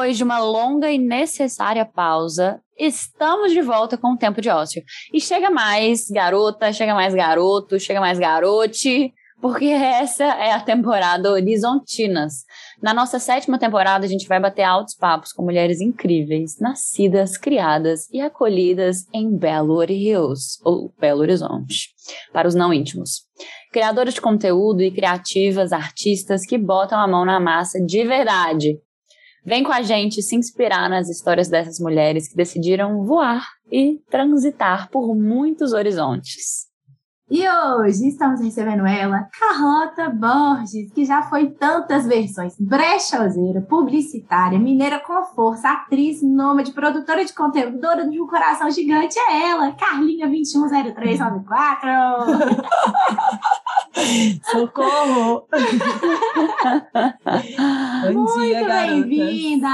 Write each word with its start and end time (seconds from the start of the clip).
Depois 0.00 0.16
de 0.16 0.24
uma 0.24 0.38
longa 0.38 0.90
e 0.90 0.96
necessária 0.96 1.84
pausa, 1.84 2.58
estamos 2.78 3.52
de 3.52 3.60
volta 3.60 3.98
com 3.98 4.14
o 4.14 4.16
tempo 4.16 4.40
de 4.40 4.48
ócio. 4.48 4.82
E 5.12 5.20
chega 5.20 5.50
mais 5.50 6.08
garota, 6.08 6.72
chega 6.72 6.94
mais 6.94 7.14
garoto, 7.14 7.78
chega 7.78 8.00
mais 8.00 8.18
garote, 8.18 9.12
porque 9.42 9.66
essa 9.66 10.24
é 10.24 10.52
a 10.52 10.60
temporada 10.60 11.30
Horizontinas. 11.30 12.46
Na 12.82 12.94
nossa 12.94 13.18
sétima 13.18 13.58
temporada, 13.58 14.06
a 14.06 14.08
gente 14.08 14.26
vai 14.26 14.40
bater 14.40 14.62
altos 14.62 14.94
papos 14.94 15.34
com 15.34 15.44
mulheres 15.44 15.82
incríveis, 15.82 16.58
nascidas, 16.58 17.36
criadas 17.36 18.08
e 18.10 18.22
acolhidas 18.22 19.04
em 19.12 19.36
Belo 19.36 19.84
Hills, 19.84 20.58
ou 20.64 20.94
Belo 20.98 21.20
Horizonte, 21.20 21.90
para 22.32 22.48
os 22.48 22.54
não 22.54 22.72
íntimos. 22.72 23.26
Criadoras 23.70 24.14
de 24.14 24.22
conteúdo 24.22 24.80
e 24.80 24.90
criativas, 24.90 25.74
artistas 25.74 26.46
que 26.46 26.56
botam 26.56 26.98
a 26.98 27.06
mão 27.06 27.26
na 27.26 27.38
massa 27.38 27.78
de 27.78 28.02
verdade. 28.02 28.78
Vem 29.44 29.64
com 29.64 29.72
a 29.72 29.82
gente 29.82 30.22
se 30.22 30.36
inspirar 30.36 30.88
nas 30.88 31.08
histórias 31.08 31.48
dessas 31.48 31.78
mulheres 31.80 32.28
que 32.28 32.36
decidiram 32.36 33.04
voar 33.04 33.46
e 33.70 34.00
transitar 34.10 34.90
por 34.90 35.14
muitos 35.14 35.72
horizontes. 35.72 36.70
E 37.30 37.48
hoje 37.48 38.08
estamos 38.08 38.40
recebendo 38.40 38.84
ela, 38.84 39.28
Carlota 39.38 40.10
Borges, 40.10 40.92
que 40.92 41.04
já 41.04 41.22
foi 41.22 41.48
tantas 41.50 42.04
versões: 42.04 42.56
brechoseira, 42.58 43.60
publicitária, 43.60 44.58
mineira 44.58 44.98
com 44.98 45.24
força, 45.26 45.70
atriz, 45.70 46.20
nômade, 46.24 46.72
produtora 46.72 47.24
de 47.24 47.32
conteúdo, 47.32 47.78
dona 47.78 48.10
de 48.10 48.20
um 48.20 48.26
coração 48.26 48.68
gigante. 48.68 49.16
É 49.16 49.48
ela, 49.48 49.70
Carlinha 49.74 50.26
210394. 50.26 51.88
Socorro! 54.50 55.46
Bom 58.02 58.12
Muito 58.12 58.40
dia, 58.40 58.64
garotas. 58.66 58.90
bem-vinda! 58.90 59.68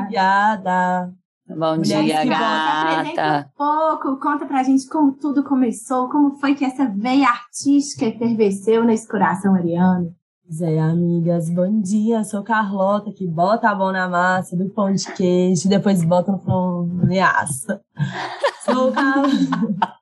Obrigada. 0.00 1.12
Bom 1.48 1.76
Mulheres 1.76 2.04
dia, 2.06 2.24
gata. 2.24 3.50
um 3.54 3.56
pouco, 3.56 4.16
conta 4.20 4.46
pra 4.46 4.62
gente 4.62 4.88
como 4.88 5.12
tudo 5.12 5.44
começou, 5.44 6.08
como 6.08 6.34
foi 6.36 6.54
que 6.54 6.64
essa 6.64 6.86
veia 6.88 7.28
artística 7.28 8.06
efervesceu 8.06 8.84
nesse 8.84 9.06
coração 9.06 9.54
ariano. 9.54 10.14
Pois 10.44 10.60
é, 10.62 10.80
amigas, 10.80 11.50
bom 11.50 11.80
dia. 11.80 12.24
Sou 12.24 12.42
Carlota, 12.42 13.12
que 13.12 13.26
bota 13.26 13.68
a 13.68 13.74
mão 13.74 13.92
na 13.92 14.08
massa 14.08 14.56
do 14.56 14.68
pão 14.70 14.92
de 14.92 15.04
queijo 15.12 15.66
e 15.66 15.70
depois 15.70 16.02
bota 16.04 16.32
no 16.32 16.38
pão 16.38 16.88
de 17.06 17.18
assa. 17.20 17.80
Sou 18.64 18.90
Carlota. 18.92 20.01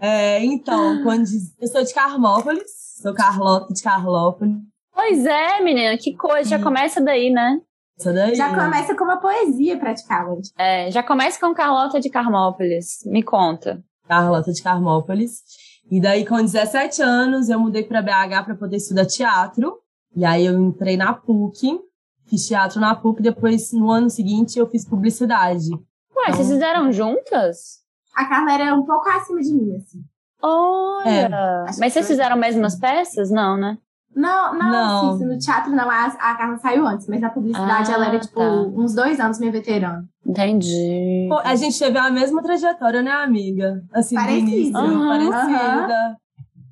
É, 0.00 0.44
então, 0.44 1.02
quando 1.02 1.24
diz- 1.24 1.54
eu 1.60 1.68
sou 1.68 1.82
de 1.84 1.92
Carmópolis, 1.94 2.70
sou 3.02 3.12
Carlota 3.14 3.72
de 3.72 3.82
Carlópolis. 3.82 4.56
Pois 4.94 5.24
é, 5.26 5.60
menina, 5.62 5.96
que 5.96 6.14
coisa. 6.14 6.48
Já 6.50 6.62
começa 6.62 7.00
daí, 7.00 7.30
né? 7.30 7.60
Daí. 8.04 8.34
Já 8.36 8.54
começa 8.54 8.94
com 8.96 9.04
uma 9.04 9.16
poesia, 9.20 9.76
praticamente. 9.78 10.52
É, 10.56 10.90
já 10.90 11.02
começa 11.02 11.38
com 11.40 11.52
Carlota 11.54 11.98
de 12.00 12.08
Carmópolis. 12.10 12.98
Me 13.06 13.22
conta. 13.22 13.82
Carlota 14.08 14.52
de 14.52 14.62
Carmópolis. 14.62 15.42
E 15.90 16.00
daí, 16.00 16.24
com 16.24 16.36
17 16.36 17.02
anos, 17.02 17.48
eu 17.48 17.58
mudei 17.58 17.82
para 17.82 18.00
BH 18.02 18.44
para 18.44 18.54
poder 18.54 18.76
estudar 18.76 19.06
teatro. 19.06 19.78
E 20.14 20.24
aí 20.24 20.46
eu 20.46 20.58
entrei 20.58 20.96
na 20.96 21.12
PUC, 21.12 21.78
fiz 22.26 22.46
teatro 22.46 22.80
na 22.80 22.94
PUC, 22.94 23.20
depois, 23.22 23.72
no 23.72 23.90
ano 23.90 24.08
seguinte, 24.10 24.58
eu 24.58 24.68
fiz 24.68 24.84
publicidade. 24.88 25.70
Ué, 26.16 26.32
vocês 26.32 26.48
fizeram 26.48 26.92
juntas? 26.92 27.78
A 28.18 28.24
Carla 28.24 28.52
era 28.52 28.74
um 28.74 28.84
pouco 28.84 29.08
acima 29.08 29.40
de 29.40 29.52
mim, 29.52 29.76
assim. 29.76 30.00
Olha! 30.42 31.64
Acho 31.68 31.78
Mas 31.78 31.92
vocês 31.92 32.06
fizeram 32.06 32.36
mesmas 32.36 32.74
peças? 32.76 33.30
Não, 33.30 33.56
né? 33.56 33.78
Não, 34.16 34.54
não, 34.54 34.70
Não. 34.70 35.14
assim, 35.14 35.24
no 35.26 35.38
teatro 35.38 35.70
não, 35.70 35.88
a, 35.88 36.06
a 36.06 36.34
Carla 36.34 36.56
saiu 36.58 36.84
antes, 36.86 37.06
mas 37.06 37.20
na 37.20 37.30
publicidade 37.30 37.92
Ah, 37.92 37.94
ela 37.94 38.06
era, 38.06 38.18
tipo, 38.18 38.34
tá. 38.40 38.50
uns 38.50 38.92
dois 38.94 39.20
anos 39.20 39.38
minha 39.38 39.52
veterana. 39.52 40.04
Entendi. 40.26 41.26
Pô, 41.28 41.38
a 41.44 41.54
gente 41.54 41.78
teve 41.78 41.96
a 41.96 42.10
mesma 42.10 42.42
trajetória, 42.42 43.02
né, 43.02 43.12
amiga? 43.12 43.84
Assim, 43.92 44.16
Parecida. 44.16 44.78
Aham. 44.78 45.08
parecida. 45.08 46.16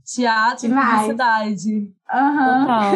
Teatro 0.05 0.67
e 0.67 0.69
Demais. 0.69 0.89
publicidade. 1.03 1.93
Aham. 2.13 2.61
Total. 2.61 2.93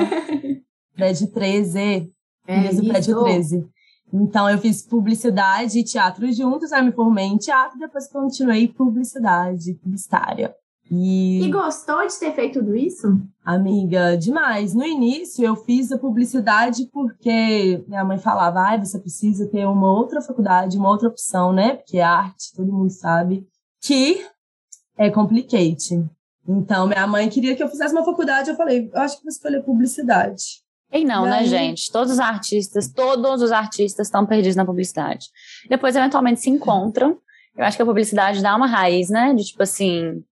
Prédio 0.97 1.27
13. 1.33 2.13
É 2.49 2.61
mesmo 2.61 2.89
prédio 2.89 3.13
isso. 3.15 3.25
13. 3.25 3.69
Então, 4.13 4.49
eu 4.51 4.59
fiz 4.59 4.83
publicidade 4.83 5.79
e 5.79 5.85
teatro 5.85 6.31
juntos, 6.33 6.73
aí 6.73 6.83
me 6.83 6.93
formei 6.93 7.27
em 7.27 7.39
teatro, 7.39 7.79
depois 7.79 8.09
continuei 8.09 8.69
publicidade, 8.69 9.75
publicitária. 9.75 10.55
E 10.93 11.49
gostou 11.53 12.05
de 12.05 12.19
ter 12.19 12.35
feito 12.35 12.59
tudo 12.59 12.75
isso? 12.75 13.07
Amiga, 13.45 14.17
demais. 14.17 14.75
No 14.75 14.85
início 14.85 15.45
eu 15.45 15.55
fiz 15.55 15.93
a 15.93 15.99
publicidade 15.99 16.89
porque 16.93 17.85
minha 17.87 18.05
mãe 18.05 18.19
falava, 18.19 18.61
ai, 18.61 18.81
você 18.81 18.99
precisa 18.99 19.47
ter 19.47 19.67
uma 19.67 19.93
outra 19.93 20.21
faculdade, 20.21 20.77
uma 20.77 20.89
outra 20.89 21.09
opção, 21.09 21.53
né? 21.53 21.77
Porque 21.77 22.01
arte, 22.01 22.53
todo 22.57 22.73
mundo 22.73 22.91
sabe, 22.91 23.47
que 23.81 24.27
é 24.99 25.09
complicate. 25.11 26.05
Então, 26.49 26.89
minha 26.89 27.07
mãe 27.07 27.29
queria 27.29 27.55
que 27.55 27.63
eu 27.63 27.69
fizesse 27.69 27.95
uma 27.95 28.05
faculdade, 28.05 28.51
eu 28.51 28.57
falei, 28.57 28.91
eu 28.93 29.01
acho 29.01 29.19
que 29.19 29.23
vou 29.23 29.31
escolher 29.31 29.63
publicidade. 29.63 30.43
E 30.93 31.05
não, 31.05 31.27
E 31.27 31.31
né, 31.31 31.45
gente? 31.45 31.91
Todos 31.93 32.13
os 32.15 32.19
artistas, 32.19 32.93
todos 32.93 33.43
os 33.43 33.53
artistas 33.53 34.07
estão 34.09 34.27
perdidos 34.27 34.57
na 34.57 34.65
publicidade. 34.65 35.27
Depois, 35.69 35.95
eventualmente, 35.95 36.41
se 36.41 36.51
encontram. 36.51 37.19
Eu 37.57 37.65
acho 37.65 37.77
que 37.77 37.83
a 37.83 37.87
publicidade 37.87 38.43
dá 38.43 38.57
uma 38.57 38.67
raiz, 38.67 39.09
né? 39.09 39.35
De 39.35 39.45
tipo 39.45 39.63
assim, 39.63 40.23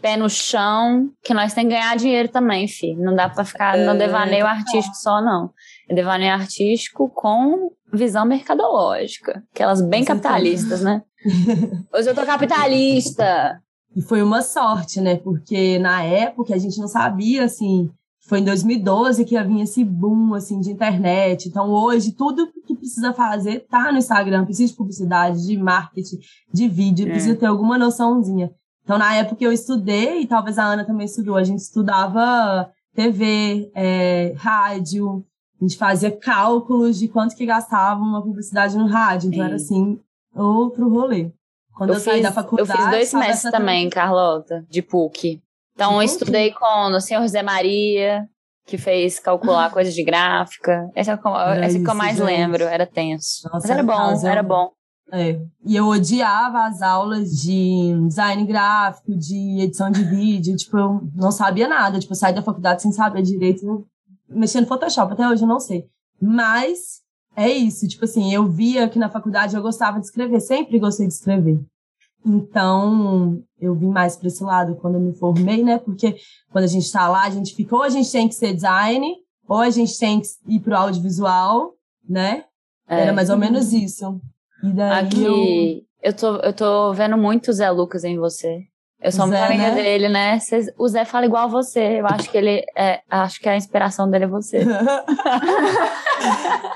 pé 0.00 0.16
no 0.16 0.28
chão, 0.28 1.10
que 1.22 1.32
nós 1.34 1.54
temos 1.54 1.70
que 1.70 1.76
ganhar 1.76 1.96
dinheiro 1.96 2.28
também, 2.28 2.66
filho. 2.68 3.02
Não 3.02 3.14
dá 3.14 3.28
pra 3.28 3.44
ficar 3.44 3.76
no 3.76 3.92
É, 3.92 3.96
devaneio 3.96 4.46
artístico 4.46 4.96
só, 4.96 5.20
não. 5.22 5.50
É 5.88 5.94
devaneio 5.94 6.32
artístico 6.32 7.08
com 7.10 7.70
visão 7.92 8.24
mercadológica. 8.26 9.42
Aquelas 9.54 9.80
bem 9.80 10.04
capitalistas, 10.04 10.82
né? 10.82 11.02
Hoje 11.94 12.08
eu 12.08 12.14
tô 12.14 12.24
capitalista. 12.24 13.60
E 13.94 14.00
foi 14.02 14.22
uma 14.22 14.40
sorte, 14.42 15.00
né? 15.00 15.16
Porque 15.16 15.78
na 15.78 16.02
época 16.02 16.54
a 16.54 16.58
gente 16.58 16.78
não 16.78 16.88
sabia, 16.88 17.44
assim, 17.44 17.90
foi 18.24 18.38
em 18.40 18.44
2012 18.44 19.24
que 19.24 19.34
ia 19.34 19.44
vir 19.44 19.60
esse 19.62 19.84
boom, 19.84 20.32
assim, 20.34 20.60
de 20.60 20.70
internet. 20.70 21.48
Então, 21.48 21.70
hoje, 21.70 22.12
tudo 22.12 22.48
que 22.66 22.74
precisa 22.74 23.12
fazer 23.12 23.66
tá 23.68 23.90
no 23.90 23.98
Instagram. 23.98 24.44
Precisa 24.44 24.70
de 24.70 24.76
publicidade, 24.76 25.44
de 25.46 25.56
marketing, 25.56 26.18
de 26.52 26.68
vídeo, 26.68 27.06
É. 27.08 27.10
precisa 27.10 27.34
ter 27.36 27.46
alguma 27.46 27.76
noçãozinha. 27.76 28.50
Então, 28.84 28.96
na 28.98 29.14
época 29.16 29.44
eu 29.44 29.52
estudei, 29.52 30.22
e 30.22 30.26
talvez 30.26 30.58
a 30.58 30.64
Ana 30.64 30.84
também 30.84 31.06
estudou, 31.06 31.36
a 31.36 31.44
gente 31.44 31.60
estudava 31.60 32.70
TV, 32.94 33.70
é, 33.74 34.34
rádio, 34.36 35.24
a 35.60 35.64
gente 35.64 35.76
fazia 35.76 36.10
cálculos 36.10 36.98
de 36.98 37.08
quanto 37.08 37.34
que 37.36 37.44
gastava 37.46 38.00
uma 38.00 38.22
publicidade 38.22 38.76
no 38.76 38.86
rádio. 38.86 39.28
Então, 39.28 39.40
Sim. 39.40 39.46
era 39.46 39.54
assim, 39.56 40.00
outro 40.34 40.88
rolê. 40.88 41.30
Quando 41.74 41.90
eu, 41.90 41.96
Eu 41.96 42.00
saí 42.00 42.14
fiz, 42.14 42.22
da 42.22 42.28
eu 42.28 42.32
faculdade. 42.32 42.72
fiz 42.72 42.90
dois 42.90 43.08
semestres 43.08 43.50
também, 43.52 43.88
Carlota, 43.90 44.64
de 44.70 44.80
PUC. 44.82 45.41
Então, 45.74 45.92
eu 45.92 46.08
PUC? 46.08 46.12
estudei 46.12 46.52
com 46.52 46.90
o 46.90 47.00
senhor 47.00 47.22
José 47.22 47.42
Maria, 47.42 48.26
que 48.66 48.78
fez 48.78 49.18
calcular 49.18 49.70
coisas 49.72 49.94
de 49.94 50.04
gráfica. 50.04 50.88
Esse 50.94 51.10
é 51.10 51.14
o 51.14 51.18
que 51.18 51.26
eu, 51.26 51.34
é 51.34 51.94
mais 51.94 52.16
gente. 52.16 52.26
lembro, 52.26 52.64
era 52.64 52.86
tenso. 52.86 53.48
Nossa, 53.52 53.68
Mas 53.68 53.70
era 53.70 53.82
bom, 53.82 53.96
caso, 53.96 54.26
era 54.26 54.42
bom. 54.42 54.70
É. 55.12 55.38
E 55.66 55.76
eu 55.76 55.86
odiava 55.88 56.64
as 56.64 56.80
aulas 56.80 57.30
de 57.42 57.94
design 58.06 58.46
gráfico, 58.46 59.14
de 59.14 59.60
edição 59.60 59.90
de 59.90 60.02
vídeo. 60.04 60.56
Tipo, 60.56 60.78
eu 60.78 61.00
não 61.14 61.30
sabia 61.30 61.68
nada. 61.68 61.98
Tipo, 61.98 62.12
eu 62.12 62.16
saí 62.16 62.34
da 62.34 62.40
faculdade 62.40 62.80
sem 62.80 62.92
saber 62.92 63.20
direito. 63.20 63.86
Mexendo 64.26 64.62
no 64.62 64.68
Photoshop, 64.68 65.12
até 65.12 65.28
hoje 65.28 65.42
eu 65.42 65.48
não 65.48 65.60
sei. 65.60 65.84
Mas 66.18 67.02
é 67.36 67.48
isso. 67.50 67.86
Tipo 67.86 68.06
assim, 68.06 68.32
eu 68.32 68.48
via 68.48 68.88
que 68.88 68.98
na 68.98 69.10
faculdade 69.10 69.54
eu 69.54 69.60
gostava 69.60 70.00
de 70.00 70.06
escrever. 70.06 70.40
Sempre 70.40 70.78
gostei 70.78 71.06
de 71.06 71.12
escrever. 71.12 71.60
Então, 72.24 73.42
eu 73.60 73.74
vim 73.74 73.88
mais 73.88 74.16
para 74.16 74.28
esse 74.28 74.42
lado 74.42 74.76
quando 74.76 74.94
eu 74.94 75.00
me 75.00 75.12
formei, 75.12 75.62
né? 75.62 75.78
Porque 75.78 76.16
quando 76.50 76.64
a 76.64 76.68
gente 76.68 76.90
tá 76.90 77.08
lá, 77.08 77.24
a 77.24 77.30
gente 77.30 77.54
fica, 77.54 77.74
ou 77.74 77.82
a 77.82 77.88
gente 77.88 78.10
tem 78.10 78.28
que 78.28 78.34
ser 78.34 78.54
design, 78.54 79.16
ou 79.48 79.58
a 79.58 79.70
gente 79.70 79.98
tem 79.98 80.20
que 80.20 80.28
ir 80.46 80.60
pro 80.60 80.76
audiovisual, 80.76 81.74
né? 82.08 82.44
É. 82.88 83.02
Era 83.02 83.12
mais 83.12 83.30
ou 83.30 83.36
menos 83.36 83.72
isso. 83.72 84.20
E 84.62 84.70
daí 84.72 85.02
eu... 85.02 85.06
Aqui, 85.06 85.86
eu 86.02 86.12
tô, 86.12 86.36
eu 86.36 86.52
tô 86.52 86.92
vendo 86.92 87.16
muito 87.16 87.52
Zé 87.52 87.70
Lucas 87.70 88.04
em 88.04 88.18
você. 88.18 88.66
Eu 89.02 89.10
sou 89.10 89.26
muito 89.26 89.36
Zé, 89.38 89.44
amiga 89.46 89.62
né? 89.70 89.74
dele, 89.74 90.08
né? 90.08 90.38
Cês- 90.38 90.70
o 90.78 90.86
Zé 90.88 91.04
fala 91.04 91.26
igual 91.26 91.48
você. 91.48 92.00
Eu 92.00 92.06
acho 92.06 92.30
que 92.30 92.38
ele 92.38 92.64
é, 92.76 93.00
acho 93.10 93.40
que 93.40 93.48
a 93.48 93.56
inspiração 93.56 94.08
dele 94.08 94.24
é 94.24 94.28
você. 94.28 94.64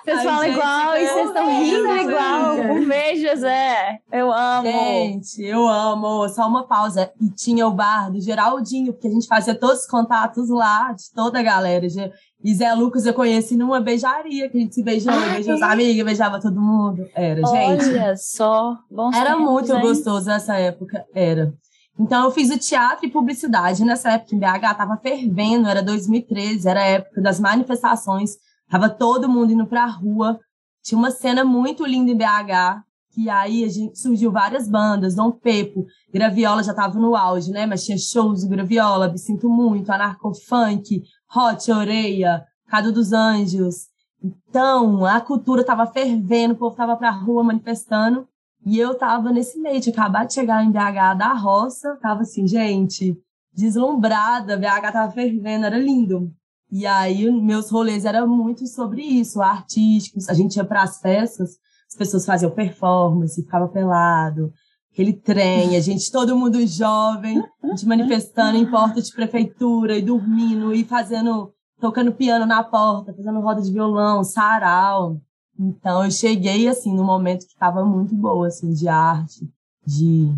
Vocês 0.05 0.23
falam 0.25 0.43
gente, 0.45 0.55
igual 0.55 0.97
e 0.97 1.07
vocês 1.07 1.27
estão 1.29 1.49
rindo 1.63 1.97
igual. 1.97 2.55
Um 2.57 2.89
beijo, 2.89 3.37
Zé. 3.37 3.99
Eu 4.13 4.33
amo. 4.33 4.69
Gente, 4.69 5.43
eu 5.43 5.67
amo. 5.69 6.29
Só 6.29 6.49
uma 6.49 6.67
pausa. 6.67 7.13
E 7.21 7.31
tinha 7.31 7.67
o 7.67 7.71
bar 7.71 8.11
do 8.11 8.21
Geraldinho, 8.21 8.93
porque 8.93 9.07
a 9.07 9.11
gente 9.11 9.27
fazia 9.29 9.55
todos 9.55 9.81
os 9.83 9.87
contatos 9.87 10.49
lá, 10.49 10.93
de 10.93 11.13
toda 11.15 11.39
a 11.39 11.43
galera. 11.43 11.87
E 11.87 12.55
Zé 12.55 12.73
Lucas 12.75 13.07
eu 13.07 13.15
conheci 13.15 13.57
numa 13.57 13.81
beijaria, 13.81 14.49
que 14.49 14.57
a 14.57 14.61
gente 14.61 14.75
se 14.75 14.83
beijava, 14.83 15.21
beijava 15.33 15.57
os 15.57 15.63
é? 15.63 15.65
amigos, 15.65 16.05
beijava 16.05 16.41
todo 16.41 16.61
mundo. 16.61 17.07
Era, 17.15 17.41
gente. 17.47 17.89
Olha 17.91 18.17
só. 18.17 18.77
Bons 18.91 19.15
Era 19.17 19.31
tempos, 19.31 19.45
muito 19.45 19.73
hein? 19.75 19.81
gostoso 19.81 20.31
essa 20.31 20.57
época, 20.57 21.05
era. 21.15 21.53
Então 21.99 22.25
eu 22.25 22.31
fiz 22.31 22.51
o 22.51 22.59
teatro 22.59 23.07
e 23.07 23.11
publicidade 23.11 23.85
nessa 23.85 24.13
época 24.13 24.35
em 24.35 24.39
BH, 24.39 24.77
tava 24.77 24.97
fervendo, 24.99 25.69
era 25.69 25.83
2013, 25.83 26.69
era 26.69 26.81
a 26.81 26.87
época 26.87 27.23
das 27.23 27.41
manifestações, 27.41 28.37
tava 28.69 28.91
todo 28.91 29.29
mundo 29.29 29.53
indo 29.53 29.67
pra 29.67 29.87
rua. 29.87 30.39
Tinha 30.83 30.99
uma 30.99 31.11
cena 31.11 31.45
muito 31.45 31.87
linda 31.87 32.11
em 32.11 32.17
BH, 32.17 32.85
que 33.13 33.31
aí 33.31 33.65
a 33.65 33.69
gente 33.69 33.99
surgiu 33.99 34.31
várias 34.31 34.69
bandas, 34.69 35.15
Dom 35.15 35.31
Pepo, 35.33 35.87
Graviola 36.13 36.63
já 36.63 36.75
tava 36.75 36.99
no 36.99 37.17
auge, 37.17 37.51
né? 37.51 37.65
Mas 37.65 37.85
tinha 37.85 37.97
shows 37.97 38.43
do 38.43 38.49
Graviola, 38.51 39.09
Me 39.09 39.19
Sinto 39.19 39.49
Muito, 39.49 39.91
Anarcofunk, 39.91 41.03
Hot 41.35 41.73
Oreia, 41.73 42.45
Cado 42.69 42.93
dos 42.93 43.15
Anjos. 43.15 43.87
Então, 44.23 45.07
a 45.07 45.19
cultura 45.21 45.65
tava 45.65 45.87
fervendo, 45.87 46.55
o 46.55 46.59
povo 46.59 46.77
tava 46.77 46.95
pra 46.97 47.11
rua 47.11 47.43
manifestando. 47.43 48.29
E 48.65 48.79
eu 48.79 48.97
tava 48.97 49.31
nesse 49.31 49.59
meio, 49.61 49.81
tinha 49.81 49.93
acabado 49.93 50.29
de 50.29 50.35
chegar 50.35 50.65
em 50.65 50.71
BH 50.71 51.19
da 51.19 51.33
roça, 51.35 51.97
tava 52.03 52.23
assim, 52.23 52.47
gente, 52.47 53.17
deslumbrada, 53.53 54.57
BH 54.57 54.93
tava 54.93 55.13
fervendo, 55.13 55.67
era 55.67 55.79
lindo. 55.79 56.33
E 56.71 56.85
aí, 56.85 57.31
meus 57.31 57.71
rolês 57.71 58.05
eram 58.05 58.27
muito 58.27 58.67
sobre 58.67 59.03
isso, 59.03 59.41
artísticos. 59.41 60.29
A 60.29 60.35
gente 60.35 60.57
ia 60.57 60.65
pras 60.65 60.99
festas, 60.99 61.51
as 61.89 61.97
pessoas 61.97 62.27
faziam 62.27 62.51
performance, 62.51 63.41
ficava 63.41 63.69
pelado, 63.69 64.53
aquele 64.93 65.13
trem, 65.13 65.77
a 65.77 65.81
gente, 65.81 66.11
todo 66.11 66.37
mundo 66.37 66.67
jovem, 66.67 67.43
a 67.63 67.69
gente 67.69 67.87
manifestando 67.87 68.57
em 68.57 68.69
porta 68.69 69.01
de 69.01 69.13
prefeitura 69.13 69.97
e 69.97 70.03
dormindo 70.03 70.75
e 70.75 70.85
fazendo, 70.85 71.53
tocando 71.79 72.13
piano 72.13 72.47
na 72.47 72.65
porta, 72.65 73.15
fazendo 73.15 73.41
roda 73.41 73.61
de 73.61 73.71
violão, 73.71 74.25
sarau. 74.25 75.21
Então 75.59 76.05
eu 76.05 76.11
cheguei 76.11 76.69
assim 76.69 76.95
no 76.95 77.05
momento 77.05 77.47
que 77.47 77.53
estava 77.53 77.85
muito 77.85 78.15
boa 78.15 78.47
assim 78.49 78.73
de 78.73 78.89
arte, 78.89 79.49
de, 79.87 80.31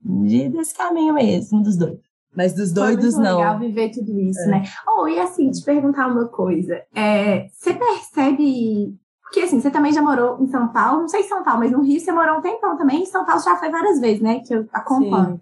de 0.00 0.48
desse 0.48 0.74
caminho 0.74 1.14
mesmo 1.14 1.62
dos 1.62 1.76
doidos. 1.76 2.00
Mas 2.34 2.54
dos 2.54 2.72
Foi 2.72 2.82
doidos 2.94 3.14
muito 3.14 3.26
não. 3.28 3.36
legal 3.38 3.58
viver 3.58 3.90
tudo 3.90 4.18
isso, 4.18 4.40
É. 4.40 4.46
né? 4.46 4.62
Oh, 4.88 5.06
e 5.06 5.20
assim, 5.20 5.50
te 5.50 5.62
perguntar 5.62 6.06
uma 6.06 6.26
coisa. 6.28 6.80
É, 6.94 7.46
você 7.48 7.74
percebe. 7.74 8.96
Porque 9.24 9.40
assim, 9.40 9.60
você 9.60 9.70
também 9.70 9.92
já 9.92 10.00
morou 10.02 10.38
em 10.42 10.46
São 10.46 10.68
Paulo, 10.68 11.00
não 11.02 11.08
sei 11.08 11.20
em 11.20 11.28
São 11.28 11.42
Paulo, 11.42 11.60
mas 11.60 11.72
no 11.72 11.82
Rio 11.82 11.98
você 12.00 12.12
morou 12.12 12.38
um 12.38 12.40
tempão 12.42 12.76
também. 12.76 13.02
Em 13.02 13.06
São 13.06 13.24
Paulo 13.24 13.42
já 13.42 13.56
foi 13.56 13.70
várias 13.70 13.98
vezes, 14.00 14.20
né? 14.22 14.40
Que 14.40 14.54
eu 14.54 14.66
acompanho. 14.72 15.40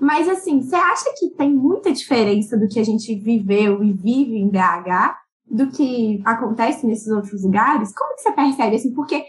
Mas 0.00 0.28
assim, 0.28 0.60
você 0.62 0.74
acha 0.76 1.12
que 1.18 1.30
tem 1.30 1.50
muita 1.54 1.92
diferença 1.92 2.56
do 2.58 2.68
que 2.68 2.78
a 2.78 2.84
gente 2.84 3.14
viveu 3.14 3.82
e 3.82 3.92
vive 3.92 4.36
em 4.36 4.48
BH 4.48 5.16
do 5.52 5.66
que 5.68 6.22
acontece 6.24 6.86
nesses 6.86 7.08
outros 7.08 7.44
lugares? 7.44 7.94
Como 7.94 8.14
que 8.14 8.22
você 8.22 8.32
percebe 8.32 8.76
assim? 8.76 8.94
Porque 8.94 9.22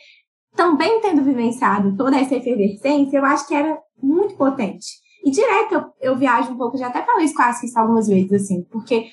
também 0.56 1.02
tendo 1.02 1.22
vivenciado 1.22 1.98
toda 1.98 2.18
essa 2.18 2.36
efervescência, 2.36 3.18
eu 3.18 3.26
acho 3.26 3.46
que 3.46 3.54
era 3.54 3.78
muito 4.02 4.36
potente. 4.36 4.86
E 5.26 5.30
direto 5.32 5.74
eu, 5.74 6.12
eu 6.12 6.18
viajo 6.18 6.52
um 6.52 6.58
pouco, 6.58 6.78
já 6.78 6.88
até 6.88 7.02
falei 7.02 7.26
isso 7.26 7.36
com 7.36 7.42
a 7.42 7.48
Assis 7.48 7.76
algumas 7.76 8.08
vezes, 8.08 8.32
assim, 8.32 8.64
porque 8.72 9.06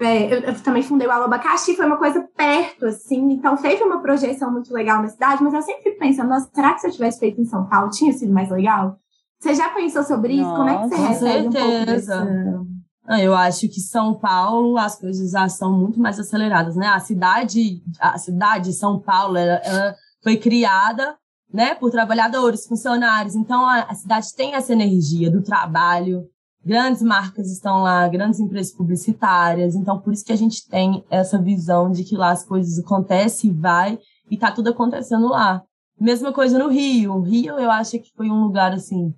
é, 0.00 0.32
eu, 0.32 0.40
eu 0.40 0.62
também 0.62 0.82
fundei 0.82 1.06
o 1.06 1.10
Alô 1.10 1.24
Abacaxi, 1.24 1.76
foi 1.76 1.86
uma 1.86 1.96
coisa 1.96 2.26
perto, 2.36 2.86
assim, 2.86 3.32
então 3.32 3.56
teve 3.56 3.82
uma 3.82 4.00
projeção 4.00 4.50
muito 4.50 4.72
legal 4.72 5.02
na 5.02 5.08
cidade, 5.08 5.42
mas 5.42 5.54
eu 5.54 5.62
sempre 5.62 5.82
fico 5.82 5.98
pensando, 5.98 6.28
nossa, 6.28 6.50
será 6.52 6.74
que 6.74 6.80
se 6.80 6.86
eu 6.88 6.92
tivesse 6.92 7.20
feito 7.20 7.40
em 7.40 7.44
São 7.44 7.68
Paulo, 7.68 7.90
tinha 7.90 8.12
sido 8.12 8.32
mais 8.32 8.50
legal? 8.50 8.98
Você 9.40 9.54
já 9.54 9.68
pensou 9.68 10.02
sobre 10.02 10.34
isso? 10.34 10.50
Como 10.50 10.68
é 10.68 10.76
que 10.78 10.88
você 10.88 10.96
Nossa, 10.96 10.96
com 10.96 11.08
recebe 11.08 11.46
um 11.46 11.50
pouco 11.50 11.68
certeza. 11.68 12.24
dessa... 12.24 12.66
Ah, 13.10 13.22
Eu 13.22 13.34
acho 13.34 13.68
que 13.70 13.80
São 13.80 14.14
Paulo 14.14 14.76
as 14.76 14.96
coisas 15.00 15.30
já 15.30 15.48
são 15.48 15.72
muito 15.72 15.98
mais 15.98 16.20
aceleradas, 16.20 16.76
né? 16.76 16.88
A 16.88 17.00
cidade, 17.00 17.82
a 17.98 18.18
cidade 18.18 18.66
de 18.66 18.74
São 18.74 19.00
Paulo, 19.00 19.38
ela, 19.38 19.54
ela 19.64 19.96
foi 20.22 20.36
criada, 20.36 21.16
né, 21.50 21.74
por 21.74 21.90
trabalhadores, 21.90 22.66
funcionários. 22.66 23.34
Então 23.34 23.64
a, 23.64 23.84
a 23.84 23.94
cidade 23.94 24.34
tem 24.34 24.54
essa 24.54 24.74
energia 24.74 25.30
do 25.30 25.42
trabalho. 25.42 26.26
Grandes 26.62 27.00
marcas 27.00 27.50
estão 27.50 27.82
lá, 27.82 28.06
grandes 28.08 28.40
empresas 28.40 28.74
publicitárias. 28.74 29.74
Então 29.74 29.98
por 29.98 30.12
isso 30.12 30.24
que 30.24 30.32
a 30.32 30.36
gente 30.36 30.68
tem 30.68 31.02
essa 31.08 31.40
visão 31.40 31.90
de 31.90 32.04
que 32.04 32.14
lá 32.14 32.30
as 32.30 32.44
coisas 32.44 32.78
acontecem, 32.78 33.58
vai 33.58 33.98
e 34.30 34.36
tá 34.36 34.52
tudo 34.52 34.68
acontecendo 34.68 35.28
lá. 35.28 35.62
Mesma 35.98 36.30
coisa 36.30 36.58
no 36.58 36.68
Rio. 36.68 37.14
O 37.14 37.22
Rio 37.22 37.58
eu 37.58 37.70
acho 37.70 37.98
que 37.98 38.12
foi 38.14 38.28
um 38.28 38.42
lugar 38.42 38.74
assim 38.74 39.14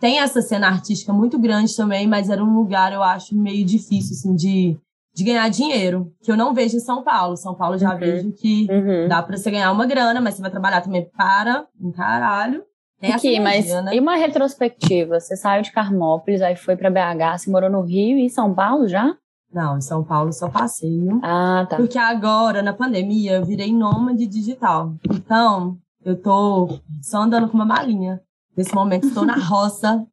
tem 0.00 0.20
essa 0.20 0.40
cena 0.42 0.68
artística 0.68 1.12
muito 1.12 1.38
grande 1.38 1.74
também, 1.76 2.06
mas 2.06 2.28
era 2.30 2.42
um 2.42 2.54
lugar, 2.54 2.92
eu 2.92 3.02
acho, 3.02 3.36
meio 3.36 3.64
difícil, 3.64 4.12
assim, 4.16 4.34
de, 4.34 4.76
de 5.14 5.24
ganhar 5.24 5.48
dinheiro, 5.48 6.12
que 6.22 6.30
eu 6.30 6.36
não 6.36 6.54
vejo 6.54 6.76
em 6.76 6.80
São 6.80 7.02
Paulo. 7.02 7.36
São 7.36 7.54
Paulo 7.54 7.76
já 7.78 7.92
Uhum. 7.92 7.98
vejo 7.98 8.32
que 8.32 8.66
Uhum. 8.70 9.08
dá 9.08 9.22
pra 9.22 9.36
você 9.36 9.50
ganhar 9.50 9.72
uma 9.72 9.86
grana, 9.86 10.20
mas 10.20 10.34
você 10.34 10.42
vai 10.42 10.50
trabalhar 10.50 10.80
também 10.80 11.08
para 11.16 11.66
um 11.80 11.90
caralho. 11.92 12.62
Tem 13.00 13.12
Aqui, 13.12 13.38
mas 13.38 13.66
né? 13.68 13.94
e 13.94 14.00
uma 14.00 14.16
retrospectiva? 14.16 15.20
Você 15.20 15.36
saiu 15.36 15.62
de 15.62 15.70
Carmópolis, 15.70 16.42
aí 16.42 16.56
foi 16.56 16.76
pra 16.76 16.90
BH, 16.90 17.38
você 17.38 17.50
morou 17.50 17.70
no 17.70 17.82
Rio 17.82 18.18
e 18.18 18.22
em 18.24 18.28
São 18.28 18.52
Paulo 18.54 18.88
já? 18.88 19.14
Não, 19.52 19.78
em 19.78 19.80
São 19.80 20.02
Paulo 20.04 20.32
só 20.32 20.48
passeio. 20.48 21.20
Ah, 21.22 21.64
tá. 21.70 21.76
Porque 21.76 21.96
agora, 21.96 22.60
na 22.62 22.72
pandemia, 22.72 23.34
eu 23.36 23.44
virei 23.44 23.72
nômade 23.72 24.26
digital. 24.26 24.94
Então, 25.10 25.78
eu 26.04 26.20
tô 26.20 26.80
só 27.00 27.22
andando 27.22 27.48
com 27.48 27.54
uma 27.54 27.64
malinha. 27.64 28.20
Nesse 28.58 28.74
momento, 28.74 29.06
estou 29.06 29.24
na 29.24 29.36
roça, 29.38 30.04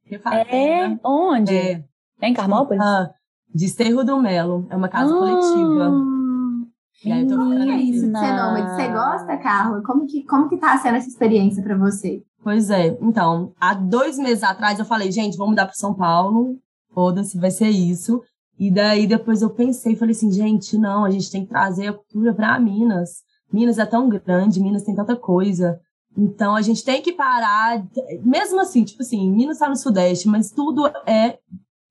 É? 0.47 0.95
Onde? 1.03 1.51
É, 1.51 1.83
É 2.21 2.27
em 2.29 2.33
Carmópolis? 2.35 2.79
ah, 2.79 3.09
de 3.51 3.67
Cerro 3.67 4.03
do 4.03 4.21
Melo. 4.21 4.67
É 4.69 4.75
uma 4.75 4.87
casa 4.87 5.11
coletiva. 5.11 5.91
E 7.03 7.11
aí 7.11 7.23
eu 7.23 7.27
tô 7.27 7.33
ficando 7.33 7.71
é 7.71 7.75
isso 7.77 8.01
de 8.01 8.07
Menina. 8.07 8.19
ser 8.19 8.33
nômade? 8.33 8.75
Você 8.75 8.87
gosta, 8.89 9.37
Carla? 9.37 9.81
Como 9.81 10.05
que, 10.05 10.23
como 10.25 10.47
que 10.47 10.57
tá 10.57 10.77
sendo 10.77 10.97
essa 10.97 11.09
experiência 11.09 11.63
pra 11.63 11.75
você? 11.75 12.21
Pois 12.43 12.69
é. 12.69 12.95
Então, 13.01 13.51
há 13.59 13.73
dois 13.73 14.19
meses 14.19 14.43
atrás 14.43 14.77
eu 14.77 14.85
falei, 14.85 15.11
gente, 15.11 15.35
vamos 15.37 15.53
mudar 15.53 15.65
para 15.65 15.73
São 15.73 15.95
Paulo. 15.95 16.55
Foda-se, 16.93 17.39
vai 17.39 17.49
ser 17.49 17.69
isso. 17.69 18.21
E 18.59 18.69
daí 18.69 19.07
depois 19.07 19.41
eu 19.41 19.49
pensei, 19.49 19.95
falei 19.95 20.13
assim, 20.13 20.31
gente, 20.31 20.77
não, 20.77 21.03
a 21.03 21.09
gente 21.09 21.31
tem 21.31 21.43
que 21.43 21.49
trazer 21.49 21.87
a 21.87 21.93
cultura 21.93 22.31
para 22.31 22.59
Minas. 22.59 23.23
Minas 23.51 23.79
é 23.79 23.85
tão 23.87 24.07
grande, 24.07 24.61
Minas 24.61 24.83
tem 24.83 24.93
tanta 24.93 25.15
coisa. 25.15 25.79
Então 26.17 26.55
a 26.55 26.61
gente 26.61 26.83
tem 26.83 27.01
que 27.01 27.11
parar, 27.13 27.85
mesmo 28.23 28.59
assim, 28.61 28.83
tipo 28.83 29.01
assim, 29.01 29.29
Minas 29.29 29.57
está 29.57 29.67
no 29.67 29.75
Sudeste, 29.75 30.27
mas 30.27 30.51
tudo 30.51 30.87
é 31.05 31.37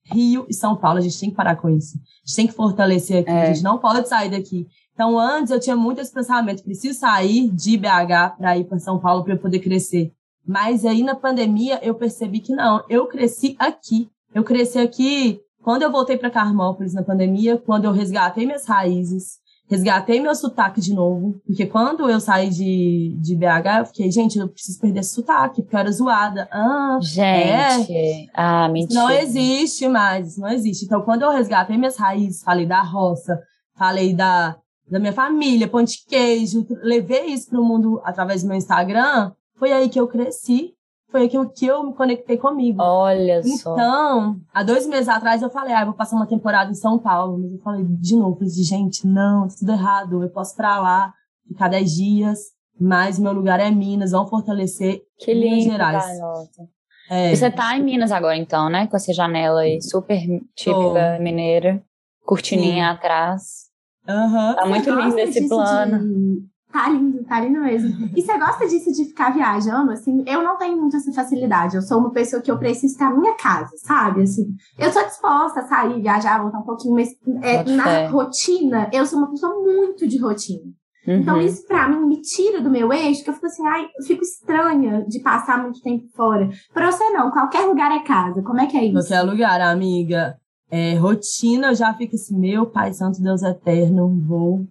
Rio 0.06 0.46
e 0.48 0.54
São 0.54 0.76
Paulo, 0.76 0.98
a 0.98 1.00
gente 1.00 1.18
tem 1.18 1.30
que 1.30 1.36
parar 1.36 1.56
com 1.56 1.68
isso. 1.68 1.96
A 1.96 2.26
gente 2.26 2.36
tem 2.36 2.46
que 2.46 2.52
fortalecer 2.52 3.18
aqui, 3.22 3.30
É. 3.30 3.42
a 3.42 3.52
gente 3.52 3.62
não 3.62 3.78
pode 3.78 4.08
sair 4.08 4.30
daqui. 4.30 4.66
Então 4.94 5.18
antes 5.18 5.50
eu 5.50 5.60
tinha 5.60 5.76
muito 5.76 6.00
esse 6.00 6.12
pensamento, 6.12 6.62
preciso 6.62 6.98
sair 6.98 7.50
de 7.50 7.76
BH 7.76 8.36
para 8.38 8.56
ir 8.58 8.64
para 8.64 8.78
São 8.78 8.98
Paulo 8.98 9.24
para 9.24 9.34
eu 9.34 9.38
poder 9.38 9.58
crescer. 9.58 10.12
Mas 10.46 10.84
aí 10.84 11.02
na 11.02 11.14
pandemia 11.14 11.80
eu 11.82 11.94
percebi 11.94 12.40
que 12.40 12.54
não, 12.54 12.82
eu 12.88 13.06
cresci 13.06 13.56
aqui. 13.58 14.08
Eu 14.34 14.44
cresci 14.44 14.78
aqui 14.78 15.40
quando 15.62 15.82
eu 15.82 15.90
voltei 15.90 16.16
para 16.18 16.30
Carmópolis 16.30 16.92
na 16.92 17.02
pandemia, 17.02 17.56
quando 17.56 17.86
eu 17.86 17.92
resgatei 17.92 18.44
minhas 18.44 18.66
raízes, 18.66 19.38
resgatei 19.68 20.21
meu 20.21 20.35
sotaque 20.35 20.80
de 20.80 20.94
novo, 20.94 21.40
porque 21.47 21.66
quando 21.66 22.09
eu 22.09 22.21
saí 22.21 22.50
de, 22.50 23.16
de 23.18 23.35
BH, 23.35 23.78
eu 23.78 23.87
fiquei, 23.87 24.11
gente, 24.11 24.38
eu 24.38 24.49
preciso 24.49 24.78
perder 24.80 25.00
esse 25.00 25.14
sotaque, 25.14 25.62
porque 25.62 25.75
eu 25.75 25.80
era 25.80 25.90
zoada. 25.90 26.49
Ah, 26.52 26.99
Gente. 27.00 28.30
Ah, 28.35 28.64
isso 28.66 28.73
mentira. 28.73 29.00
não 29.00 29.11
existe 29.11 29.88
mais, 29.88 30.37
não 30.37 30.49
existe. 30.49 30.85
Então, 30.85 31.02
quando 31.02 31.23
eu 31.23 31.30
resgatei 31.30 31.76
minhas 31.76 31.97
raízes, 31.97 32.42
falei 32.42 32.66
da 32.66 32.83
roça, 32.83 33.40
falei 33.76 34.14
da, 34.14 34.56
da 34.90 34.99
minha 34.99 35.12
família, 35.12 35.68
pão 35.68 35.83
de 35.83 35.99
queijo, 36.06 36.66
levei 36.83 37.26
isso 37.26 37.49
para 37.49 37.61
o 37.61 37.64
mundo 37.64 38.00
através 38.04 38.42
do 38.42 38.49
meu 38.49 38.56
Instagram, 38.56 39.33
foi 39.56 39.73
aí 39.73 39.88
que 39.88 39.99
eu 39.99 40.06
cresci, 40.06 40.73
foi 41.14 41.21
aí 41.23 41.28
que 41.28 41.66
eu, 41.66 41.85
me 41.85 41.94
conectei 41.94 42.37
comigo. 42.37 42.83
Olha 42.83 43.40
só. 43.44 43.73
Então, 43.73 44.40
há 44.52 44.64
dois 44.64 44.85
meses 44.85 45.09
atrás 45.09 45.42
eu 45.42 45.49
falei, 45.49 45.73
ah, 45.73 45.83
eu 45.83 45.87
vou 45.87 45.94
passar 45.94 46.16
uma 46.16 46.26
temporada 46.26 46.73
em 46.73 46.75
São 46.75 46.99
Paulo. 46.99 47.38
Mas 47.38 47.52
eu 47.52 47.59
falei 47.61 47.85
de 47.85 48.16
novo, 48.16 48.35
falei, 48.35 48.49
assim, 48.49 48.64
gente, 48.64 49.06
não, 49.06 49.47
tá 49.47 49.54
tudo 49.56 49.71
errado. 49.71 50.25
Eu 50.25 50.28
posso 50.30 50.56
pra 50.56 50.80
lá, 50.80 51.14
ficar 51.47 51.68
dez 51.68 51.92
dias, 51.92 52.40
mas 52.80 53.16
meu 53.16 53.33
lugar 53.33 53.61
é 53.61 53.71
Minas, 53.71 54.11
vamos 54.11 54.28
fortalecer 54.28 55.02
que 55.16 55.33
Minas 55.33 55.59
lindo, 55.59 55.71
Gerais. 55.71 56.04
Carlota. 56.04 56.68
É, 57.09 57.33
Você 57.37 57.49
tá 57.49 57.76
em 57.76 57.83
Minas 57.85 58.11
agora, 58.11 58.37
então, 58.37 58.68
né? 58.68 58.88
Com 58.88 58.97
essa 58.97 59.12
janela 59.12 59.61
aí 59.61 59.80
super 59.80 60.18
típica 60.56 61.16
mineira. 61.21 61.80
Cortininha 62.26 62.90
atrás. 62.90 63.66
aham. 64.09 64.54
Tá 64.56 64.66
muito 64.66 64.90
lindo 64.90 65.18
esse 65.21 65.49
plano. 65.49 65.99
de 66.00 66.53
Tá 66.74 66.88
lindo, 66.88 67.22
tá 67.22 67.38
lindo 67.38 67.60
mesmo. 67.60 68.10
E 68.16 68.20
você 68.20 68.36
gosta 68.36 68.66
disso 68.66 68.90
de 68.90 69.04
ficar 69.04 69.32
viajando? 69.32 69.92
Assim, 69.92 70.24
eu 70.26 70.42
não 70.42 70.58
tenho 70.58 70.76
muito 70.76 70.96
essa 70.96 71.12
facilidade. 71.12 71.76
Eu 71.76 71.82
sou 71.82 72.00
uma 72.00 72.10
pessoa 72.10 72.42
que 72.42 72.50
eu 72.50 72.58
preciso 72.58 72.94
estar 72.94 73.10
na 73.10 73.20
minha 73.20 73.36
casa, 73.36 73.70
sabe? 73.76 74.22
Assim, 74.22 74.44
eu 74.76 74.90
sou 74.90 75.04
disposta 75.04 75.60
a 75.60 75.66
sair, 75.68 76.02
viajar, 76.02 76.42
voltar 76.42 76.58
um 76.58 76.64
pouquinho, 76.64 76.96
mas 76.96 77.10
é, 77.42 77.62
na 77.70 78.08
rotina, 78.08 78.90
eu 78.92 79.06
sou 79.06 79.20
uma 79.20 79.30
pessoa 79.30 79.54
muito 79.62 80.04
de 80.08 80.18
rotina. 80.18 80.64
Uhum. 81.06 81.14
Então, 81.18 81.40
isso 81.40 81.64
pra 81.64 81.88
mim 81.88 82.08
me 82.08 82.20
tira 82.20 82.60
do 82.60 82.68
meu 82.68 82.92
eixo, 82.92 83.22
que 83.22 83.30
eu 83.30 83.34
fico 83.34 83.46
assim, 83.46 83.64
ai, 83.68 83.84
eu 83.96 84.04
fico 84.04 84.24
estranha 84.24 85.04
de 85.06 85.20
passar 85.20 85.62
muito 85.62 85.80
tempo 85.80 86.08
fora. 86.16 86.50
Pra 86.72 86.90
você 86.90 87.08
não, 87.10 87.30
qualquer 87.30 87.66
lugar 87.66 87.92
é 87.92 88.02
casa. 88.02 88.42
Como 88.42 88.60
é 88.60 88.66
que 88.66 88.76
é 88.76 88.86
isso? 88.86 88.94
Qualquer 88.94 89.22
lugar, 89.22 89.60
amiga. 89.60 90.36
É, 90.68 90.96
rotina, 90.96 91.68
eu 91.68 91.74
já 91.76 91.94
fico 91.94 92.16
assim, 92.16 92.36
meu 92.36 92.66
Pai 92.66 92.92
Santo 92.92 93.22
Deus 93.22 93.44
Eterno, 93.44 94.20
vou, 94.26 94.66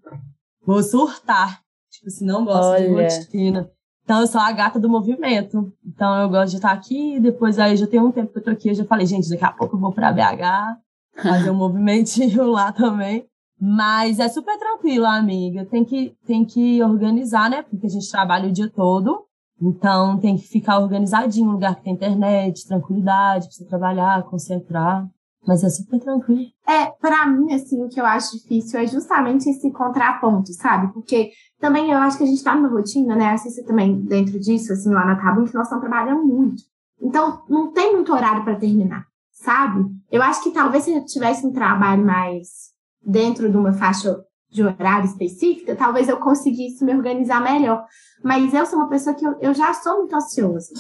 vou 0.66 0.84
surtar. 0.84 1.64
Tipo 1.94 2.08
assim, 2.08 2.26
não 2.26 2.44
gosto 2.44 2.72
Olha. 2.72 3.08
de 3.08 3.16
rotina. 3.16 3.70
Então, 4.04 4.20
eu 4.20 4.28
sou 4.28 4.42
a 4.42 4.52
gata 4.52 4.80
do 4.80 4.90
movimento. 4.90 5.72
Então, 5.86 6.24
eu 6.24 6.30
gosto 6.30 6.52
de 6.52 6.56
estar 6.58 6.72
aqui, 6.72 7.20
depois 7.20 7.60
aí 7.60 7.78
já 7.78 7.88
tem 7.88 8.00
um 8.00 8.12
tempo 8.12 8.34
que 8.34 8.40
eu 8.40 8.44
tô 8.44 8.50
aqui, 8.50 8.70
eu 8.70 8.76
já 8.76 8.84
falei, 8.84 9.06
gente, 9.06 9.30
daqui 9.30 9.46
a 9.46 9.52
pouco 9.52 9.76
eu 9.76 9.80
vou 9.80 9.94
pra 9.94 10.12
BH, 10.12 10.78
fazer 11.22 11.52
um 11.52 11.56
movimentinho 11.56 12.44
lá 12.48 12.72
também. 12.72 13.26
Mas 13.62 14.20
é 14.20 14.28
super 14.28 14.58
tranquilo, 14.58 15.06
amiga. 15.06 15.66
Tem 15.66 15.86
que, 15.86 16.14
tem 16.26 16.44
que 16.44 16.84
organizar, 16.84 17.50
né? 17.50 17.62
Porque 17.62 17.86
a 17.86 17.90
gente 17.90 18.10
trabalha 18.10 18.50
o 18.50 18.52
dia 18.52 18.70
todo. 18.70 19.26
Então, 19.62 20.20
tem 20.20 20.36
que 20.36 20.48
ficar 20.48 20.80
organizadinho, 20.80 21.48
um 21.48 21.54
lugar 21.54 21.76
que 21.76 21.84
tem 21.84 21.94
internet, 21.94 22.68
tranquilidade, 22.68 23.46
pra 23.46 23.56
você 23.56 23.66
trabalhar, 23.66 24.24
concentrar. 24.24 25.08
Mas 25.46 25.64
é 25.64 25.70
super 25.70 26.00
tranquilo. 26.00 26.46
É, 26.68 26.86
para 27.02 27.26
mim, 27.28 27.54
assim, 27.54 27.84
o 27.84 27.90
que 27.90 28.00
eu 28.00 28.06
acho 28.06 28.38
difícil 28.38 28.80
é 28.80 28.88
justamente 28.88 29.50
esse 29.50 29.70
contraponto, 29.72 30.54
sabe? 30.54 30.94
Porque 30.94 31.32
também 31.60 31.92
eu 31.92 31.98
acho 31.98 32.18
que 32.18 32.24
a 32.24 32.28
gente 32.28 32.44
tá 32.44 32.56
numa 32.56 32.70
rotina, 32.70 33.16
né? 33.16 33.32
Assim, 33.32 33.64
também 33.64 34.02
dentro 34.02 34.40
disso, 34.40 34.72
assim, 34.72 34.90
lá 34.90 35.06
na 35.06 35.16
Tabu, 35.16 35.46
que 35.46 35.54
nós 35.54 35.66
estamos 35.66 35.86
trabalhando 35.86 36.24
muito. 36.24 36.64
Então, 37.02 37.44
não 37.50 37.72
tem 37.72 37.94
muito 37.94 38.14
horário 38.14 38.44
para 38.44 38.56
terminar, 38.56 39.06
sabe? 39.32 39.86
Eu 40.10 40.22
acho 40.22 40.42
que 40.42 40.52
talvez 40.52 40.86
se 40.86 40.94
eu 40.94 41.06
tivesse 41.06 41.46
um 41.46 41.52
trabalho 41.52 42.06
mais 42.06 42.72
dentro 43.06 43.52
de 43.52 43.58
uma 43.58 43.74
faixa 43.74 44.24
de 44.50 44.64
horário 44.64 45.06
específica, 45.06 45.76
talvez 45.76 46.08
eu 46.08 46.18
conseguisse 46.18 46.86
me 46.86 46.96
organizar 46.96 47.42
melhor. 47.42 47.86
Mas 48.24 48.54
eu 48.54 48.66
sou 48.66 48.80
uma 48.80 48.88
pessoa 48.88 49.16
que 49.16 49.26
eu, 49.26 49.36
eu 49.42 49.54
já 49.54 49.74
sou 49.74 49.98
muito 49.98 50.16
ansiosa. 50.16 50.74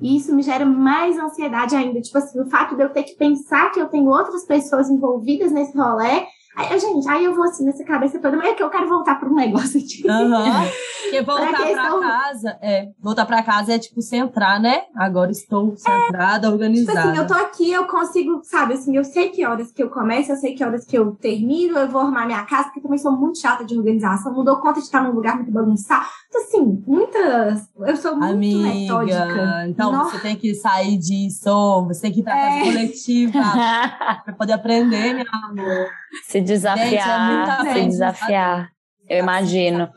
E 0.00 0.16
isso 0.16 0.34
me 0.34 0.42
gera 0.42 0.64
mais 0.64 1.18
ansiedade 1.18 1.74
ainda. 1.74 2.00
Tipo 2.00 2.18
assim, 2.18 2.40
o 2.40 2.46
fato 2.46 2.76
de 2.76 2.82
eu 2.82 2.90
ter 2.90 3.02
que 3.02 3.14
pensar 3.14 3.70
que 3.72 3.80
eu 3.80 3.88
tenho 3.88 4.06
outras 4.06 4.44
pessoas 4.44 4.90
envolvidas 4.90 5.50
nesse 5.52 5.76
rolê 5.76 6.26
Aí, 6.56 6.78
gente, 6.80 7.06
aí 7.06 7.22
eu 7.22 7.34
vou 7.34 7.44
assim 7.44 7.66
nessa 7.66 7.84
cabeça 7.84 8.18
toda, 8.18 8.34
mas 8.34 8.48
é 8.48 8.54
que 8.54 8.62
eu 8.62 8.70
quero 8.70 8.88
voltar 8.88 9.20
para 9.20 9.28
um 9.28 9.34
negócio 9.34 9.78
aqui. 9.78 10.02
Uhum. 10.08 10.66
Porque 11.06 11.22
voltar 11.22 11.52
para 11.52 11.66
questão... 11.66 12.00
casa, 12.00 12.58
é, 12.62 12.88
voltar 12.98 13.26
para 13.26 13.42
casa 13.42 13.74
é 13.74 13.78
tipo 13.78 14.00
centrar, 14.00 14.60
né? 14.60 14.82
Agora 14.96 15.30
estou 15.30 15.76
centrada, 15.76 16.48
é, 16.48 16.50
organizada. 16.50 16.98
Tipo 16.98 17.10
assim, 17.10 17.18
eu 17.18 17.26
tô 17.26 17.34
aqui, 17.34 17.70
eu 17.70 17.86
consigo, 17.86 18.40
sabe, 18.42 18.74
assim, 18.74 18.96
eu 18.96 19.04
sei 19.04 19.28
que 19.28 19.46
horas 19.46 19.70
que 19.70 19.82
eu 19.82 19.90
começo, 19.90 20.32
eu 20.32 20.36
sei 20.36 20.54
que 20.54 20.64
horas 20.64 20.84
que 20.84 20.96
eu 20.96 21.12
termino, 21.12 21.78
eu 21.78 21.88
vou 21.88 22.00
arrumar 22.00 22.26
minha 22.26 22.42
casa, 22.44 22.64
porque 22.64 22.80
também 22.80 22.98
sou 22.98 23.12
muito 23.12 23.38
chata 23.38 23.64
de 23.64 23.76
organização, 23.76 24.32
não 24.32 24.42
dou 24.42 24.56
conta 24.56 24.80
de 24.80 24.86
estar 24.86 25.02
num 25.02 25.12
lugar 25.12 25.36
muito 25.36 25.52
bagunçado. 25.52 26.06
Então, 26.28 26.42
assim, 26.42 26.84
muitas. 26.86 27.68
Eu 27.78 27.96
sou 27.96 28.16
muito 28.16 28.32
Amiga, 28.32 28.68
metódica. 28.68 29.66
Então, 29.68 29.92
Nossa. 29.92 30.16
você 30.16 30.22
tem 30.22 30.36
que 30.36 30.54
sair 30.54 30.98
disso, 30.98 31.84
você 31.86 32.02
tem 32.02 32.12
que 32.12 32.20
ir 32.20 32.22
pra 32.24 32.36
é. 32.36 32.48
casa 32.48 32.64
coletiva 32.64 33.38
pra 34.24 34.34
poder 34.36 34.54
aprender, 34.54 35.14
meu 35.14 35.26
amor. 35.44 35.88
Se 36.24 36.40
desafiar, 36.46 37.64
Gente, 37.64 37.68
é 37.68 37.74
se 37.74 37.86
desafiar. 37.86 38.70
Eu 39.08 39.18
imagino. 39.18 39.88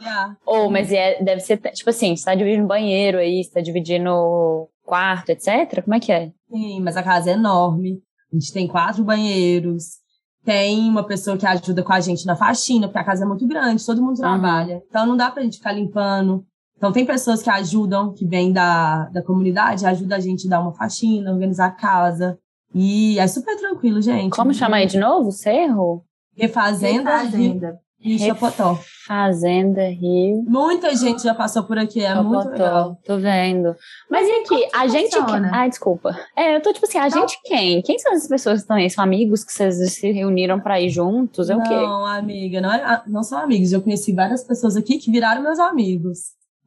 Ou, 0.46 0.66
oh, 0.66 0.70
mas 0.70 0.92
é, 0.92 1.22
deve 1.22 1.42
ser, 1.42 1.58
tipo 1.58 1.90
assim, 1.90 2.16
você 2.16 2.26
tá 2.26 2.36
dividindo 2.36 2.68
banheiro 2.68 3.18
aí, 3.18 3.44
você 3.44 3.52
tá 3.52 3.62
dividindo 3.62 4.70
quarto, 4.84 5.30
etc. 5.30 5.84
Como 5.84 5.96
é 5.96 6.00
que 6.00 6.12
é? 6.12 6.32
Sim, 6.52 6.82
mas 6.82 6.98
a 6.98 7.04
casa 7.04 7.32
é 7.32 7.34
enorme. 7.34 8.02
A 8.32 8.36
gente 8.36 8.54
tem 8.54 8.68
quatro 8.68 9.04
banheiros. 9.04 10.00
Tem 10.44 10.90
uma 10.90 11.04
pessoa 11.04 11.38
que 11.38 11.46
ajuda 11.46 11.84
com 11.84 11.94
a 11.94 12.00
gente 12.00 12.26
na 12.26 12.36
faxina, 12.36 12.88
porque 12.88 13.00
a 13.00 13.04
casa 13.04 13.24
é 13.24 13.28
muito 13.28 13.48
grande, 13.48 13.86
todo 13.86 14.02
mundo 14.02 14.18
trabalha. 14.18 14.76
Uhum. 14.76 14.82
Então 14.88 15.06
não 15.06 15.18
dá 15.18 15.30
pra 15.30 15.44
gente 15.44 15.58
ficar 15.58 15.74
limpando. 15.74 16.46
Então 16.78 16.92
tem 16.92 17.06
pessoas 17.06 17.44
que 17.44 17.50
ajudam, 17.50 18.14
que 18.14 18.26
vêm 18.26 18.54
da, 18.54 19.10
da 19.10 19.22
comunidade, 19.22 19.86
ajuda 19.86 20.16
a 20.16 20.20
gente 20.20 20.48
a 20.48 20.52
dar 20.52 20.62
uma 20.62 20.74
faxina, 20.74 21.32
organizar 21.32 21.68
a 21.68 21.72
casa. 21.72 22.40
E 22.74 23.20
é 23.20 23.28
super 23.28 23.58
tranquilo, 23.58 24.02
gente. 24.02 24.36
Como 24.36 24.54
chama 24.54 24.78
aí 24.78 24.86
de 24.86 24.98
novo? 24.98 25.32
Cerro? 25.32 26.06
Refazenda, 26.40 27.18
Refazenda. 27.18 27.80
Rio 28.02 28.18
Chapotó. 28.18 28.80
Fazenda 29.06 29.90
Rio. 29.90 30.44
Muita 30.48 30.96
gente 30.96 31.22
já 31.22 31.36
passou 31.36 31.64
por 31.64 31.78
aqui, 31.78 32.00
é 32.00 32.08
Chapotó, 32.08 32.30
muito 32.30 32.50
legal. 32.50 33.00
Tô 33.06 33.18
vendo. 33.18 33.76
Mas, 34.10 34.26
Mas 34.26 34.28
e 34.28 34.32
aqui, 34.32 34.70
a 34.74 34.88
gente. 34.88 35.18
Funciona? 35.18 35.52
Ai, 35.54 35.70
desculpa. 35.70 36.18
É, 36.36 36.56
eu 36.56 36.62
tô 36.62 36.72
tipo 36.72 36.86
assim, 36.86 36.98
a 36.98 37.10
não. 37.10 37.10
gente 37.10 37.38
quem? 37.44 37.82
Quem 37.82 38.00
são 38.00 38.14
essas 38.14 38.30
pessoas 38.30 38.60
que 38.60 38.62
estão 38.62 38.78
aí? 38.78 38.90
São 38.90 39.04
amigos 39.04 39.44
que 39.44 39.52
vocês 39.52 39.94
se 39.94 40.12
reuniram 40.12 40.62
pra 40.62 40.80
ir 40.80 40.90
juntos? 40.90 41.50
É 41.50 41.54
não, 41.54 41.62
o 41.62 41.68
quê? 41.68 41.76
Não, 41.76 42.06
amiga, 42.06 42.62
não, 42.62 42.72
é, 42.72 43.04
não 43.06 43.22
são 43.22 43.38
amigos. 43.38 43.74
Eu 43.74 43.82
conheci 43.82 44.14
várias 44.14 44.46
pessoas 44.46 44.78
aqui 44.78 44.98
que 44.98 45.12
viraram 45.12 45.44
meus 45.44 45.60
amigos. 45.60 46.20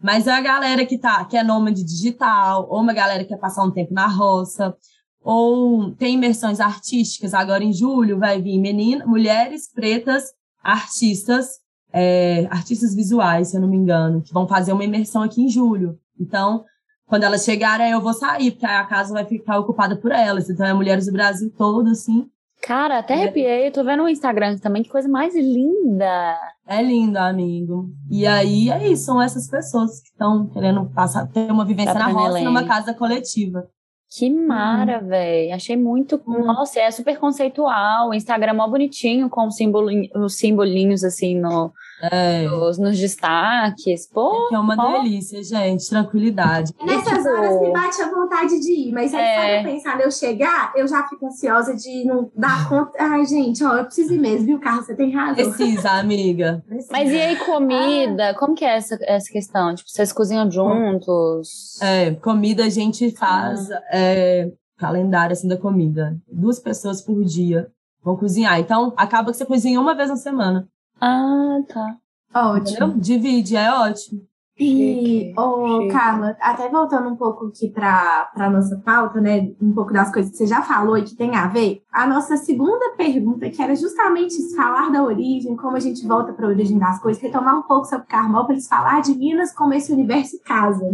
Mas 0.02 0.26
é 0.26 0.32
a 0.32 0.40
galera 0.40 0.84
que 0.84 0.98
tá, 0.98 1.24
que 1.24 1.36
é 1.36 1.44
nômade 1.44 1.84
digital, 1.84 2.66
ou 2.68 2.80
uma 2.80 2.92
galera 2.92 3.22
que 3.22 3.28
quer 3.28 3.38
passar 3.38 3.62
um 3.62 3.70
tempo 3.70 3.94
na 3.94 4.08
roça, 4.08 4.74
ou 5.22 5.92
tem 5.92 6.14
imersões 6.14 6.60
artísticas. 6.60 7.34
Agora 7.34 7.62
em 7.62 7.72
julho 7.72 8.18
vai 8.18 8.40
vir 8.40 8.58
menina, 8.58 9.06
mulheres 9.06 9.70
pretas 9.72 10.32
artistas, 10.62 11.60
é, 11.92 12.46
artistas 12.50 12.94
visuais, 12.94 13.48
se 13.48 13.56
eu 13.56 13.60
não 13.60 13.68
me 13.68 13.76
engano, 13.76 14.22
que 14.22 14.32
vão 14.32 14.46
fazer 14.46 14.72
uma 14.72 14.84
imersão 14.84 15.22
aqui 15.22 15.42
em 15.42 15.48
julho. 15.48 15.98
Então, 16.18 16.64
quando 17.06 17.24
elas 17.24 17.44
chegarem, 17.44 17.90
eu 17.90 18.00
vou 18.00 18.14
sair, 18.14 18.52
porque 18.52 18.64
a 18.64 18.84
casa 18.84 19.12
vai 19.12 19.24
ficar 19.24 19.58
ocupada 19.58 19.96
por 19.96 20.12
elas. 20.12 20.48
Então, 20.48 20.64
é 20.64 20.72
Mulheres 20.72 21.06
do 21.06 21.12
Brasil 21.12 21.52
todo, 21.56 21.90
assim. 21.90 22.26
Cara, 22.62 23.00
até 23.00 23.14
arrepiei. 23.14 23.70
Tô 23.72 23.82
vendo 23.82 24.04
o 24.04 24.08
Instagram 24.08 24.56
também, 24.58 24.84
que 24.84 24.88
coisa 24.88 25.08
mais 25.08 25.34
linda. 25.34 26.38
É 26.66 26.80
lindo, 26.80 27.18
amigo. 27.18 27.90
E 28.08 28.24
aí, 28.24 28.70
é 28.70 28.88
isso. 28.88 29.04
São 29.04 29.20
essas 29.20 29.48
pessoas 29.48 30.00
que 30.00 30.08
estão 30.08 30.46
querendo 30.46 30.84
passar, 30.86 31.26
ter 31.26 31.50
uma 31.50 31.64
vivência 31.64 31.92
tá 31.92 31.98
na 31.98 32.06
roça, 32.06 32.40
numa 32.40 32.64
casa 32.64 32.94
coletiva. 32.94 33.68
Que 34.14 34.28
mara, 34.28 35.00
hum. 35.02 35.08
velho. 35.08 35.54
Achei 35.54 35.76
muito. 35.76 36.20
Hum. 36.26 36.44
Nossa, 36.44 36.80
é 36.80 36.90
super 36.90 37.18
conceitual. 37.18 38.10
O 38.10 38.14
Instagram 38.14 38.50
é 38.50 38.54
mó 38.54 38.68
bonitinho, 38.68 39.30
com 39.30 39.46
os, 39.46 39.56
simbolinho, 39.56 40.10
os 40.14 40.36
simbolinhos 40.36 41.02
assim 41.02 41.40
no, 41.40 41.72
é. 42.10 42.42
nos, 42.48 42.78
nos, 42.78 42.98
destaques. 42.98 44.08
Pô, 44.08 44.48
é, 44.50 44.56
é 44.56 44.58
uma 44.58 44.76
pô. 44.76 45.02
delícia, 45.02 45.42
gente. 45.42 45.88
Tranquilidade. 45.88 46.72
Nessas 46.84 47.18
tipo... 47.18 47.28
horas 47.28 47.60
me 47.60 47.72
bate 47.72 48.02
a 48.02 48.10
vontade 48.10 48.60
de 48.60 48.72
ir, 48.72 48.92
mas 48.92 49.14
aí 49.14 49.20
é. 49.20 49.60
eu 49.60 49.64
pensar, 49.64 50.00
eu 50.00 50.10
chegar, 50.10 50.72
eu 50.74 50.88
já 50.88 51.06
fico 51.08 51.26
ansiosa 51.26 51.74
de 51.74 52.04
não 52.04 52.30
dar 52.34 52.68
conta. 52.68 52.92
Ai, 52.98 53.24
gente, 53.24 53.64
ó, 53.64 53.74
eu 53.76 53.84
preciso 53.84 54.14
ir 54.14 54.18
mesmo, 54.18 54.46
viu, 54.46 54.60
Carlos? 54.60 54.86
Você 54.86 54.96
tem 54.96 55.12
razão. 55.12 55.34
Precisa, 55.34 55.90
amiga. 55.92 56.62
Precisa. 56.68 56.92
Mas 56.92 57.10
e 57.10 57.20
aí, 57.20 57.36
comida? 57.36 58.30
Ah. 58.30 58.34
Como 58.34 58.54
que 58.54 58.64
é 58.64 58.76
essa, 58.76 58.98
essa 59.02 59.30
questão? 59.30 59.74
Tipo, 59.74 59.88
vocês 59.88 60.12
cozinham 60.12 60.50
juntos? 60.50 61.80
É, 61.80 62.10
comida 62.14 62.64
a 62.64 62.68
gente 62.68 63.10
faz. 63.12 63.70
Ah 63.70 63.82
é, 63.92 64.50
calendário 64.78 65.32
assim 65.32 65.46
da 65.46 65.56
comida. 65.56 66.16
Duas 66.26 66.58
pessoas 66.58 67.00
por 67.00 67.22
dia 67.24 67.70
vão 68.02 68.16
cozinhar. 68.16 68.58
Então, 68.58 68.92
acaba 68.96 69.30
que 69.30 69.36
você 69.36 69.46
cozinha 69.46 69.80
uma 69.80 69.94
vez 69.94 70.08
na 70.08 70.16
semana. 70.16 70.66
Ah, 71.04 71.58
tá. 71.68 71.96
Ótimo. 72.32 72.86
Entendeu? 72.86 73.00
Divide, 73.00 73.56
é 73.56 73.72
ótimo. 73.72 74.20
E, 74.56 75.34
ô, 75.36 75.88
Carla, 75.88 76.36
até 76.40 76.68
voltando 76.68 77.08
um 77.08 77.16
pouco 77.16 77.46
aqui 77.46 77.68
para 77.70 78.30
a 78.36 78.48
nossa 78.48 78.80
pauta, 78.84 79.20
né? 79.20 79.50
Um 79.60 79.72
pouco 79.72 79.92
das 79.92 80.12
coisas 80.12 80.30
que 80.30 80.36
você 80.36 80.46
já 80.46 80.62
falou 80.62 80.96
e 80.96 81.02
que 81.02 81.16
tem 81.16 81.34
a 81.34 81.48
ver. 81.48 81.82
A 81.90 82.06
nossa 82.06 82.36
segunda 82.36 82.94
pergunta, 82.96 83.50
que 83.50 83.60
era 83.60 83.74
justamente 83.74 84.54
falar 84.54 84.92
da 84.92 85.02
origem, 85.02 85.56
como 85.56 85.76
a 85.76 85.80
gente 85.80 86.06
volta 86.06 86.32
para 86.32 86.46
a 86.46 86.50
origem 86.50 86.78
das 86.78 87.00
coisas, 87.00 87.20
retomar 87.20 87.58
um 87.58 87.62
pouco 87.62 87.86
sobre 87.86 88.06
Carmópolis, 88.06 88.68
falar 88.68 89.00
de 89.00 89.16
Minas 89.16 89.52
como 89.52 89.74
esse 89.74 89.92
universo 89.92 90.38
casa. 90.44 90.86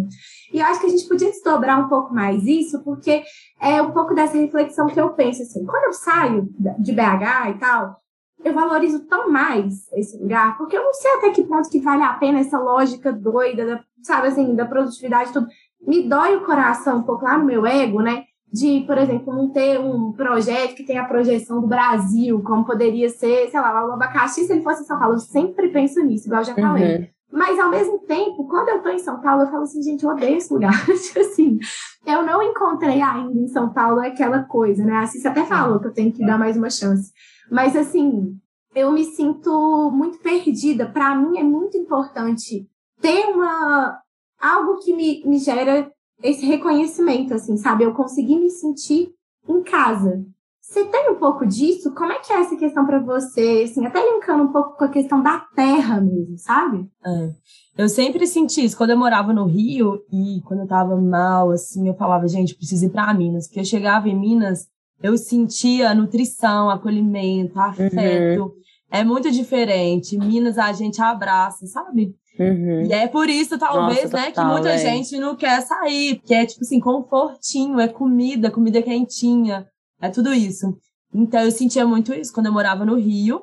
E 0.50 0.61
eu 0.61 0.65
acho 0.65 0.81
que 0.81 0.87
a 0.87 0.91
gente 0.91 1.07
podia 1.07 1.29
desdobrar 1.29 1.85
um 1.85 1.88
pouco 1.88 2.15
mais 2.15 2.47
isso, 2.47 2.83
porque 2.83 3.23
é 3.61 3.83
um 3.83 3.91
pouco 3.91 4.15
dessa 4.15 4.38
reflexão 4.38 4.87
que 4.87 4.99
eu 4.99 5.11
penso 5.11 5.43
assim, 5.43 5.67
quando 5.67 5.85
eu 5.85 5.93
saio 5.93 6.49
de 6.79 6.93
BH 6.93 7.50
e 7.50 7.59
tal, 7.59 8.00
eu 8.45 8.54
valorizo 8.54 9.00
tão 9.07 9.30
mais 9.30 9.90
esse 9.92 10.16
lugar, 10.16 10.57
porque 10.57 10.76
eu 10.76 10.85
não 10.85 10.95
sei 10.95 11.11
até 11.14 11.30
que 11.30 11.45
ponto 11.45 11.68
que 11.68 11.80
vale 11.80 12.02
a 12.02 12.14
pena 12.14 12.40
essa 12.40 12.59
lógica 12.59 13.12
doida, 13.12 13.66
da, 13.66 13.85
sabe 14.02 14.28
assim, 14.28 14.54
da 14.54 14.64
produtividade 14.64 15.33
tudo. 15.33 15.49
Me 15.80 16.09
dói 16.09 16.37
o 16.37 16.45
coração 16.45 16.99
um 16.99 17.02
pouco 17.02 17.25
lá 17.25 17.37
no 17.37 17.45
meu 17.45 17.66
ego, 17.66 18.00
né? 18.00 18.25
De, 18.50 18.83
por 18.87 18.97
exemplo, 18.97 19.35
não 19.35 19.50
ter 19.50 19.78
um 19.78 20.12
projeto 20.12 20.75
que 20.75 20.85
tenha 20.85 21.02
a 21.02 21.09
projeção 21.09 21.61
do 21.61 21.66
Brasil, 21.66 22.42
como 22.42 22.64
poderia 22.64 23.09
ser, 23.11 23.49
sei 23.50 23.61
lá, 23.61 23.87
o 23.87 23.92
abacaxi, 23.92 24.45
se 24.45 24.52
ele 24.52 24.62
fosse 24.62 24.83
em 24.83 24.87
São 24.87 24.99
Paulo. 24.99 25.14
Eu 25.14 25.18
sempre 25.18 25.68
penso 25.68 26.02
nisso, 26.02 26.26
igual 26.26 26.40
eu 26.40 26.47
já 26.47 26.54
falei. 26.54 26.97
Uhum. 26.97 27.07
Mas, 27.30 27.59
ao 27.59 27.68
mesmo 27.68 27.99
tempo, 28.00 28.49
quando 28.49 28.71
eu 28.71 28.83
tô 28.83 28.88
em 28.88 28.99
São 28.99 29.21
Paulo, 29.21 29.42
eu 29.42 29.50
falo 29.50 29.64
assim, 29.64 29.83
gente, 29.83 30.02
eu 30.02 30.11
odeio 30.11 30.38
esse 30.38 30.52
lugar. 30.52 30.73
tipo 30.87 31.21
assim, 31.21 31.59
eu 32.07 32.23
não 32.23 32.42
encontrei 32.42 33.02
ainda 33.02 33.38
em 33.38 33.49
São 33.49 33.68
Paulo 33.68 34.00
aquela 34.00 34.45
coisa, 34.45 34.83
né? 34.83 34.97
A 34.97 35.07
Cissa 35.07 35.28
até 35.28 35.45
falou 35.45 35.78
que 35.78 35.88
eu 35.88 35.92
tenho 35.92 36.11
que 36.11 36.25
dar 36.25 36.38
mais 36.38 36.57
uma 36.57 36.71
chance. 36.71 37.12
Mas, 37.50 37.76
assim, 37.76 38.37
eu 38.75 38.93
me 38.93 39.05
sinto 39.05 39.90
muito 39.90 40.19
perdida. 40.19 40.87
Para 40.87 41.14
mim, 41.14 41.38
é 41.38 41.43
muito 41.43 41.76
importante 41.76 42.69
ter 43.00 43.26
uma 43.26 44.00
algo 44.40 44.78
que 44.78 44.95
me, 44.95 45.23
me 45.25 45.38
gera 45.38 45.90
esse 46.23 46.45
reconhecimento, 46.47 47.35
assim, 47.35 47.57
sabe? 47.57 47.85
Eu 47.85 47.95
conseguir 47.95 48.38
me 48.38 48.50
sentir 48.50 49.12
em 49.49 49.62
casa. 49.62 50.25
Você 50.61 50.85
tem 50.85 51.11
um 51.11 51.14
pouco 51.14 51.47
disso? 51.47 51.95
Como 51.95 52.12
é 52.12 52.19
que 52.19 52.31
é 52.31 52.40
essa 52.40 52.55
questão 52.55 52.85
para 52.85 52.99
você? 52.99 53.64
Assim, 53.64 53.87
até 53.87 54.00
linkando 54.00 54.45
um 54.45 54.52
pouco 54.52 54.76
com 54.76 54.85
a 54.85 54.88
questão 54.88 55.23
da 55.23 55.40
terra 55.55 55.99
mesmo, 55.99 56.37
sabe? 56.37 56.87
É. 57.05 57.31
Eu 57.78 57.88
sempre 57.88 58.26
senti 58.26 58.64
isso. 58.64 58.76
Quando 58.76 58.90
eu 58.90 58.99
morava 58.99 59.33
no 59.33 59.47
Rio 59.47 60.02
e 60.12 60.43
quando 60.45 60.61
eu 60.61 60.67
tava 60.67 60.95
mal, 60.95 61.50
assim, 61.50 61.88
eu 61.88 61.95
falava, 61.95 62.28
gente, 62.28 62.55
preciso 62.55 62.85
ir 62.85 62.90
para 62.90 63.14
Minas. 63.14 63.47
Porque 63.47 63.61
eu 63.61 63.64
chegava 63.64 64.11
em 64.11 64.19
Minas, 64.19 64.67
eu 65.02 65.17
sentia 65.17 65.95
nutrição, 65.95 66.71
acolhimento, 66.71 67.59
afeto. 67.59 68.43
Uhum. 68.43 68.52
É 68.90 69.05
muito 69.05 69.31
diferente. 69.31 70.17
Minas 70.17 70.59
a 70.59 70.73
gente 70.73 71.00
abraça, 71.00 71.67
sabe? 71.67 72.14
Uhum. 72.38 72.87
E 72.87 72.93
é 72.93 73.09
por 73.09 73.28
isso, 73.28 73.59
talvez, 73.59 74.05
Nossa, 74.05 74.17
né, 74.17 74.26
total, 74.26 74.47
que 74.47 74.52
muita 74.52 74.71
é. 74.71 74.78
gente 74.78 75.19
não 75.19 75.35
quer 75.35 75.61
sair, 75.62 76.17
porque 76.17 76.35
é 76.35 76.47
tipo 76.47 76.62
assim, 76.62 76.78
confortinho, 76.78 77.81
é 77.81 77.88
comida, 77.88 78.50
comida 78.50 78.81
quentinha, 78.81 79.67
é 80.00 80.09
tudo 80.09 80.33
isso. 80.33 80.76
Então 81.12 81.40
eu 81.40 81.50
sentia 81.50 81.87
muito 81.87 82.14
isso 82.14 82.33
quando 82.33 82.47
eu 82.47 82.52
morava 82.52 82.85
no 82.85 82.95
Rio, 82.95 83.43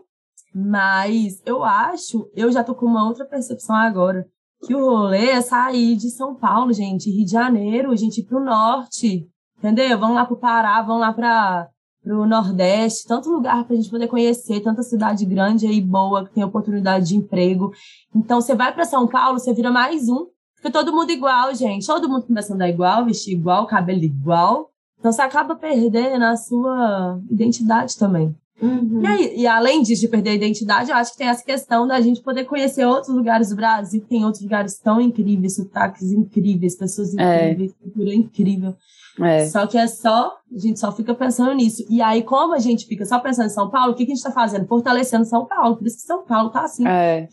mas 0.54 1.42
eu 1.46 1.64
acho, 1.64 2.30
eu 2.34 2.52
já 2.52 2.64
tô 2.64 2.74
com 2.74 2.86
uma 2.86 3.06
outra 3.06 3.26
percepção 3.26 3.76
agora, 3.76 4.26
que 4.66 4.74
o 4.74 4.80
rolê 4.80 5.32
é 5.32 5.42
sair 5.42 5.98
de 5.98 6.10
São 6.10 6.34
Paulo, 6.34 6.72
gente, 6.72 7.12
Rio 7.12 7.26
de 7.26 7.32
Janeiro, 7.32 7.92
a 7.92 7.96
gente 7.96 8.22
ir 8.22 8.24
pro 8.24 8.44
norte, 8.44 9.28
entendeu? 9.66 9.98
Vamos 9.98 10.16
lá 10.16 10.26
pro 10.26 10.38
Pará, 10.38 10.82
vamos 10.84 11.02
lá 11.02 11.12
para 11.12 11.68
o 12.06 12.26
Nordeste, 12.26 13.08
tanto 13.08 13.30
lugar 13.30 13.66
para 13.66 13.74
a 13.74 13.76
gente 13.76 13.90
poder 13.90 14.08
conhecer, 14.08 14.62
tanta 14.62 14.84
cidade 14.84 15.26
grande 15.26 15.66
aí 15.66 15.82
boa 15.82 16.24
que 16.24 16.34
tem 16.34 16.44
oportunidade 16.44 17.08
de 17.08 17.16
emprego. 17.16 17.72
Então, 18.16 18.40
você 18.40 18.54
vai 18.54 18.72
para 18.72 18.86
São 18.86 19.08
Paulo, 19.08 19.40
você 19.40 19.54
vira 19.54 19.72
mais 19.72 20.08
um, 20.08 20.28
porque 20.56 20.70
todo 20.70 20.94
mundo 20.94 21.10
igual, 21.10 21.54
gente. 21.56 21.88
Todo 21.88 22.08
mundo 22.08 22.28
começa 22.28 22.54
a 22.54 22.56
andar 22.56 22.70
igual, 22.70 23.06
vestir 23.06 23.34
igual, 23.34 23.66
cabelo 23.66 24.04
igual. 24.04 24.70
Então, 25.00 25.12
você 25.12 25.22
acaba 25.22 25.56
perdendo 25.56 26.24
a 26.24 26.38
sua 26.38 27.20
identidade 27.30 27.98
também. 27.98 28.36
Uhum. 28.62 29.02
E, 29.02 29.08
aí, 29.08 29.34
e, 29.40 29.48
além 29.48 29.82
disso, 29.82 30.02
de 30.02 30.08
perder 30.08 30.30
a 30.30 30.36
identidade, 30.36 30.90
eu 30.90 30.96
acho 30.96 31.12
que 31.12 31.18
tem 31.18 31.28
essa 31.28 31.44
questão 31.44 31.86
da 31.86 32.00
gente 32.00 32.22
poder 32.22 32.46
conhecer 32.46 32.86
outros 32.86 33.14
lugares 33.14 33.50
do 33.50 33.56
Brasil, 33.56 34.06
tem 34.08 34.24
outros 34.24 34.44
lugares 34.44 34.78
tão 34.78 35.02
incríveis, 35.02 35.56
sotaques 35.56 36.12
incríveis, 36.12 36.78
pessoas 36.78 37.16
é. 37.18 37.50
incríveis, 37.50 37.72
é. 37.72 37.84
cultura 37.84 38.14
incrível. 38.14 38.76
É. 39.22 39.46
Só 39.46 39.66
que 39.68 39.78
é 39.78 39.88
só, 39.88 40.38
a 40.54 40.60
gente 40.60 40.80
só 40.80 40.92
fica 40.92 41.14
pensando 41.14 41.54
nisso. 41.54 41.86
E 41.90 42.02
aí, 42.02 42.24
como 42.24 42.54
a 42.54 42.60
gente 42.60 42.86
fica 42.86 43.06
só 43.06 43.20
pensando 43.20 43.48
em 43.48 43.50
São 43.50 43.70
Paulo, 43.70 43.94
o 43.94 43.96
que, 43.96 44.06
que 44.06 44.12
a 44.12 44.16
gente 44.16 44.24
tá 44.24 44.32
fazendo? 44.32 44.68
Fortalecendo 44.68 45.26
São 45.26 45.46
Paulo. 45.46 45.78
Por 45.78 45.88
isso 45.88 45.98
que 45.98 46.04
São 46.04 46.24
Paulo 46.26 46.50
tá 46.50 46.64
assim. 46.64 46.86
É. 46.88 47.28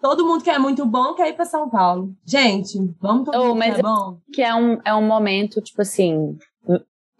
todo 0.00 0.26
mundo 0.26 0.42
que 0.42 0.50
é 0.50 0.58
muito 0.58 0.84
bom 0.86 1.14
quer 1.14 1.28
ir 1.28 1.34
pra 1.34 1.44
São 1.44 1.68
Paulo. 1.68 2.12
Gente, 2.26 2.78
vamos 3.00 3.26
todo 3.26 3.40
oh, 3.40 3.48
mundo 3.48 3.58
mas 3.58 3.74
que 3.74 3.80
é 3.80 3.82
bom. 3.82 4.18
Que 4.32 4.42
é 4.42 4.54
um, 4.54 4.78
é 4.84 4.94
um 4.94 5.06
momento, 5.06 5.60
tipo 5.60 5.82
assim. 5.82 6.36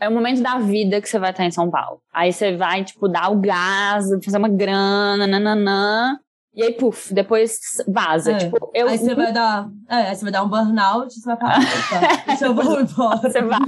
É 0.00 0.09
um 0.09 0.14
momento 0.14 0.40
da 0.40 0.59
vida 0.59 1.00
que 1.00 1.09
você 1.09 1.19
vai 1.19 1.31
estar 1.31 1.45
em 1.45 1.50
São 1.50 1.71
Paulo. 1.71 2.00
Aí 2.12 2.33
você 2.33 2.57
vai, 2.57 2.83
tipo, 2.83 3.07
dar 3.07 3.31
o 3.31 3.38
gás, 3.38 4.07
fazer 4.25 4.38
uma 4.38 4.49
grana, 4.49 5.26
nananã. 5.26 6.19
E 6.54 6.62
aí, 6.62 6.73
puf, 6.73 7.14
depois 7.14 7.59
vaza. 7.87 8.33
É. 8.33 8.38
Tipo, 8.38 8.71
eu... 8.75 8.88
Aí 8.88 8.99
você 8.99 9.14
vai 9.14 9.33
dar. 9.33 9.69
É, 9.88 10.09
aí 10.09 10.16
você 10.16 10.23
vai 10.23 10.33
dar 10.33 10.42
um 10.42 10.49
burnout, 10.49 11.12
você 11.12 11.25
vai 11.25 11.37
falar, 11.37 11.59
deixa 12.26 12.47
eu 12.47 12.54
vou 12.54 12.80
embora. 12.80 13.19
Você 13.19 13.40
vai. 13.42 13.59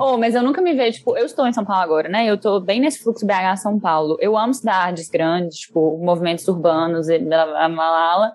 Oh, 0.00 0.16
mas 0.16 0.34
eu 0.34 0.42
nunca 0.42 0.62
me 0.62 0.74
vejo, 0.74 0.98
tipo, 0.98 1.16
eu 1.16 1.26
estou 1.26 1.46
em 1.46 1.52
São 1.52 1.64
Paulo 1.64 1.82
agora, 1.82 2.08
né? 2.08 2.24
Eu 2.24 2.38
tô 2.38 2.60
bem 2.60 2.80
nesse 2.80 3.02
fluxo 3.02 3.26
BH 3.26 3.56
São 3.56 3.78
Paulo. 3.78 4.16
Eu 4.20 4.36
amo 4.36 4.54
cidades 4.54 5.08
grandes, 5.08 5.58
tipo, 5.58 5.98
movimentos 5.98 6.46
urbanos, 6.46 7.08
a 7.08 7.68
malala, 7.68 8.32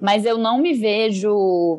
mas 0.00 0.24
eu 0.24 0.38
não 0.38 0.58
me 0.58 0.72
vejo, 0.72 1.78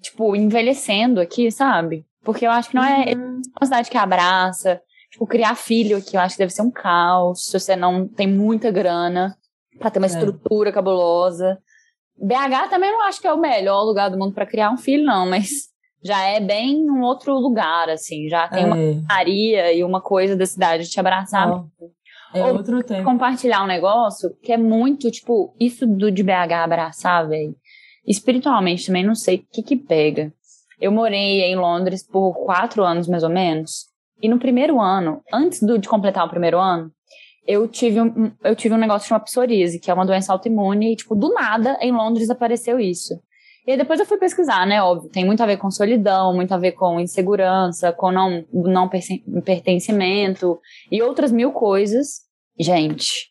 tipo, 0.00 0.36
envelhecendo 0.36 1.20
aqui, 1.20 1.50
sabe? 1.50 2.04
Porque 2.22 2.46
eu 2.46 2.50
acho 2.50 2.70
que 2.70 2.74
não 2.74 2.84
é 2.84 3.14
uhum. 3.14 3.40
uma 3.58 3.64
cidade 3.64 3.90
que 3.90 3.96
abraça. 3.96 4.80
Tipo, 5.10 5.26
criar 5.26 5.54
filho 5.54 5.96
aqui, 5.96 6.16
eu 6.16 6.20
acho 6.20 6.34
que 6.34 6.42
deve 6.42 6.52
ser 6.52 6.62
um 6.62 6.70
caos 6.70 7.46
se 7.46 7.58
você 7.58 7.74
não 7.74 8.06
tem 8.06 8.26
muita 8.26 8.70
grana 8.70 9.34
para 9.78 9.90
ter 9.90 9.98
uma 9.98 10.06
é. 10.06 10.10
estrutura 10.10 10.72
cabulosa. 10.72 11.58
BH 12.18 12.70
também 12.70 12.90
não 12.90 13.02
acho 13.02 13.20
que 13.20 13.26
é 13.26 13.32
o 13.32 13.38
melhor 13.38 13.82
lugar 13.82 14.10
do 14.10 14.18
mundo 14.18 14.32
para 14.32 14.46
criar 14.46 14.70
um 14.70 14.78
filho, 14.78 15.04
não, 15.04 15.28
mas 15.28 15.50
já 16.02 16.22
é 16.22 16.40
bem 16.40 16.88
um 16.90 17.02
outro 17.02 17.34
lugar, 17.38 17.88
assim, 17.90 18.28
já 18.28 18.48
tem 18.48 18.62
é. 18.62 18.66
uma 18.66 18.76
Maria 19.08 19.72
e 19.72 19.84
uma 19.84 20.00
coisa 20.00 20.36
da 20.36 20.46
cidade 20.46 20.84
de 20.84 20.90
te 20.90 21.00
abraçar. 21.00 21.64
É 22.34 22.44
Ou 22.44 22.56
outro 22.56 22.82
tempo. 22.82 23.04
Compartilhar 23.04 23.62
um 23.62 23.66
negócio 23.66 24.34
que 24.42 24.52
é 24.52 24.56
muito, 24.56 25.10
tipo, 25.10 25.54
isso 25.58 25.86
do 25.86 26.10
de 26.10 26.22
BH 26.22 26.52
abraçar, 26.64 27.28
velho. 27.28 27.54
Espiritualmente 28.06 28.86
também 28.86 29.04
não 29.04 29.14
sei 29.14 29.36
o 29.36 29.46
que 29.52 29.62
que 29.62 29.76
pega. 29.76 30.32
Eu 30.80 30.92
morei 30.92 31.42
em 31.42 31.56
Londres 31.56 32.06
por 32.06 32.34
quatro 32.44 32.84
anos, 32.84 33.08
mais 33.08 33.22
ou 33.22 33.30
menos. 33.30 33.86
E 34.22 34.28
no 34.28 34.38
primeiro 34.38 34.80
ano, 34.80 35.22
antes 35.32 35.62
do, 35.62 35.78
de 35.78 35.88
completar 35.88 36.26
o 36.26 36.30
primeiro 36.30 36.58
ano, 36.58 36.90
eu 37.46 37.68
tive 37.68 38.00
um, 38.00 38.32
eu 38.42 38.56
tive 38.56 38.74
um 38.74 38.78
negócio 38.78 39.08
chamado 39.08 39.24
psoríase, 39.24 39.78
que 39.78 39.90
é 39.90 39.94
uma 39.94 40.06
doença 40.06 40.32
autoimune, 40.32 40.92
e, 40.92 40.96
tipo, 40.96 41.14
do 41.14 41.32
nada, 41.32 41.78
em 41.80 41.92
Londres 41.92 42.30
apareceu 42.30 42.78
isso. 42.78 43.14
E 43.66 43.72
aí 43.72 43.76
depois 43.76 43.98
eu 43.98 44.06
fui 44.06 44.16
pesquisar, 44.16 44.64
né? 44.64 44.80
Óbvio, 44.80 45.10
tem 45.10 45.24
muito 45.24 45.42
a 45.42 45.46
ver 45.46 45.56
com 45.56 45.70
solidão, 45.70 46.32
muito 46.32 46.52
a 46.52 46.58
ver 46.58 46.72
com 46.72 47.00
insegurança, 47.00 47.92
com 47.92 48.12
não, 48.12 48.44
não 48.52 48.88
pertencimento 49.44 50.60
e 50.90 51.02
outras 51.02 51.32
mil 51.32 51.50
coisas. 51.50 52.20
Gente, 52.58 53.28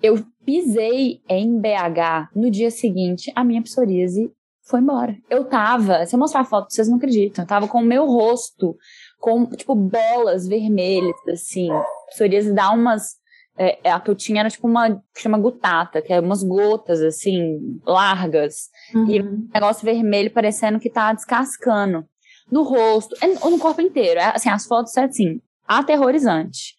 eu 0.00 0.24
pisei 0.46 1.20
em 1.28 1.58
BH 1.60 2.30
no 2.36 2.50
dia 2.50 2.70
seguinte, 2.70 3.32
a 3.34 3.42
minha 3.42 3.62
psoríase 3.62 4.30
foi 4.62 4.80
embora. 4.80 5.16
Eu 5.28 5.44
tava, 5.44 6.06
se 6.06 6.14
eu 6.14 6.20
mostrar 6.20 6.42
a 6.42 6.44
foto, 6.44 6.72
vocês 6.72 6.88
não 6.88 6.96
acreditam, 6.96 7.44
eu 7.44 7.48
tava 7.48 7.66
com 7.66 7.78
o 7.78 7.84
meu 7.84 8.06
rosto 8.06 8.76
com, 9.18 9.44
tipo, 9.46 9.74
bolas 9.74 10.46
vermelhas, 10.46 11.16
assim. 11.28 11.68
Psoríase 12.10 12.54
dá 12.54 12.70
umas 12.70 13.16
é, 13.56 13.78
é, 13.84 13.90
a 13.90 14.00
que 14.00 14.10
eu 14.10 14.14
tinha 14.14 14.40
era 14.40 14.50
tipo 14.50 14.66
uma 14.66 14.90
que 14.90 15.20
chama 15.20 15.38
gutata, 15.38 16.02
que 16.02 16.12
é 16.12 16.20
umas 16.20 16.42
gotas 16.42 17.00
assim, 17.00 17.80
largas. 17.86 18.68
Uhum. 18.94 19.08
E 19.08 19.22
um 19.22 19.48
negócio 19.52 19.84
vermelho 19.84 20.30
parecendo 20.30 20.80
que 20.80 20.90
tá 20.90 21.12
descascando. 21.12 22.04
No 22.50 22.62
rosto, 22.62 23.16
é, 23.22 23.26
ou 23.44 23.50
no 23.50 23.58
corpo 23.58 23.80
inteiro. 23.80 24.20
É, 24.20 24.32
assim, 24.34 24.50
as 24.50 24.66
fotos 24.66 24.96
é 24.96 25.04
assim, 25.04 25.40
aterrorizante. 25.66 26.74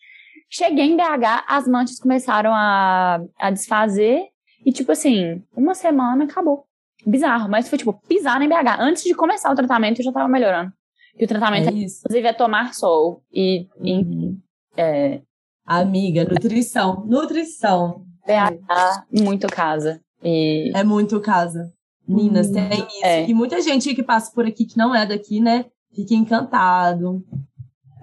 Cheguei 0.49 0.85
em 0.85 0.95
BH, 0.95 1.45
as 1.47 1.67
manchas 1.67 1.99
começaram 1.99 2.53
a, 2.53 3.21
a 3.39 3.49
desfazer. 3.49 4.27
E, 4.65 4.71
tipo 4.71 4.91
assim, 4.91 5.43
uma 5.55 5.73
semana 5.73 6.25
acabou. 6.25 6.65
Bizarro, 7.05 7.49
mas 7.49 7.69
foi 7.69 7.77
tipo 7.77 7.93
pisar 8.07 8.41
em 8.41 8.49
BH. 8.49 8.79
Antes 8.79 9.03
de 9.03 9.13
começar 9.13 9.51
o 9.51 9.55
tratamento, 9.55 9.99
eu 9.99 10.05
já 10.05 10.11
tava 10.11 10.27
melhorando. 10.27 10.71
E 11.17 11.23
o 11.23 11.27
tratamento, 11.27 11.69
é 11.69 11.71
inclusive, 11.71 12.27
é 12.27 12.33
tomar 12.33 12.73
sol. 12.73 13.23
E, 13.31 13.67
uhum. 13.79 14.37
é, 14.75 15.21
Amiga, 15.65 16.23
nutrição. 16.23 17.03
Nutrição. 17.07 18.05
BH, 18.25 19.21
muito 19.23 19.47
casa. 19.47 19.99
E... 20.23 20.71
É 20.75 20.83
muito 20.83 21.19
casa. 21.19 21.71
Minas, 22.07 22.49
hum, 22.49 22.53
tem 22.53 22.87
isso. 22.87 23.05
É. 23.05 23.27
E 23.27 23.33
muita 23.33 23.59
gente 23.61 23.93
que 23.95 24.03
passa 24.03 24.31
por 24.31 24.45
aqui 24.45 24.65
que 24.65 24.77
não 24.77 24.93
é 24.93 25.05
daqui, 25.05 25.39
né? 25.39 25.65
Fica 25.93 26.13
encantado. 26.13 27.23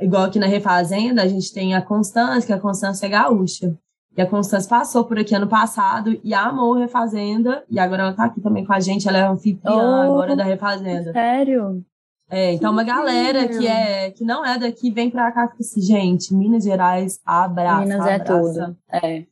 Igual 0.00 0.24
aqui 0.24 0.38
na 0.38 0.46
Refazenda, 0.46 1.22
a 1.22 1.28
gente 1.28 1.52
tem 1.52 1.74
a 1.74 1.82
Constância, 1.82 2.46
que 2.46 2.52
a 2.52 2.58
Constância 2.58 3.06
é 3.06 3.08
gaúcha. 3.08 3.76
E 4.16 4.20
a 4.20 4.26
Constância 4.26 4.68
passou 4.68 5.04
por 5.04 5.18
aqui 5.18 5.34
ano 5.34 5.46
passado 5.46 6.18
e 6.24 6.34
amou 6.34 6.74
Refazenda. 6.74 7.64
E 7.70 7.78
agora 7.78 8.02
ela 8.02 8.12
tá 8.12 8.24
aqui 8.24 8.40
também 8.40 8.64
com 8.64 8.72
a 8.72 8.80
gente. 8.80 9.08
Ela 9.08 9.18
é 9.18 9.22
anfitriã 9.22 9.72
oh, 9.74 10.02
agora 10.02 10.34
da 10.34 10.44
Refazenda. 10.44 11.12
Sério? 11.12 11.84
É, 12.32 12.54
então 12.54 12.72
uma 12.72 12.82
galera 12.82 13.46
que 13.46 13.66
é 13.66 14.10
que 14.10 14.24
não 14.24 14.42
é 14.42 14.58
daqui 14.58 14.90
vem 14.90 15.10
pra 15.10 15.30
cá 15.30 15.44
e 15.44 15.48
fica 15.48 15.60
assim, 15.60 15.82
gente, 15.82 16.34
Minas 16.34 16.64
Gerais 16.64 17.20
abraça. 17.26 17.82
Minas 17.82 18.06
é 18.06 18.18
tudo. 18.18 18.76
É. 18.90 19.26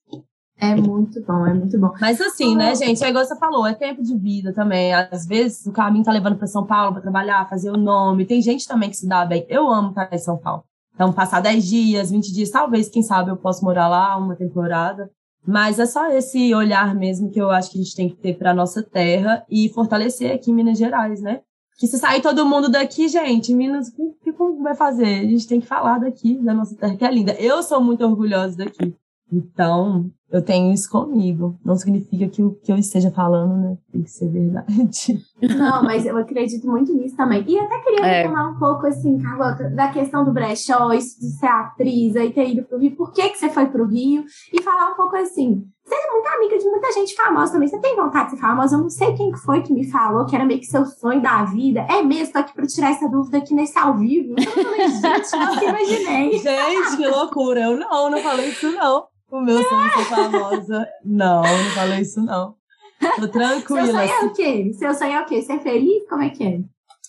É 0.62 0.74
muito 0.74 1.24
bom, 1.24 1.46
é 1.46 1.54
muito 1.54 1.80
bom. 1.80 1.90
Mas 1.98 2.20
assim, 2.20 2.54
né, 2.54 2.74
gente, 2.74 3.02
é 3.02 3.08
igual 3.08 3.24
você 3.24 3.34
falou, 3.38 3.66
é 3.66 3.72
tempo 3.72 4.02
de 4.02 4.14
vida 4.18 4.52
também. 4.52 4.92
Às 4.92 5.24
vezes 5.26 5.64
o 5.64 5.72
caminho 5.72 6.04
tá 6.04 6.12
levando 6.12 6.36
para 6.36 6.46
São 6.46 6.66
Paulo 6.66 6.92
para 6.92 7.00
trabalhar, 7.00 7.48
fazer 7.48 7.70
o 7.70 7.78
nome. 7.78 8.26
Tem 8.26 8.42
gente 8.42 8.68
também 8.68 8.90
que 8.90 8.96
se 8.98 9.08
dá 9.08 9.24
bem. 9.24 9.46
Eu 9.48 9.70
amo 9.70 9.88
estar 9.88 10.10
em 10.12 10.18
São 10.18 10.36
Paulo. 10.36 10.62
Então, 10.94 11.14
passar 11.14 11.40
10 11.40 11.66
dias, 11.66 12.10
20 12.10 12.30
dias, 12.34 12.50
talvez, 12.50 12.90
quem 12.90 13.02
sabe, 13.02 13.30
eu 13.30 13.36
possa 13.38 13.64
morar 13.64 13.88
lá 13.88 14.14
uma 14.18 14.36
temporada. 14.36 15.10
Mas 15.46 15.78
é 15.78 15.86
só 15.86 16.10
esse 16.10 16.54
olhar 16.54 16.94
mesmo 16.94 17.30
que 17.30 17.40
eu 17.40 17.48
acho 17.48 17.70
que 17.70 17.78
a 17.78 17.82
gente 17.82 17.96
tem 17.96 18.10
que 18.10 18.16
ter 18.16 18.36
para 18.36 18.52
nossa 18.52 18.82
terra 18.82 19.42
e 19.48 19.70
fortalecer 19.70 20.34
aqui 20.34 20.50
em 20.50 20.54
Minas 20.54 20.76
Gerais, 20.76 21.22
né? 21.22 21.40
Que 21.80 21.86
se 21.86 21.96
sair 21.96 22.20
todo 22.20 22.44
mundo 22.44 22.70
daqui, 22.70 23.08
gente, 23.08 23.54
Minas, 23.54 23.88
o 23.88 24.12
que, 24.22 24.34
que 24.34 24.38
vai 24.62 24.74
fazer? 24.74 25.20
A 25.20 25.22
gente 25.26 25.48
tem 25.48 25.58
que 25.62 25.66
falar 25.66 25.98
daqui, 25.98 26.36
da 26.36 26.52
nossa 26.52 26.76
terra, 26.76 26.94
que 26.94 27.02
é 27.02 27.10
linda. 27.10 27.32
Eu 27.40 27.62
sou 27.62 27.80
muito 27.80 28.04
orgulhosa 28.04 28.54
daqui. 28.58 28.94
Então, 29.32 30.12
eu 30.32 30.42
tenho 30.42 30.72
isso 30.72 30.88
comigo. 30.90 31.58
Não 31.64 31.76
significa 31.76 32.28
que 32.28 32.42
o 32.42 32.52
que 32.62 32.70
eu 32.72 32.76
esteja 32.76 33.10
falando, 33.10 33.56
né, 33.56 33.76
tem 33.92 34.02
que 34.02 34.10
ser 34.10 34.28
verdade. 34.28 35.18
Não, 35.42 35.82
mas 35.82 36.06
eu 36.06 36.16
acredito 36.16 36.66
muito 36.68 36.92
nisso 36.94 37.16
também. 37.16 37.44
E 37.46 37.58
até 37.58 37.78
queria 37.80 38.06
É. 38.06 38.22
retomar 38.22 38.50
um 38.54 38.58
pouco, 38.58 38.86
assim, 38.86 39.18
Carlota, 39.18 39.68
da 39.70 39.88
questão 39.88 40.24
do 40.24 40.32
brechó, 40.32 40.92
isso 40.92 41.18
de 41.20 41.26
ser 41.38 41.46
atriz, 41.46 42.14
aí 42.16 42.32
ter 42.32 42.50
ido 42.50 42.62
pro 42.64 42.78
Rio. 42.78 42.94
Por 42.96 43.12
que, 43.12 43.28
que 43.30 43.38
você 43.38 43.48
foi 43.50 43.66
pro 43.66 43.86
Rio? 43.86 44.24
E 44.52 44.62
falar 44.62 44.92
um 44.92 44.96
pouco 44.96 45.16
assim. 45.16 45.64
Você 45.84 45.94
é 45.96 46.12
muito 46.12 46.26
amiga 46.28 46.58
de 46.58 46.64
muita 46.70 46.92
gente 46.92 47.14
famosa 47.16 47.52
também. 47.52 47.66
Você 47.66 47.78
tem 47.80 47.96
vontade 47.96 48.26
de 48.26 48.36
ser 48.36 48.40
famosa? 48.40 48.76
Eu 48.76 48.80
não 48.82 48.90
sei 48.90 49.12
quem 49.14 49.32
que 49.32 49.38
foi 49.38 49.60
que 49.62 49.72
me 49.72 49.90
falou 49.90 50.24
que 50.24 50.36
era 50.36 50.44
meio 50.44 50.60
que 50.60 50.66
seu 50.66 50.86
sonho 50.86 51.20
da 51.20 51.42
vida. 51.44 51.80
É 51.90 52.00
mesmo, 52.02 52.32
tô 52.34 52.38
aqui 52.38 52.54
pra 52.54 52.64
tirar 52.66 52.90
essa 52.92 53.08
dúvida 53.08 53.38
aqui 53.38 53.52
nesse 53.54 53.76
ao 53.76 53.96
vivo. 53.96 54.34
Eu 54.38 54.62
falei, 54.62 54.88
gente, 54.88 55.36
nunca 55.36 55.64
imaginei. 55.66 56.38
Gente, 56.38 56.96
que 56.96 57.06
loucura. 57.08 57.60
Eu 57.62 57.76
não, 57.76 58.08
não 58.08 58.18
falei 58.18 58.50
isso, 58.50 58.70
não. 58.70 59.04
O 59.30 59.40
meu 59.40 59.62
sonho 59.62 59.86
é 59.86 59.90
ser 59.90 60.04
famosa. 60.04 60.88
Não, 61.04 61.42
não 61.42 61.70
falei 61.74 62.00
isso, 62.00 62.20
não. 62.22 62.54
Tô 63.00 63.22
Seu 63.22 63.28
tranquila. 63.28 63.86
sonho 63.86 64.10
é 64.10 64.24
o 64.24 64.32
quê? 64.32 64.72
Seu 64.74 64.94
sonho 64.94 65.12
é 65.12 65.20
o 65.22 65.26
quê? 65.26 65.40
Ser 65.40 65.60
feliz? 65.60 66.08
Como 66.08 66.22
é 66.22 66.30
que 66.30 66.44
é? 66.44 66.60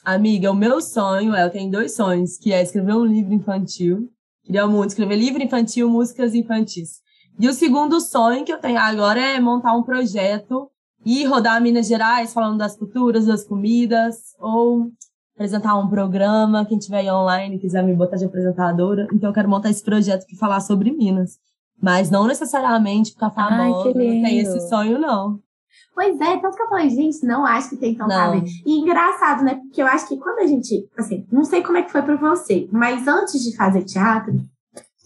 Amiga, 0.06 0.52
o 0.52 0.56
meu 0.56 0.82
sonho 0.82 1.36
é, 1.36 1.44
eu 1.44 1.50
tenho 1.50 1.72
dois 1.72 1.96
sonhos, 1.96 2.38
que 2.38 2.54
é 2.54 2.62
escrever 2.62 2.96
um 2.96 3.06
livro 3.06 3.34
infantil. 3.34 4.10
Queria 4.44 4.66
muito 4.66 4.90
escrever 4.90 5.16
livro 5.16 5.44
infantil, 5.44 5.90
músicas 5.90 6.34
infantis. 6.34 7.02
E 7.40 7.48
o 7.48 7.54
segundo 7.54 8.00
sonho 8.00 8.46
que 8.46 8.52
eu 8.52 8.60
tenho 8.60 8.80
agora 8.80 9.20
é 9.20 9.40
montar 9.40 9.74
um 9.74 9.84
projeto 9.84 10.70
e 11.06 11.24
rodar 11.26 11.62
Minas 11.62 11.88
Gerais 11.88 12.34
falando 12.34 12.58
das 12.58 12.76
culturas, 12.76 13.26
das 13.26 13.44
comidas, 13.44 14.36
ou 14.40 14.92
apresentar 15.36 15.78
um 15.78 15.90
programa, 15.90 16.66
quem 16.66 16.78
tiver 16.78 17.00
aí 17.00 17.12
online 17.12 17.58
quiser 17.60 17.84
me 17.84 17.96
botar 17.96 18.18
de 18.18 18.26
apresentadora. 18.26 19.08
Então 19.14 19.30
eu 19.30 19.34
quero 19.34 19.50
montar 19.50 19.70
esse 19.70 19.84
projeto 19.84 20.26
para 20.28 20.38
falar 20.38 20.60
sobre 20.62 20.92
Minas. 20.92 21.40
Mas 21.82 22.12
não 22.12 22.28
necessariamente 22.28 23.12
ficar 23.12 23.32
Ai, 23.36 23.50
famosa, 23.74 23.92
que 23.92 23.98
não 23.98 24.22
tem 24.22 24.40
esse 24.40 24.70
sonho 24.70 25.00
não. 25.00 25.40
Pois 25.94 26.20
é, 26.22 26.38
tanto 26.38 26.56
que 26.56 26.64
eu 26.64 26.70
falei, 26.70 26.90
gente, 26.90 27.26
não 27.26 27.46
acho 27.46 27.70
que 27.70 27.78
tem 27.78 27.96
Não. 27.98 28.32
ver. 28.32 28.44
E 28.66 28.80
engraçado, 28.80 29.44
né? 29.44 29.56
Porque 29.56 29.82
eu 29.82 29.88
acho 29.88 30.08
que 30.08 30.18
quando 30.18 30.40
a 30.40 30.48
gente, 30.48 30.88
assim, 30.98 31.26
não 31.32 31.44
sei 31.44 31.62
como 31.62 31.78
é 31.78 31.82
que 31.84 31.92
foi 31.92 32.02
pra 32.02 32.16
você, 32.16 32.68
mas 32.72 33.08
antes 33.08 33.44
de 33.44 33.56
fazer 33.56 33.84
teatro, 33.84 34.34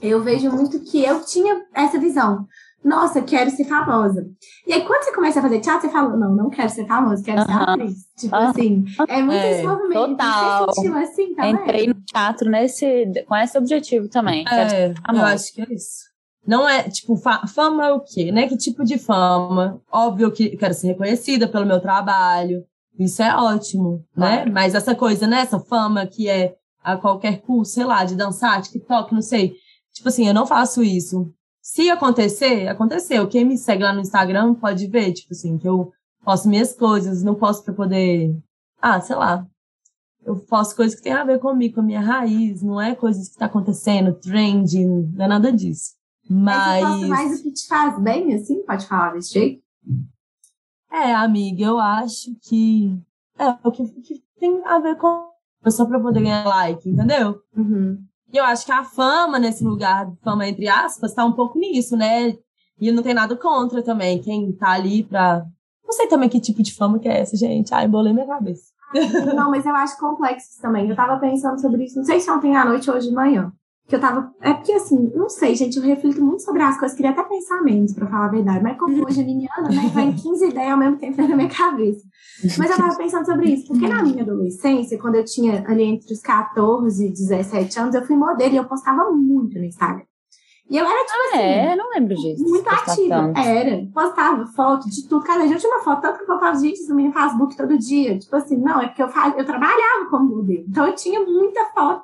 eu 0.01 0.21
vejo 0.21 0.51
muito 0.51 0.79
que 0.81 1.03
eu 1.03 1.23
tinha 1.23 1.65
essa 1.73 1.97
visão. 1.99 2.45
Nossa, 2.83 3.19
quero 3.23 3.49
ser 3.49 3.65
famosa. 3.65 4.29
E 4.67 4.71
aí, 4.73 4.85
quando 4.85 5.03
você 5.03 5.11
começa 5.11 5.39
a 5.39 5.41
fazer 5.41 5.59
teatro, 5.59 5.87
você 5.87 5.93
fala, 5.93 6.15
não, 6.15 6.35
não 6.35 6.49
quero 6.51 6.69
ser 6.69 6.85
famosa, 6.85 7.23
quero 7.23 7.41
ser 7.43 7.51
Aham. 7.51 7.63
atriz. 7.73 7.95
Tipo 8.15 8.35
Aham. 8.35 8.49
assim, 8.51 8.85
é 9.07 9.21
muito 9.23 9.43
É, 9.43 9.51
esse 9.51 9.63
movimento. 9.63 10.07
total. 10.09 10.65
Você 10.67 10.81
sentiu 10.81 10.97
assim 10.99 11.33
também? 11.33 11.53
Entrei 11.55 11.87
no 11.87 11.95
teatro 11.95 12.49
nesse, 12.51 13.25
com 13.27 13.35
esse 13.35 13.57
objetivo 13.57 14.07
também. 14.07 14.45
Quero 14.45 14.69
ser 14.69 14.75
É, 14.75 14.93
eu 15.11 15.25
acho 15.25 15.51
que 15.51 15.61
é 15.61 15.73
isso. 15.73 16.14
Não 16.45 16.67
é, 16.69 16.83
tipo, 16.89 17.15
fa- 17.17 17.45
fama 17.47 17.87
é 17.87 17.91
o 17.91 17.99
quê, 18.01 18.31
né? 18.31 18.47
Que 18.47 18.55
tipo 18.57 18.83
de 18.83 18.97
fama? 18.97 19.81
Óbvio 19.91 20.31
que 20.31 20.53
eu 20.53 20.57
quero 20.57 20.73
ser 20.73 20.87
reconhecida 20.87 21.47
pelo 21.47 21.65
meu 21.65 21.79
trabalho. 21.81 22.63
Isso 22.99 23.21
é 23.21 23.35
ótimo, 23.35 24.05
né? 24.15 24.37
Claro. 24.37 24.51
Mas 24.53 24.75
essa 24.75 24.93
coisa, 24.95 25.25
né? 25.27 25.39
Essa 25.41 25.59
fama 25.59 26.05
que 26.05 26.29
é 26.29 26.55
a 26.83 26.95
qualquer 26.97 27.41
custo, 27.41 27.73
sei 27.73 27.83
lá, 27.83 28.03
de 28.05 28.15
dançar, 28.15 28.61
TikTok, 28.61 29.13
não 29.13 29.21
sei. 29.21 29.53
Tipo 29.93 30.09
assim, 30.09 30.27
eu 30.27 30.33
não 30.33 30.45
faço 30.45 30.83
isso. 30.83 31.31
Se 31.61 31.89
acontecer, 31.89 32.67
aconteceu. 32.67 33.27
Quem 33.27 33.43
me 33.43 33.57
segue 33.57 33.81
lá 33.83 33.91
no 33.91 34.01
Instagram 34.01 34.53
pode 34.53 34.85
ver, 34.87 35.11
tipo 35.13 35.33
assim, 35.33 35.57
que 35.57 35.67
eu 35.67 35.91
posto 36.23 36.47
minhas 36.47 36.73
coisas, 36.73 37.23
não 37.23 37.33
posso 37.33 37.63
pra 37.63 37.73
poder. 37.73 38.37
Ah, 38.79 39.01
sei 39.01 39.15
lá. 39.15 39.45
Eu 40.23 40.35
faço 40.47 40.75
coisas 40.75 40.95
que 40.95 41.03
tem 41.03 41.13
a 41.13 41.23
ver 41.23 41.39
comigo, 41.39 41.75
com 41.75 41.81
a 41.81 41.83
minha 41.83 42.01
raiz, 42.01 42.61
não 42.61 42.79
é 42.81 42.95
coisas 42.95 43.29
que 43.29 43.37
tá 43.37 43.45
acontecendo, 43.45 44.13
trend, 44.13 44.73
não 44.85 45.25
é 45.25 45.27
nada 45.27 45.51
disso. 45.51 45.91
Mas 46.29 46.79
você 46.79 46.81
Mas. 46.81 46.81
gosta 46.81 47.07
mais 47.07 47.37
do 47.37 47.43
que 47.43 47.51
te 47.51 47.67
faz 47.67 47.99
bem, 47.99 48.33
assim? 48.33 48.63
Pode 48.63 48.87
falar 48.87 49.13
desse 49.13 49.33
jeito? 49.33 49.63
É, 50.91 51.13
amiga, 51.13 51.65
eu 51.65 51.77
acho 51.77 52.35
que 52.41 52.97
é 53.37 53.55
o 53.63 53.71
que, 53.71 53.85
que 54.01 54.23
tem 54.39 54.61
a 54.65 54.79
ver 54.79 54.95
com 54.97 55.29
só 55.67 55.85
pra 55.85 55.99
poder 55.99 56.21
ganhar 56.21 56.45
like, 56.45 56.87
entendeu? 56.87 57.39
Uhum. 57.55 57.97
E 58.31 58.37
eu 58.37 58.43
acho 58.43 58.65
que 58.65 58.71
a 58.71 58.83
fama 58.83 59.39
nesse 59.39 59.63
lugar, 59.63 60.11
fama 60.23 60.47
entre 60.47 60.67
aspas, 60.67 61.13
tá 61.13 61.25
um 61.25 61.33
pouco 61.33 61.57
nisso, 61.57 61.95
né? 61.97 62.37
E 62.79 62.91
não 62.91 63.01
tem 63.01 63.13
nada 63.13 63.35
contra 63.35 63.81
também, 63.81 64.21
quem 64.21 64.51
tá 64.51 64.71
ali 64.71 65.03
pra. 65.03 65.45
Não 65.83 65.91
sei 65.91 66.07
também 66.07 66.29
que 66.29 66.39
tipo 66.39 66.61
de 66.61 66.73
fama 66.73 66.99
que 66.99 67.07
é 67.07 67.21
essa, 67.21 67.37
gente. 67.37 67.73
Ai, 67.73 67.85
embolei 67.85 68.13
minha 68.13 68.25
cabeça. 68.25 68.65
Não, 69.35 69.49
mas 69.49 69.65
eu 69.65 69.75
acho 69.75 69.97
complexo 69.99 70.61
também. 70.61 70.89
Eu 70.89 70.95
tava 70.95 71.19
pensando 71.19 71.59
sobre 71.59 71.85
isso, 71.85 71.97
não 71.97 72.05
sei 72.05 72.19
se 72.19 72.29
ontem 72.29 72.55
à 72.55 72.65
noite 72.65 72.89
ou 72.89 72.95
hoje 72.95 73.09
de 73.09 73.15
manhã. 73.15 73.51
Que 73.87 73.95
eu 73.95 73.99
tava. 73.99 74.33
É 74.41 74.53
porque 74.53 74.71
assim, 74.71 75.11
não 75.13 75.29
sei, 75.29 75.55
gente, 75.55 75.77
eu 75.77 75.83
reflito 75.83 76.23
muito 76.23 76.41
sobre 76.41 76.63
as 76.63 76.77
coisas, 76.79 76.97
queria 76.97 77.11
até 77.11 77.23
pensar 77.23 77.61
menos, 77.61 77.93
pra 77.93 78.07
falar 78.07 78.25
a 78.25 78.31
verdade. 78.31 78.63
Mas 78.63 78.79
como 78.79 79.05
hoje 79.05 79.21
é 79.21 79.23
miniana, 79.23 79.69
né? 79.69 79.91
Vem 79.93 80.13
15 80.13 80.47
ideias 80.47 80.71
ao 80.71 80.77
mesmo 80.77 80.97
tempo 80.97 81.21
na 81.27 81.35
minha 81.35 81.49
cabeça. 81.49 82.03
Mas 82.57 82.71
eu 82.71 82.77
tava 82.77 82.95
pensando 82.97 83.25
sobre 83.25 83.49
isso, 83.51 83.67
porque 83.67 83.87
na 83.87 84.01
minha 84.01 84.23
adolescência, 84.23 84.97
quando 84.97 85.15
eu 85.15 85.25
tinha 85.25 85.63
ali 85.67 85.83
entre 85.83 86.11
os 86.11 86.19
14 86.19 87.05
e 87.05 87.11
17 87.11 87.79
anos, 87.79 87.95
eu 87.95 88.05
fui 88.05 88.15
modelo 88.15 88.53
e 88.53 88.57
eu 88.57 88.65
postava 88.65 89.11
muito 89.11 89.59
no 89.59 89.65
Instagram. 89.65 90.03
E 90.67 90.77
eu 90.77 90.83
era 90.85 91.05
tipo 91.05 91.17
Ah, 91.17 91.27
assim. 91.35 91.43
é, 91.43 91.75
não 91.75 91.89
lembro 91.91 92.15
disso. 92.15 92.43
Muito 92.43 92.67
ativa. 92.67 93.07
tanto. 93.15 93.39
Era. 93.39 93.87
Postava 93.93 94.45
foto 94.47 94.89
de 94.89 95.07
tudo. 95.07 95.23
Cada 95.23 95.45
dia 95.45 95.55
eu 95.55 95.59
tinha 95.59 95.71
uma 95.71 95.83
foto, 95.83 96.01
tanto 96.01 96.15
que 96.17 96.23
eu 96.23 96.27
postava 96.27 96.57
gente 96.59 96.87
no 96.89 96.95
meu 96.95 97.11
Facebook 97.11 97.55
todo 97.55 97.77
dia. 97.77 98.17
Tipo 98.17 98.35
assim, 98.35 98.57
não, 98.57 98.81
é 98.81 98.87
porque 98.87 99.03
eu, 99.03 99.09
faz... 99.09 99.37
eu 99.37 99.45
trabalhava 99.45 100.05
como 100.09 100.37
modelo. 100.37 100.65
Então 100.67 100.87
eu 100.87 100.95
tinha 100.95 101.19
muita 101.23 101.65
foto. 101.65 102.03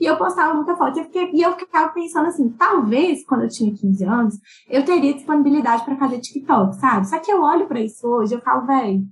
E 0.00 0.04
eu 0.04 0.16
postava 0.16 0.54
muita 0.54 0.74
foto. 0.74 0.96
E 0.96 1.00
eu, 1.00 1.04
fiquei... 1.04 1.30
e 1.32 1.40
eu 1.42 1.52
ficava 1.52 1.90
pensando 1.92 2.26
assim, 2.26 2.48
talvez, 2.50 3.24
quando 3.24 3.42
eu 3.42 3.48
tinha 3.48 3.72
15 3.72 4.04
anos, 4.04 4.34
eu 4.68 4.84
teria 4.84 5.14
disponibilidade 5.14 5.84
pra 5.84 5.96
fazer 5.96 6.18
TikTok, 6.18 6.74
sabe? 6.76 7.08
Só 7.08 7.18
que 7.20 7.30
eu 7.30 7.40
olho 7.42 7.66
pra 7.68 7.80
isso 7.80 8.06
hoje 8.08 8.34
eu 8.34 8.40
falo, 8.40 8.66
velho. 8.66 9.02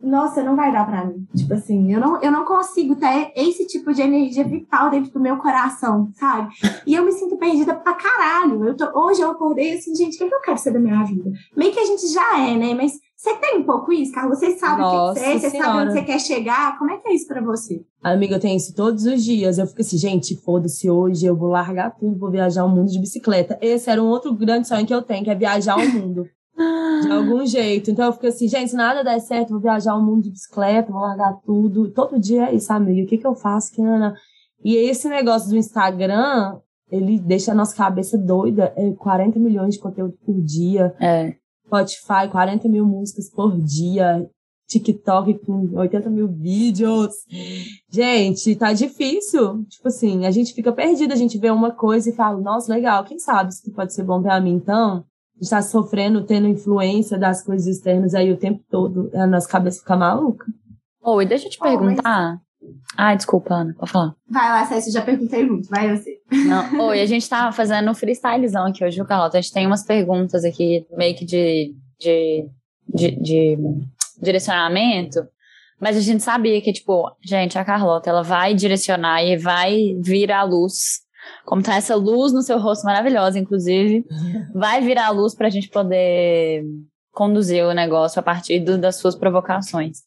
Nossa, 0.00 0.42
não 0.42 0.54
vai 0.54 0.72
dar 0.72 0.86
pra 0.86 1.04
mim. 1.04 1.26
Tipo 1.36 1.54
assim, 1.54 1.92
eu 1.92 2.00
não, 2.00 2.20
eu 2.22 2.30
não 2.30 2.44
consigo 2.44 2.94
ter 2.94 3.32
esse 3.34 3.66
tipo 3.66 3.92
de 3.92 4.00
energia 4.00 4.44
vital 4.44 4.90
dentro 4.90 5.12
do 5.12 5.20
meu 5.20 5.36
coração, 5.38 6.10
sabe? 6.14 6.48
E 6.86 6.94
eu 6.94 7.04
me 7.04 7.12
sinto 7.12 7.36
perdida 7.36 7.74
pra 7.74 7.94
caralho. 7.94 8.64
Eu 8.64 8.76
tô, 8.76 8.86
hoje 8.94 9.20
eu 9.20 9.30
acordei 9.30 9.74
assim, 9.74 9.94
gente, 9.94 10.14
o 10.14 10.18
que, 10.18 10.24
é 10.24 10.28
que 10.28 10.34
eu 10.34 10.40
quero 10.40 10.58
ser 10.58 10.72
da 10.72 10.78
minha 10.78 11.02
vida? 11.04 11.30
Meio 11.56 11.72
que 11.72 11.80
a 11.80 11.84
gente 11.84 12.06
já 12.06 12.38
é, 12.38 12.56
né? 12.56 12.74
Mas 12.74 12.92
você 13.16 13.34
tem 13.34 13.58
um 13.58 13.64
pouco 13.64 13.92
isso, 13.92 14.12
Carlos? 14.12 14.38
Você 14.38 14.56
sabe 14.56 14.80
o 14.80 14.90
que 14.90 15.18
você 15.18 15.24
é, 15.24 15.38
você 15.38 15.50
sabe 15.50 15.78
onde 15.82 15.92
você 15.92 16.02
quer 16.02 16.20
chegar. 16.20 16.78
Como 16.78 16.92
é 16.92 16.98
que 16.98 17.08
é 17.08 17.14
isso 17.14 17.26
pra 17.26 17.40
você? 17.40 17.84
Amiga, 18.00 18.36
eu 18.36 18.40
tenho 18.40 18.56
isso 18.56 18.72
todos 18.76 19.04
os 19.04 19.24
dias. 19.24 19.58
Eu 19.58 19.66
fico 19.66 19.80
assim, 19.80 19.98
gente, 19.98 20.36
foda-se, 20.36 20.88
hoje 20.88 21.26
eu 21.26 21.36
vou 21.36 21.48
largar 21.48 21.90
tudo, 21.96 22.16
vou 22.16 22.30
viajar 22.30 22.64
o 22.64 22.68
mundo 22.68 22.88
de 22.88 23.00
bicicleta. 23.00 23.58
Esse 23.60 23.90
era 23.90 24.00
um 24.00 24.06
outro 24.06 24.32
grande 24.32 24.68
sonho 24.68 24.86
que 24.86 24.94
eu 24.94 25.02
tenho, 25.02 25.24
que 25.24 25.30
é 25.30 25.34
viajar 25.34 25.76
o 25.76 25.88
mundo. 25.88 26.28
De 27.00 27.10
algum 27.10 27.46
jeito. 27.46 27.90
Então 27.90 28.06
eu 28.06 28.12
fico 28.12 28.26
assim, 28.26 28.48
gente, 28.48 28.70
se 28.70 28.76
nada 28.76 29.04
der 29.04 29.20
certo, 29.20 29.50
vou 29.50 29.60
viajar 29.60 29.94
o 29.94 30.02
mundo 30.02 30.22
de 30.22 30.30
bicicleta, 30.30 30.92
vou 30.92 31.00
largar 31.00 31.38
tudo. 31.44 31.90
Todo 31.90 32.18
dia 32.18 32.50
é 32.50 32.54
isso, 32.54 32.72
amiga. 32.72 33.02
O 33.02 33.06
que 33.06 33.18
que 33.18 33.26
eu 33.26 33.34
faço? 33.34 33.72
Que 33.72 33.82
não, 33.82 33.98
não. 33.98 34.14
E 34.64 34.74
esse 34.76 35.08
negócio 35.08 35.48
do 35.48 35.56
Instagram, 35.56 36.58
ele 36.90 37.18
deixa 37.18 37.52
a 37.52 37.54
nossa 37.54 37.76
cabeça 37.76 38.18
doida. 38.18 38.72
É 38.76 38.92
40 38.92 39.38
milhões 39.38 39.74
de 39.74 39.80
conteúdo 39.80 40.14
por 40.24 40.40
dia. 40.40 40.94
É. 41.00 41.34
Spotify, 41.66 42.28
40 42.30 42.68
mil 42.68 42.86
músicas 42.86 43.30
por 43.30 43.60
dia. 43.60 44.28
TikTok 44.68 45.38
com 45.46 45.70
80 45.78 46.10
mil 46.10 46.28
vídeos. 46.28 47.14
Gente, 47.90 48.54
tá 48.54 48.72
difícil. 48.72 49.64
Tipo 49.64 49.88
assim, 49.88 50.26
a 50.26 50.30
gente 50.30 50.52
fica 50.52 50.70
perdida, 50.72 51.14
a 51.14 51.16
gente 51.16 51.38
vê 51.38 51.50
uma 51.50 51.70
coisa 51.70 52.10
e 52.10 52.14
fala, 52.14 52.38
nossa, 52.38 52.72
legal, 52.72 53.02
quem 53.04 53.18
sabe 53.18 53.50
isso 53.50 53.72
pode 53.72 53.94
ser 53.94 54.04
bom 54.04 54.20
pra 54.20 54.40
mim. 54.40 54.52
Então, 54.52 55.04
a 55.38 55.44
gente 55.44 55.50
tá 55.50 55.62
sofrendo, 55.62 56.24
tendo 56.24 56.48
influência 56.48 57.16
das 57.18 57.42
coisas 57.44 57.66
externas 57.66 58.14
aí 58.14 58.32
o 58.32 58.36
tempo 58.36 58.62
todo. 58.70 59.10
A 59.14 59.26
nossa 59.26 59.48
cabeça 59.48 59.78
fica 59.80 59.96
maluca. 59.96 60.44
Oi, 61.02 61.24
deixa 61.26 61.46
eu 61.46 61.50
te 61.50 61.58
Oh, 61.60 61.64
mas- 61.64 61.78
perguntar. 61.78 62.38
Ai, 62.96 63.16
desculpa, 63.16 63.54
Ana, 63.54 63.72
pode 63.78 63.92
falar. 63.92 64.14
Vai 64.28 64.48
lá, 64.48 64.66
Cécia, 64.66 64.92
já 64.92 65.00
perguntei 65.02 65.46
muito. 65.46 65.68
Vai 65.68 65.96
você. 65.96 66.18
Não. 66.30 66.86
Oi, 66.88 67.00
a 67.00 67.06
gente 67.06 67.28
tá 67.28 67.52
fazendo 67.52 67.88
um 67.88 67.94
freestylezão 67.94 68.66
aqui 68.66 68.84
hoje, 68.84 68.96
viu, 68.96 69.06
Carlota? 69.06 69.38
A 69.38 69.40
gente 69.40 69.52
tem 69.52 69.66
umas 69.66 69.84
perguntas 69.84 70.44
aqui, 70.44 70.84
meio 70.96 71.16
que 71.16 71.24
de, 71.24 71.72
de, 72.00 72.48
de, 72.92 73.10
de 73.22 73.58
direcionamento, 74.20 75.20
mas 75.80 75.96
a 75.96 76.00
gente 76.00 76.22
sabia 76.22 76.60
que, 76.60 76.72
tipo, 76.72 77.08
gente, 77.24 77.56
a 77.58 77.64
Carlota, 77.64 78.10
ela 78.10 78.22
vai 78.22 78.52
direcionar 78.54 79.22
e 79.24 79.36
vai 79.36 79.94
vir 80.00 80.30
à 80.32 80.42
luz. 80.42 81.00
Como 81.44 81.62
tá 81.62 81.76
essa 81.76 81.94
luz 81.94 82.32
no 82.32 82.42
seu 82.42 82.58
rosto 82.58 82.84
maravilhosa, 82.84 83.38
inclusive, 83.38 84.04
vai 84.54 84.80
virar 84.80 85.06
a 85.06 85.10
luz 85.10 85.34
pra 85.34 85.48
gente 85.50 85.68
poder 85.70 86.64
conduzir 87.12 87.64
o 87.64 87.72
negócio 87.72 88.20
a 88.20 88.22
partir 88.22 88.60
do- 88.60 88.78
das 88.78 88.96
suas 88.96 89.14
provocações. 89.16 89.98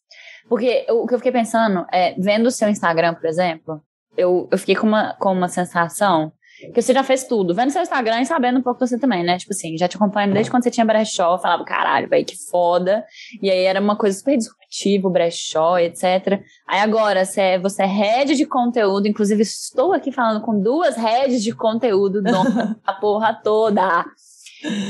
Porque 0.48 0.86
o 0.90 1.06
que 1.06 1.14
eu 1.14 1.18
fiquei 1.18 1.32
pensando 1.32 1.84
é, 1.92 2.14
vendo 2.18 2.46
o 2.46 2.50
seu 2.50 2.68
Instagram, 2.68 3.14
por 3.14 3.26
exemplo, 3.26 3.82
eu, 4.16 4.48
eu 4.50 4.58
fiquei 4.58 4.74
com 4.74 4.86
uma, 4.86 5.14
com 5.14 5.32
uma 5.32 5.48
sensação 5.48 6.32
que 6.70 6.80
você 6.80 6.92
já 6.92 7.02
fez 7.02 7.24
tudo. 7.24 7.54
Vendo 7.54 7.70
seu 7.70 7.82
Instagram 7.82 8.20
e 8.20 8.26
sabendo 8.26 8.58
um 8.58 8.62
pouco 8.62 8.86
você 8.86 8.98
também, 8.98 9.24
né? 9.24 9.38
Tipo 9.38 9.52
assim, 9.52 9.76
já 9.76 9.88
te 9.88 9.96
acompanho 9.96 10.32
desde 10.32 10.50
quando 10.50 10.62
você 10.62 10.70
tinha 10.70 10.86
brechó, 10.86 11.38
falava, 11.38 11.64
caralho, 11.64 12.08
velho, 12.08 12.24
que 12.24 12.36
foda. 12.36 13.04
E 13.40 13.50
aí 13.50 13.64
era 13.64 13.80
uma 13.80 13.96
coisa 13.96 14.16
super 14.18 14.36
disruptiva, 14.36 15.10
brechó, 15.10 15.78
etc. 15.78 16.42
Aí 16.68 16.80
agora, 16.80 17.24
você 17.24 17.40
é, 17.40 17.58
você 17.58 17.82
é 17.82 17.86
head 17.86 18.34
de 18.34 18.46
conteúdo, 18.46 19.08
inclusive 19.08 19.42
estou 19.42 19.92
aqui 19.92 20.12
falando 20.12 20.40
com 20.42 20.60
duas 20.60 20.96
heads 20.96 21.42
de 21.42 21.52
conteúdo, 21.52 22.22
dona 22.22 22.76
da 22.84 22.92
porra 22.92 23.34
toda. 23.34 24.04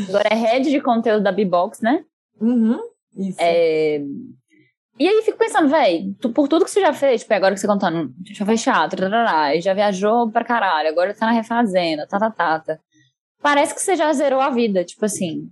Agora 0.09 0.29
é 0.31 0.35
head 0.35 0.71
de 0.71 0.81
conteúdo 0.81 1.23
da 1.23 1.33
B-Box, 1.33 1.83
né? 1.83 2.05
Uhum. 2.41 2.79
Isso. 3.17 3.39
É... 3.41 4.01
E 4.99 5.09
aí 5.09 5.23
fico 5.23 5.39
pensando, 5.39 5.69
velho, 5.69 6.15
por 6.35 6.49
tudo 6.49 6.65
que 6.65 6.71
você 6.71 6.81
já 6.81 6.93
fez, 6.93 7.23
tipo, 7.23 7.33
agora 7.33 7.55
que 7.55 7.61
você 7.61 7.67
contando, 7.67 8.13
já 8.31 8.45
fez 8.45 8.63
teatro, 8.63 9.01
tarará, 9.01 9.59
já 9.59 9.73
viajou 9.73 10.31
pra 10.31 10.45
caralho, 10.45 10.89
agora 10.89 11.15
tá 11.15 11.27
na 11.27 11.33
refazenda, 11.33 12.07
tá, 12.07 12.19
tá, 12.19 12.31
tá, 12.31 12.59
tá. 12.61 12.79
Parece 13.41 13.75
que 13.75 13.81
você 13.81 13.97
já 13.97 14.13
zerou 14.13 14.41
a 14.41 14.51
vida, 14.51 14.85
tipo 14.85 15.05
assim. 15.05 15.49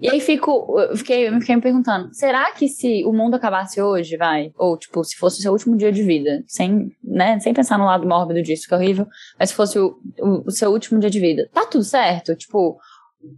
E 0.00 0.08
aí 0.08 0.20
fico, 0.20 0.78
eu 0.78 0.96
fiquei, 0.96 1.28
eu 1.28 1.40
fiquei 1.40 1.56
me 1.56 1.62
perguntando, 1.62 2.14
será 2.14 2.52
que 2.52 2.68
se 2.68 3.04
o 3.04 3.12
mundo 3.12 3.34
acabasse 3.34 3.82
hoje, 3.82 4.16
vai, 4.16 4.52
ou 4.56 4.76
tipo, 4.76 5.02
se 5.02 5.16
fosse 5.16 5.40
o 5.40 5.42
seu 5.42 5.52
último 5.52 5.76
dia 5.76 5.90
de 5.90 6.04
vida, 6.04 6.44
sem, 6.46 6.92
né, 7.02 7.40
sem 7.40 7.52
pensar 7.52 7.78
no 7.78 7.86
lado 7.86 8.06
mórbido 8.06 8.42
disso, 8.42 8.68
que 8.68 8.74
é 8.74 8.76
horrível, 8.76 9.06
mas 9.38 9.50
se 9.50 9.56
fosse 9.56 9.78
o, 9.78 9.96
o, 10.20 10.44
o 10.46 10.50
seu 10.52 10.70
último 10.70 11.00
dia 11.00 11.10
de 11.10 11.18
vida, 11.18 11.48
tá 11.52 11.66
tudo 11.66 11.82
certo? 11.82 12.36
Tipo, 12.36 12.78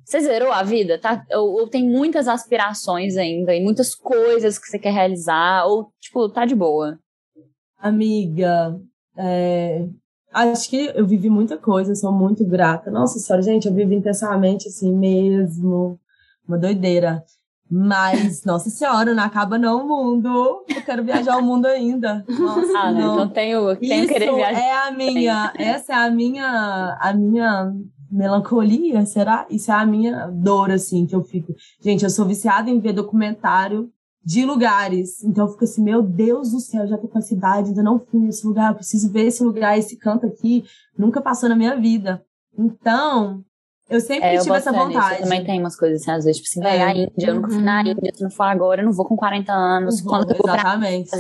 você 0.05 0.21
zerou 0.21 0.53
a 0.53 0.63
vida, 0.63 0.99
tá? 0.99 1.25
Ou, 1.33 1.61
ou, 1.61 1.69
tem 1.69 1.89
muitas 1.89 2.29
aspirações 2.29 3.17
ainda, 3.17 3.55
e 3.55 3.63
muitas 3.63 3.95
coisas 3.95 4.59
que 4.59 4.67
você 4.67 4.79
quer 4.79 4.93
realizar, 4.93 5.67
ou, 5.67 5.91
tipo, 6.01 6.29
tá 6.29 6.45
de 6.45 6.55
boa? 6.55 6.99
Amiga, 7.79 8.81
é, 9.17 9.87
acho 10.33 10.69
que 10.69 10.91
eu 10.95 11.07
vivi 11.07 11.29
muita 11.29 11.57
coisa, 11.57 11.95
sou 11.95 12.13
muito 12.13 12.45
grata. 12.45 12.91
Nossa 12.91 13.19
senhora, 13.19 13.43
gente, 13.43 13.67
eu 13.67 13.75
vivi 13.75 13.95
intensamente, 13.95 14.69
assim, 14.69 14.93
mesmo. 14.93 15.99
Uma 16.47 16.59
doideira. 16.59 17.23
Mas, 17.71 18.45
nossa 18.45 18.69
senhora, 18.71 19.15
não 19.15 19.23
acaba 19.23 19.59
não 19.59 19.85
o 19.85 19.89
mundo. 19.89 20.65
Eu 20.69 20.83
quero 20.83 21.05
viajar 21.05 21.39
o 21.39 21.43
mundo 21.43 21.67
ainda. 21.67 22.25
Nossa, 22.29 22.79
ah, 22.79 22.93
não. 22.93 23.15
então 23.15 23.29
tenho, 23.29 23.77
tenho 23.77 24.05
Isso 24.05 24.13
querer 24.13 24.35
viajar. 24.35 24.61
é 24.61 24.73
a 24.73 24.91
minha, 24.91 25.53
essa 25.59 25.93
é 25.93 25.97
a 25.97 26.11
minha, 26.11 26.99
a 27.01 27.13
minha 27.15 27.73
melancolia, 28.11 29.05
será? 29.07 29.47
Isso 29.51 29.71
é 29.71 29.75
a 29.75 29.87
minha 29.87 30.27
dor, 30.29 30.71
assim, 30.71 31.07
que 31.07 31.15
eu 31.15 31.23
fico. 31.23 31.55
Gente, 31.81 32.05
eu 32.05 32.11
sou 32.11 32.27
viciada 32.27 32.71
em 32.71 32.81
ver 32.81 32.93
documentário 32.93 33.91
de 34.25 34.45
lugares. 34.45 35.23
Então 35.23 35.45
eu 35.45 35.53
fico 35.53 35.65
assim, 35.65 35.83
meu 35.83 36.03
Deus 36.03 36.51
do 36.51 36.61
céu, 36.61 36.87
já 36.87 36.97
tô 36.97 37.07
com 37.07 37.19
a 37.19 37.23
cidade, 37.23 37.69
ainda 37.69 37.83
não 37.83 37.99
fui 37.99 38.21
nesse 38.21 38.47
lugar, 38.47 38.71
eu 38.71 38.77
preciso 38.77 39.11
ver 39.11 39.27
esse 39.27 39.45
lugar, 39.45 39.79
esse 39.79 39.97
canto 39.99 40.27
aqui, 40.27 40.65
nunca 40.97 41.21
passou 41.21 41.49
na 41.49 41.57
minha 41.57 41.79
vida. 41.79 42.25
Então, 42.57 43.45
eu 43.89 44.01
sempre 44.01 44.25
É, 44.29 44.39
tive 44.39 44.55
essa 44.55 44.71
nisso. 44.73 44.85
vontade. 44.85 45.15
Eu 45.17 45.23
também 45.25 45.45
tem 45.45 45.61
umas 45.61 45.77
coisas 45.77 46.01
assim, 46.03 46.11
às 46.11 46.25
vezes, 46.25 46.41
tipo 46.43 46.49
assim, 46.51 46.61
vai 46.61 46.79
É. 46.79 46.83
a 46.83 46.91
Índia, 46.91 47.13
eu 47.29 47.35
nunca 47.35 47.49
fui 47.51 47.63
na 47.63 47.81
Índia, 47.83 48.13
se 48.15 48.23
não 48.23 48.31
for 48.31 48.45
agora, 48.45 48.81
eu 48.81 48.85
não 48.87 48.93
vou 48.93 49.07
com 49.07 49.17
40 49.17 49.53
anos, 49.53 50.01
Uhum, 50.01 50.05
quando 50.07 50.31
eu 50.31 50.37
vou 50.37 50.45
pra 50.47 50.55
Exatamente. 50.55 51.11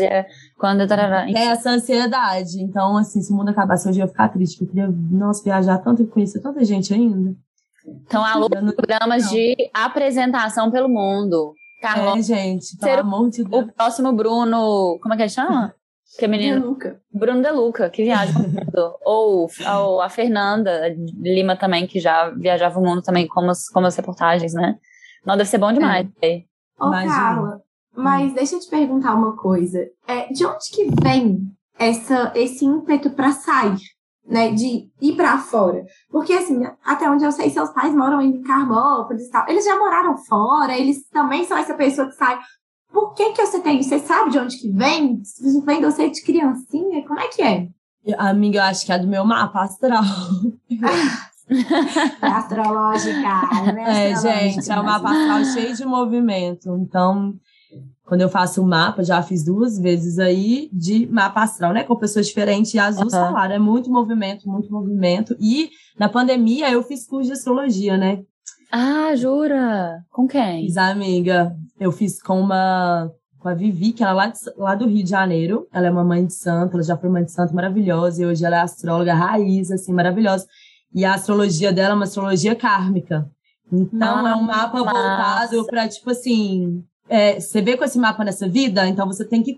quando 0.58 0.80
eu 0.80 0.88
tarará. 0.88 1.28
É 1.30 1.46
essa 1.46 1.70
ansiedade. 1.70 2.60
Então, 2.62 2.96
assim, 2.96 3.20
se 3.20 3.32
o 3.32 3.36
mundo 3.36 3.50
acabasse 3.50 3.88
hoje, 3.88 4.00
eu 4.00 4.04
ia 4.04 4.08
ficar 4.08 4.28
triste. 4.28 4.58
porque 4.58 4.80
Eu 4.80 4.92
queria, 4.92 5.18
nossa, 5.18 5.42
viajar 5.44 5.78
tanto 5.78 6.02
e 6.02 6.06
conhecer 6.06 6.40
tanta 6.40 6.64
gente 6.64 6.92
ainda. 6.94 7.34
Então, 7.86 8.24
alô, 8.24 8.48
não- 8.62 8.72
programas 8.72 9.24
não. 9.24 9.30
de 9.32 9.54
apresentação 9.74 10.70
pelo 10.70 10.88
mundo. 10.88 11.52
Carlota, 11.82 12.18
É, 12.18 12.22
gente, 12.22 12.76
pelo 12.78 13.00
amor 13.02 13.28
de 13.28 13.44
Deus. 13.44 13.64
o 13.66 13.72
próximo 13.74 14.10
Bruno, 14.12 14.98
como 15.02 15.12
é 15.12 15.16
que 15.18 15.22
ele 15.24 15.28
chama? 15.28 15.74
Que 16.18 16.26
é 16.26 16.28
menino? 16.28 16.66
Luca. 16.66 17.00
Bruno 17.12 17.42
De 17.42 17.50
Luca, 17.50 17.90
que 17.90 18.04
viaja 18.04 18.38
o 18.38 18.42
mundo. 18.42 18.94
ou, 19.04 19.50
ou 19.76 20.00
a 20.00 20.08
Fernanda 20.08 20.94
Lima 21.20 21.56
também, 21.56 21.86
que 21.86 21.98
já 21.98 22.30
viajava 22.30 22.78
o 22.78 22.82
mundo 22.82 23.02
também, 23.02 23.26
como 23.26 23.50
as, 23.50 23.68
como 23.68 23.86
as 23.86 23.96
reportagens, 23.96 24.54
né? 24.54 24.76
Não, 25.26 25.36
deve 25.36 25.48
ser 25.48 25.58
bom 25.58 25.72
demais. 25.72 26.06
é. 26.22 26.42
Ô, 26.78 26.88
Imagina. 26.88 27.14
Carla, 27.14 27.60
mas 27.96 28.34
deixa 28.34 28.56
eu 28.56 28.60
te 28.60 28.68
perguntar 28.68 29.14
uma 29.14 29.36
coisa. 29.36 29.88
É, 30.06 30.26
de 30.32 30.44
onde 30.44 30.70
que 30.72 30.86
vem 31.02 31.40
essa, 31.78 32.32
esse 32.34 32.64
ímpeto 32.64 33.10
pra 33.10 33.32
sair, 33.32 33.78
né? 34.26 34.52
De 34.52 34.88
ir 35.00 35.16
pra 35.16 35.38
fora? 35.38 35.84
Porque, 36.10 36.32
assim, 36.32 36.62
até 36.84 37.08
onde 37.08 37.24
eu 37.24 37.32
sei, 37.32 37.50
seus 37.50 37.70
pais 37.70 37.94
moram 37.94 38.20
em 38.20 38.42
Carmópolis 38.42 39.26
e 39.26 39.30
tal. 39.30 39.48
Eles 39.48 39.64
já 39.64 39.78
moraram 39.78 40.16
fora, 40.16 40.76
eles 40.76 41.08
também 41.08 41.44
são 41.44 41.56
essa 41.56 41.74
pessoa 41.74 42.08
que 42.08 42.14
sai. 42.14 42.38
Por 42.94 43.12
que 43.12 43.32
que 43.32 43.44
você 43.44 43.60
tem? 43.60 43.82
Você 43.82 43.98
sabe 43.98 44.30
de 44.30 44.38
onde 44.38 44.56
que 44.56 44.70
vem? 44.70 45.20
Isso 45.20 45.60
vem 45.62 45.80
de 45.80 45.86
você 45.86 46.08
de 46.08 46.22
criancinha? 46.22 47.04
Como 47.04 47.18
é 47.18 47.26
que 47.26 47.42
é? 47.42 47.68
Amiga, 48.16 48.60
eu 48.60 48.62
acho 48.62 48.86
que 48.86 48.92
é 48.92 48.98
do 48.98 49.08
meu 49.08 49.24
mapa 49.24 49.62
astral. 49.62 50.04
Astrológica, 52.22 53.72
né? 53.72 53.82
É, 53.82 54.12
Astrológica. 54.12 54.62
gente, 54.62 54.70
é 54.70 54.80
um 54.80 54.84
mapa 54.84 55.10
astral 55.10 55.44
cheio 55.44 55.74
de 55.74 55.84
movimento. 55.84 56.76
Então, 56.76 57.34
quando 58.06 58.20
eu 58.20 58.28
faço 58.28 58.62
o 58.62 58.66
mapa, 58.66 59.02
já 59.02 59.20
fiz 59.22 59.44
duas 59.44 59.76
vezes 59.76 60.20
aí 60.20 60.70
de 60.72 61.06
mapa 61.08 61.42
astral, 61.42 61.72
né? 61.72 61.82
Com 61.82 61.96
pessoas 61.96 62.28
diferentes. 62.28 62.72
E 62.74 62.78
as 62.78 62.96
duas 62.96 63.12
Aham. 63.12 63.32
falaram, 63.32 63.54
é 63.56 63.58
muito 63.58 63.90
movimento, 63.90 64.48
muito 64.48 64.70
movimento. 64.70 65.34
E 65.40 65.70
na 65.98 66.08
pandemia 66.08 66.70
eu 66.70 66.82
fiz 66.82 67.04
curso 67.04 67.26
de 67.26 67.32
astrologia, 67.32 67.96
né? 67.96 68.22
Ah, 68.76 69.14
jura? 69.14 70.04
Com 70.10 70.26
quem? 70.26 70.64
Fiz 70.66 70.76
a 70.76 70.88
amiga. 70.88 71.54
Eu 71.78 71.92
fiz 71.92 72.20
com 72.20 72.40
uma. 72.40 73.08
Com 73.38 73.48
a 73.48 73.54
Vivi, 73.54 73.92
que 73.92 74.02
ela 74.02 74.10
é 74.12 74.14
lá, 74.14 74.26
de- 74.28 74.38
lá 74.56 74.74
do 74.74 74.86
Rio 74.88 75.04
de 75.04 75.10
Janeiro. 75.10 75.68
Ela 75.72 75.86
é 75.86 75.90
uma 75.90 76.02
mãe 76.02 76.26
de 76.26 76.32
santo, 76.34 76.74
ela 76.74 76.82
já 76.82 76.96
foi 76.96 77.08
mãe 77.08 77.22
de 77.24 77.30
santo 77.30 77.54
maravilhosa. 77.54 78.22
E 78.22 78.26
hoje 78.26 78.44
ela 78.44 78.56
é 78.56 78.60
astróloga 78.60 79.14
raiz, 79.14 79.70
assim, 79.70 79.92
maravilhosa. 79.92 80.46
E 80.92 81.04
a 81.04 81.14
astrologia 81.14 81.72
dela 81.72 81.92
é 81.92 81.94
uma 81.94 82.04
astrologia 82.04 82.56
kármica. 82.56 83.30
Então, 83.72 84.26
é 84.26 84.34
um 84.34 84.42
mapa 84.42 84.78
voltado 84.78 85.66
para, 85.66 85.86
tipo 85.88 86.10
assim. 86.10 86.82
é, 87.08 87.38
você 87.38 87.60
vê 87.62 87.76
com 87.76 87.84
esse 87.84 87.98
mapa 87.98 88.24
nessa 88.24 88.48
vida, 88.48 88.86
então 88.88 89.06
você 89.06 89.24
tem 89.24 89.42
que. 89.42 89.52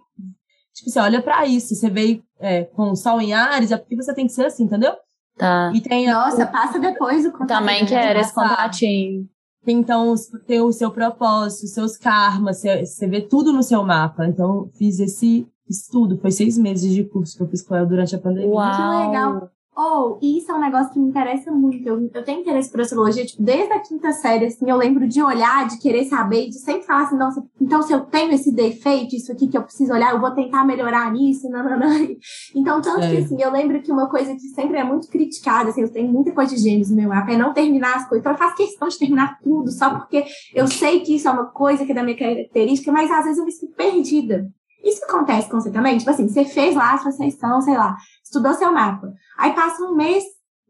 Tipo, 0.74 0.90
você 0.90 0.98
olha 1.00 1.22
para 1.22 1.46
isso. 1.46 1.74
Você 1.74 1.88
veio 1.88 2.22
é, 2.38 2.64
com 2.64 2.90
o 2.90 2.96
sol 2.96 3.20
em 3.20 3.32
Ares, 3.32 3.70
é 3.72 3.76
porque 3.78 3.96
você 3.96 4.12
tem 4.12 4.26
que 4.26 4.32
ser 4.32 4.44
assim, 4.46 4.64
entendeu? 4.64 4.94
Tá. 5.36 5.70
E 5.74 5.80
tem 5.80 6.06
Nossa, 6.10 6.46
passa 6.46 6.78
depois 6.78 7.26
o 7.26 7.32
contato. 7.32 7.58
Também 7.60 7.82
né? 7.82 7.88
quero 7.88 8.18
esse 8.20 8.34
passar. 8.34 8.56
contatinho. 8.56 9.28
Então, 9.66 10.10
os- 10.12 10.28
tem 10.46 10.60
o 10.60 10.72
seu 10.72 10.90
propósito, 10.90 11.66
seus 11.66 11.96
karmas, 11.96 12.62
você, 12.62 13.06
vê 13.06 13.20
tudo 13.20 13.52
no 13.52 13.62
seu 13.62 13.82
mapa. 13.82 14.26
Então, 14.26 14.70
fiz 14.78 15.00
esse 15.00 15.46
estudo. 15.68 16.16
Foi 16.18 16.30
seis 16.30 16.56
meses 16.56 16.92
de 16.94 17.02
curso 17.04 17.36
que 17.36 17.42
eu 17.42 17.48
fiz 17.48 17.62
com 17.62 17.74
ela 17.74 17.84
durante 17.86 18.14
a 18.14 18.18
pandemia. 18.18 18.48
Uau. 18.48 19.06
legal. 19.10 19.50
Ou, 19.76 20.18
e 20.22 20.38
isso 20.38 20.50
é 20.50 20.54
um 20.54 20.60
negócio 20.60 20.90
que 20.92 20.98
me 20.98 21.08
interessa 21.08 21.50
muito. 21.52 21.86
Eu, 21.86 22.10
eu 22.14 22.24
tenho 22.24 22.40
interesse 22.40 22.70
por 22.70 22.80
astrologia, 22.80 23.26
tipo, 23.26 23.42
desde 23.42 23.70
a 23.74 23.80
quinta 23.80 24.10
série, 24.12 24.46
assim, 24.46 24.70
eu 24.70 24.76
lembro 24.76 25.06
de 25.06 25.22
olhar, 25.22 25.68
de 25.68 25.78
querer 25.78 26.04
saber, 26.06 26.48
de 26.48 26.58
sempre 26.58 26.86
falar 26.86 27.02
assim, 27.02 27.16
nossa, 27.18 27.44
então 27.60 27.82
se 27.82 27.92
eu 27.92 28.00
tenho 28.00 28.32
esse 28.32 28.50
defeito, 28.50 29.14
isso 29.14 29.30
aqui 29.30 29.48
que 29.48 29.58
eu 29.58 29.62
preciso 29.62 29.92
olhar, 29.92 30.14
eu 30.14 30.20
vou 30.20 30.30
tentar 30.30 30.64
melhorar 30.64 31.12
nisso, 31.12 31.50
não, 31.50 31.62
não, 31.62 31.78
não. 31.78 31.86
Então, 32.56 32.80
tanto 32.80 33.04
É. 33.04 33.10
que, 33.10 33.16
assim, 33.18 33.42
eu 33.42 33.52
lembro 33.52 33.82
que 33.82 33.92
uma 33.92 34.08
coisa 34.08 34.32
que 34.32 34.48
sempre 34.54 34.78
é 34.78 34.84
muito 34.84 35.08
criticada, 35.08 35.68
assim, 35.68 35.82
eu 35.82 35.92
tenho 35.92 36.10
muita 36.10 36.32
coisa 36.32 36.54
de 36.54 36.60
gêmeos 36.62 36.88
no 36.88 36.96
meu 36.96 37.10
mapa, 37.10 37.32
é 37.32 37.36
não 37.36 37.52
terminar 37.52 37.96
as 37.96 38.08
coisas. 38.08 38.20
Então, 38.20 38.32
eu 38.32 38.38
faço 38.38 38.56
questão 38.56 38.88
de 38.88 38.98
terminar 38.98 39.38
tudo, 39.42 39.70
só 39.70 39.90
porque 39.90 40.24
eu 40.54 40.66
sei 40.66 41.00
que 41.00 41.16
isso 41.16 41.28
é 41.28 41.30
uma 41.30 41.46
coisa 41.46 41.84
que 41.84 41.92
é 41.92 41.94
da 41.94 42.02
minha 42.02 42.16
característica, 42.16 42.90
mas 42.90 43.10
às 43.10 43.24
vezes 43.24 43.38
eu 43.38 43.44
me 43.44 43.52
sinto 43.52 43.74
perdida. 43.74 44.48
Isso 44.82 45.04
acontece 45.04 45.50
com 45.50 45.60
você 45.60 45.70
também? 45.70 45.98
Tipo 45.98 46.10
assim, 46.10 46.28
você 46.28 46.44
fez 46.44 46.76
lá 46.76 46.94
a 46.94 46.98
sua 46.98 47.10
sessão, 47.10 47.60
sei 47.60 47.76
lá, 47.76 47.96
estudou 48.26 48.52
seu 48.54 48.72
mapa. 48.72 49.12
Aí 49.38 49.54
passa 49.54 49.82
um 49.84 49.94
mês, 49.94 50.24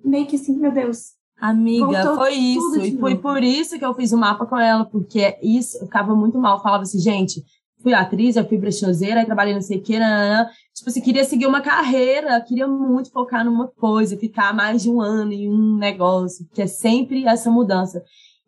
meio 0.04 0.26
que 0.26 0.36
assim, 0.36 0.56
meu 0.58 0.70
Deus. 0.70 1.16
Amiga, 1.38 2.14
foi 2.14 2.34
isso. 2.34 2.80
E 2.80 2.98
foi 2.98 3.16
por 3.16 3.42
isso 3.42 3.78
que 3.78 3.84
eu 3.84 3.94
fiz 3.94 4.12
o 4.12 4.18
mapa 4.18 4.46
com 4.46 4.58
ela, 4.58 4.84
porque 4.84 5.36
isso, 5.42 5.76
eu 5.78 5.86
ficava 5.86 6.14
muito 6.14 6.38
mal. 6.38 6.56
Eu 6.56 6.62
falava 6.62 6.82
assim, 6.82 6.98
gente, 6.98 7.44
fui 7.82 7.92
atriz, 7.92 8.36
eu 8.36 8.48
fui 8.48 8.56
brechoseira, 8.56 9.20
aí 9.20 9.26
trabalhei 9.26 9.54
não 9.54 9.60
sei 9.60 9.78
o 9.78 9.82
que, 9.82 9.98
nananã. 9.98 10.48
Tipo 10.74 10.88
assim, 10.88 11.00
queria 11.00 11.24
seguir 11.24 11.46
uma 11.46 11.60
carreira, 11.60 12.40
queria 12.40 12.66
muito 12.66 13.10
focar 13.10 13.44
numa 13.44 13.68
coisa, 13.68 14.16
ficar 14.16 14.54
mais 14.54 14.82
de 14.82 14.90
um 14.90 15.00
ano 15.00 15.32
em 15.32 15.48
um 15.48 15.76
negócio, 15.76 16.46
que 16.52 16.62
é 16.62 16.66
sempre 16.66 17.26
essa 17.26 17.50
mudança. 17.50 18.02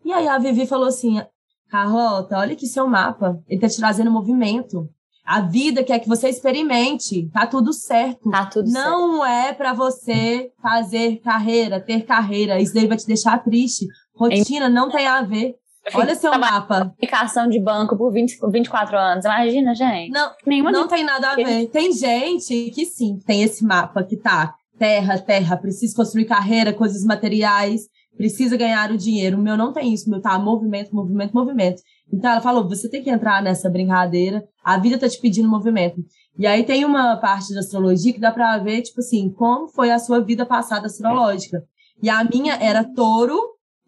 E 0.05 0.13
aí 0.13 0.27
a 0.27 0.39
Vivi 0.39 0.67
falou 0.67 0.89
assim, 0.89 1.21
Carlota, 1.69 2.39
olha 2.39 2.53
aqui 2.53 2.67
seu 2.67 2.87
mapa, 2.87 3.39
ele 3.47 3.61
tá 3.61 3.69
te 3.69 3.77
trazendo 3.77 4.11
movimento. 4.11 4.89
A 5.29 5.43
vida 5.43 5.85
quer 5.85 5.99
que 5.99 6.09
você 6.09 6.31
experimente, 6.31 7.29
tá 7.35 7.47
tudo 7.47 7.71
certo. 7.71 8.31
Tá 8.31 8.47
tudo 8.47 8.67
certo. 8.67 8.89
Não 8.89 9.23
é 9.23 9.53
pra 9.53 9.75
você 9.75 10.51
fazer 10.63 11.21
carreira, 11.23 11.79
ter 11.79 12.07
carreira. 12.07 12.59
Isso 12.59 12.73
daí 12.73 12.87
vai 12.87 12.97
te 12.97 13.07
deixar 13.07 13.37
triste. 13.45 13.87
Rotina 14.17 14.71
não 14.71 14.91
tem 14.91 15.07
a 15.07 15.21
ver. 15.21 15.55
Olha 15.93 16.15
seu 16.15 16.31
mapa. 16.39 16.79
Aplicação 16.79 17.47
de 17.47 17.61
banco 17.61 17.95
por 17.95 18.11
20, 18.11 18.39
24 18.51 18.97
anos. 18.97 19.25
Imagina, 19.27 19.75
gente. 19.75 20.11
Não, 20.11 20.31
Nenhuma 20.47 20.73
não 20.73 20.89
tem 20.89 21.05
nada 21.05 21.33
a 21.33 21.35
ver. 21.35 21.67
Tem 21.67 21.93
gente 21.93 22.71
que 22.71 22.87
sim, 22.87 23.19
tem 23.27 23.43
esse 23.43 23.63
mapa 23.63 24.03
que 24.03 24.17
tá 24.17 24.55
terra, 24.79 25.19
terra, 25.19 25.59
precisa 25.59 25.95
construir 25.95 26.25
carreira, 26.25 26.73
coisas 26.73 27.05
materiais, 27.05 27.83
precisa 28.17 28.57
ganhar 28.57 28.91
o 28.91 28.97
dinheiro. 28.97 29.37
O 29.37 29.43
meu 29.43 29.59
não 29.59 29.75
tem 29.75 29.93
isso, 29.93 30.07
o 30.07 30.11
meu 30.11 30.23
tá 30.23 30.39
movimento, 30.39 30.95
movimento, 30.95 31.35
movimento. 31.35 31.83
Então 32.13 32.31
ela 32.31 32.41
falou, 32.41 32.69
você 32.69 32.89
tem 32.89 33.03
que 33.03 33.11
entrar 33.11 33.43
nessa 33.43 33.69
brincadeira, 33.69 34.43
a 34.65 34.79
vida 34.79 34.99
tá 34.99 35.09
te 35.09 35.21
pedindo 35.21 35.49
movimento. 35.49 36.03
E 36.39 36.47
aí 36.47 36.65
tem 36.65 36.85
uma 36.85 37.17
parte 37.17 37.53
da 37.53 37.61
astrologia 37.61 38.13
que 38.13 38.21
dá 38.21 38.31
pra 38.33 38.57
ver, 38.59 38.83
tipo 38.83 39.01
assim, 39.01 39.29
como 39.31 39.69
foi 39.69 39.91
a 39.91 39.99
sua 39.99 40.21
vida 40.21 40.47
passada 40.47 40.87
astrológica. 40.87 41.63
E 42.03 42.09
a 42.09 42.23
minha 42.25 42.55
era 42.55 42.85
touro 42.85 43.39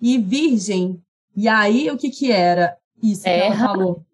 e 0.02 0.18
virgem. 0.18 0.98
E 1.36 1.48
aí, 1.48 1.88
o 1.90 1.96
que 1.96 2.10
que 2.10 2.30
era? 2.32 2.76
Isso 3.02 3.22
que 3.22 3.28
ela 3.30 3.50
Terra. 3.50 3.66
falou. 3.68 4.04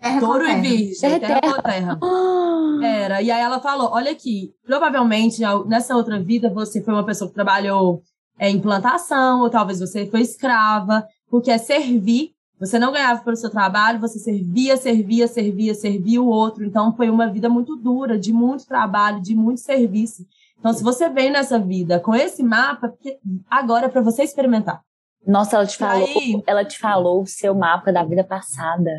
Terra 0.00 0.20
Touro 0.20 0.44
e 0.44 0.46
terra. 0.46 0.60
virgem, 0.62 1.20
Terra, 1.20 1.40
terra 1.40 1.62
terra. 1.62 1.98
Era. 2.82 3.22
E 3.22 3.30
aí 3.30 3.40
ela 3.40 3.60
falou: 3.60 3.90
olha 3.92 4.12
aqui, 4.12 4.52
provavelmente 4.64 5.40
nessa 5.66 5.96
outra 5.96 6.18
vida 6.22 6.52
você 6.52 6.82
foi 6.82 6.94
uma 6.94 7.04
pessoa 7.04 7.28
que 7.28 7.34
trabalhou 7.34 8.02
é, 8.38 8.48
em 8.48 8.60
plantação, 8.60 9.40
ou 9.40 9.50
talvez 9.50 9.80
você 9.80 10.06
foi 10.06 10.20
escrava. 10.20 11.04
porque 11.30 11.50
é 11.50 11.58
servir. 11.58 12.30
Você 12.60 12.78
não 12.78 12.92
ganhava 12.92 13.22
pelo 13.22 13.36
seu 13.36 13.50
trabalho, 13.50 14.00
você 14.00 14.18
servia, 14.18 14.76
servia, 14.76 15.28
servia, 15.28 15.74
servia 15.74 16.20
o 16.20 16.26
outro. 16.26 16.64
Então 16.64 16.94
foi 16.94 17.08
uma 17.08 17.28
vida 17.28 17.48
muito 17.48 17.76
dura, 17.76 18.18
de 18.18 18.32
muito 18.32 18.66
trabalho, 18.66 19.20
de 19.20 19.34
muito 19.34 19.60
serviço. 19.60 20.26
Então, 20.58 20.72
se 20.72 20.82
você 20.82 21.08
vem 21.08 21.30
nessa 21.30 21.58
vida 21.58 22.00
com 22.00 22.14
esse 22.14 22.42
mapa, 22.42 22.92
agora 23.48 23.86
é 23.86 23.88
para 23.88 24.00
você 24.00 24.24
experimentar. 24.24 24.82
Nossa, 25.26 25.56
ela 25.56 25.66
te 25.66 25.76
falou, 25.76 26.08
aí, 26.08 26.42
ela 26.46 26.64
te 26.64 26.78
falou 26.78 27.22
o 27.22 27.26
seu 27.26 27.54
mapa 27.54 27.92
da 27.92 28.02
vida 28.02 28.24
passada. 28.24 28.90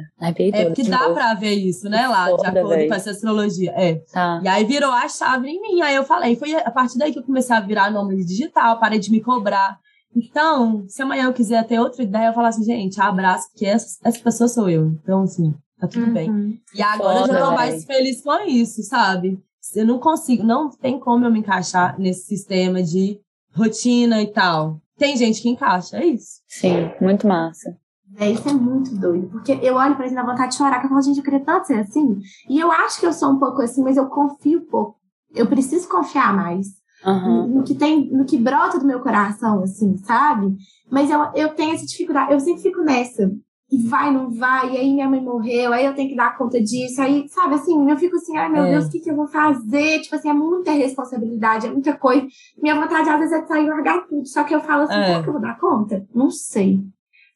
é 0.55 0.65
porque 0.65 0.83
dá 0.83 1.09
pra 1.09 1.33
ver 1.33 1.53
isso, 1.53 1.89
né, 1.89 2.07
lá, 2.07 2.25
de 2.25 2.45
acordo 2.45 2.69
véio. 2.69 2.87
com 2.87 2.93
essa 2.93 3.09
astrologia. 3.09 3.73
É. 3.75 3.95
Tá. 4.11 4.39
E 4.43 4.47
aí 4.47 4.63
virou 4.63 4.91
a 4.91 5.07
chave 5.09 5.49
em 5.49 5.61
mim. 5.61 5.81
Aí 5.81 5.95
eu 5.95 6.03
falei, 6.03 6.35
foi 6.35 6.53
a 6.53 6.69
partir 6.69 6.97
daí 6.97 7.11
que 7.11 7.19
eu 7.19 7.23
comecei 7.23 7.55
a 7.55 7.59
virar 7.59 7.89
nome 7.89 8.23
digital, 8.23 8.79
parei 8.79 8.99
de 8.99 9.11
me 9.11 9.21
cobrar. 9.21 9.79
Então, 10.15 10.85
se 10.87 11.01
amanhã 11.01 11.25
eu 11.25 11.33
quiser 11.33 11.65
ter 11.67 11.79
outra 11.79 12.03
ideia, 12.03 12.27
eu 12.27 12.33
falo 12.33 12.47
assim, 12.47 12.63
gente, 12.63 12.99
abraço, 12.99 13.49
porque 13.51 13.65
essa, 13.65 13.97
essa 14.03 14.19
pessoa 14.19 14.47
sou 14.47 14.69
eu. 14.69 14.87
Então, 14.87 15.23
assim, 15.23 15.53
tá 15.79 15.87
tudo 15.87 16.07
uhum. 16.07 16.13
bem. 16.13 16.61
E 16.73 16.81
agora 16.81 17.19
Foda, 17.19 17.33
eu 17.33 17.37
já 17.37 17.45
tô 17.45 17.51
mais 17.53 17.85
feliz 17.85 18.21
com 18.21 18.41
isso, 18.47 18.83
sabe? 18.83 19.39
Eu 19.75 19.85
não 19.85 19.99
consigo, 19.99 20.43
não 20.43 20.69
tem 20.69 20.99
como 20.99 21.25
eu 21.25 21.31
me 21.31 21.39
encaixar 21.39 21.99
nesse 21.99 22.25
sistema 22.25 22.81
de 22.81 23.19
rotina 23.53 24.21
e 24.21 24.27
tal. 24.31 24.81
Tem 24.97 25.15
gente 25.15 25.41
que 25.41 25.49
encaixa, 25.49 25.97
é 25.97 26.05
isso. 26.05 26.41
Sim, 26.47 26.91
muito 26.99 27.27
massa. 27.27 27.77
É, 28.17 28.29
isso 28.29 28.49
é 28.49 28.53
muito 28.53 28.93
doido, 28.95 29.29
porque 29.29 29.51
eu 29.61 29.75
olho 29.75 29.95
pra 29.95 30.05
ele 30.05 30.15
na 30.15 30.25
vontade 30.25 30.51
de 30.51 30.57
chorar, 30.57 30.79
que 30.79 30.87
eu 30.87 30.89
falo, 30.89 31.01
gente, 31.01 31.19
eu 31.19 31.23
queria 31.23 31.39
tanto 31.39 31.67
ser 31.67 31.79
assim. 31.79 32.19
E 32.49 32.59
eu 32.59 32.71
acho 32.71 32.99
que 32.99 33.05
eu 33.05 33.13
sou 33.13 33.31
um 33.31 33.39
pouco 33.39 33.61
assim, 33.61 33.83
mas 33.83 33.95
eu 33.95 34.07
confio 34.07 34.65
pouco. 34.65 34.99
Eu 35.33 35.47
preciso 35.47 35.87
confiar 35.87 36.35
mais. 36.35 36.67
Uhum. 37.05 37.47
No, 37.47 37.63
que 37.63 37.75
tem, 37.75 38.09
no 38.11 38.25
que 38.25 38.37
brota 38.37 38.77
do 38.77 38.85
meu 38.85 38.99
coração, 38.99 39.63
assim, 39.63 39.97
sabe? 39.97 40.55
Mas 40.89 41.09
eu, 41.09 41.19
eu 41.33 41.49
tenho 41.49 41.73
essa 41.73 41.85
dificuldade, 41.85 42.33
eu 42.33 42.39
sempre 42.39 42.61
fico 42.61 42.81
nessa 42.81 43.31
e 43.71 43.77
vai, 43.83 44.11
não 44.11 44.31
vai, 44.31 44.73
e 44.73 44.77
aí 44.77 44.91
minha 44.91 45.07
mãe 45.07 45.21
morreu, 45.21 45.71
aí 45.71 45.85
eu 45.85 45.93
tenho 45.93 46.09
que 46.09 46.15
dar 46.15 46.35
conta 46.37 46.59
disso, 46.59 46.99
aí, 47.01 47.29
sabe, 47.29 47.53
assim, 47.53 47.89
eu 47.89 47.97
fico 47.97 48.15
assim, 48.15 48.35
ai 48.35 48.49
meu 48.49 48.63
é. 48.63 48.71
Deus, 48.71 48.85
o 48.85 48.89
que, 48.89 48.99
que 48.99 49.11
eu 49.11 49.15
vou 49.15 49.27
fazer? 49.27 50.01
Tipo 50.01 50.15
assim, 50.15 50.29
é 50.29 50.33
muita 50.33 50.71
responsabilidade, 50.71 51.67
é 51.67 51.71
muita 51.71 51.95
coisa. 51.95 52.25
Minha 52.61 52.75
vontade 52.75 53.07
às 53.07 53.19
vezes 53.19 53.33
é 53.33 53.45
sair 53.45 53.65
e 53.65 53.69
largar 53.69 54.07
tudo, 54.07 54.27
só 54.27 54.43
que 54.43 54.55
eu 54.55 54.59
falo 54.59 54.83
assim, 54.83 54.95
é. 54.95 55.21
que 55.21 55.29
eu 55.29 55.33
vou 55.33 55.41
dar 55.41 55.59
conta? 55.59 56.03
Não 56.13 56.31
sei, 56.31 56.79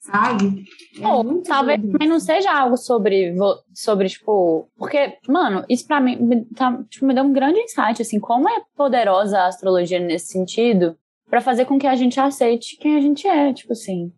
sabe? 0.04 0.66
É 1.02 1.08
Ou 1.08 1.42
talvez 1.42 1.82
também 1.82 2.08
não 2.08 2.20
seja 2.20 2.52
algo 2.52 2.78
sobre, 2.78 3.34
sobre, 3.74 4.10
tipo, 4.10 4.70
porque, 4.78 5.18
mano, 5.28 5.66
isso 5.70 5.88
pra 5.88 6.00
mim 6.00 6.46
tá, 6.56 6.84
tipo, 6.90 7.06
me 7.06 7.14
deu 7.14 7.24
um 7.24 7.34
grande 7.34 7.60
insight, 7.60 8.02
assim, 8.02 8.20
como 8.20 8.50
é 8.50 8.62
poderosa 8.76 9.40
a 9.40 9.48
astrologia 9.48 10.00
nesse 10.00 10.28
sentido, 10.28 10.98
para 11.30 11.42
fazer 11.42 11.66
com 11.66 11.80
que 11.80 11.88
a 11.88 11.96
gente 11.96 12.20
aceite 12.20 12.78
quem 12.78 12.96
a 12.96 13.02
gente 13.02 13.28
é, 13.28 13.54
tipo 13.54 13.74
assim 13.74 14.12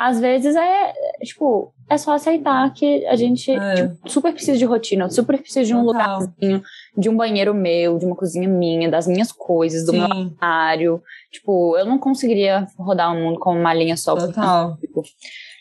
às 0.00 0.18
vezes 0.18 0.56
é, 0.56 0.94
tipo, 1.22 1.74
é 1.90 1.98
só 1.98 2.12
aceitar 2.12 2.72
que 2.72 3.04
a 3.06 3.16
gente 3.16 3.50
é. 3.50 3.74
tipo, 3.74 4.08
super 4.08 4.32
precisa 4.32 4.56
de 4.56 4.64
rotina, 4.64 5.10
super 5.10 5.36
precisa 5.36 5.64
de 5.64 5.74
um 5.74 5.84
Total. 5.84 6.20
lugarzinho, 6.20 6.62
de 6.96 7.08
um 7.08 7.16
banheiro 7.16 7.52
meu, 7.52 7.98
de 7.98 8.06
uma 8.06 8.14
cozinha 8.14 8.48
minha, 8.48 8.88
das 8.88 9.08
minhas 9.08 9.32
coisas, 9.32 9.84
do 9.84 9.90
Sim. 9.90 9.98
meu 9.98 10.06
armário. 10.06 11.02
Tipo, 11.32 11.76
eu 11.76 11.84
não 11.84 11.98
conseguiria 11.98 12.68
rodar 12.78 13.12
o 13.12 13.18
mundo 13.18 13.40
com 13.40 13.58
uma 13.58 13.74
linha 13.74 13.96
só. 13.96 14.14
Total. 14.14 14.78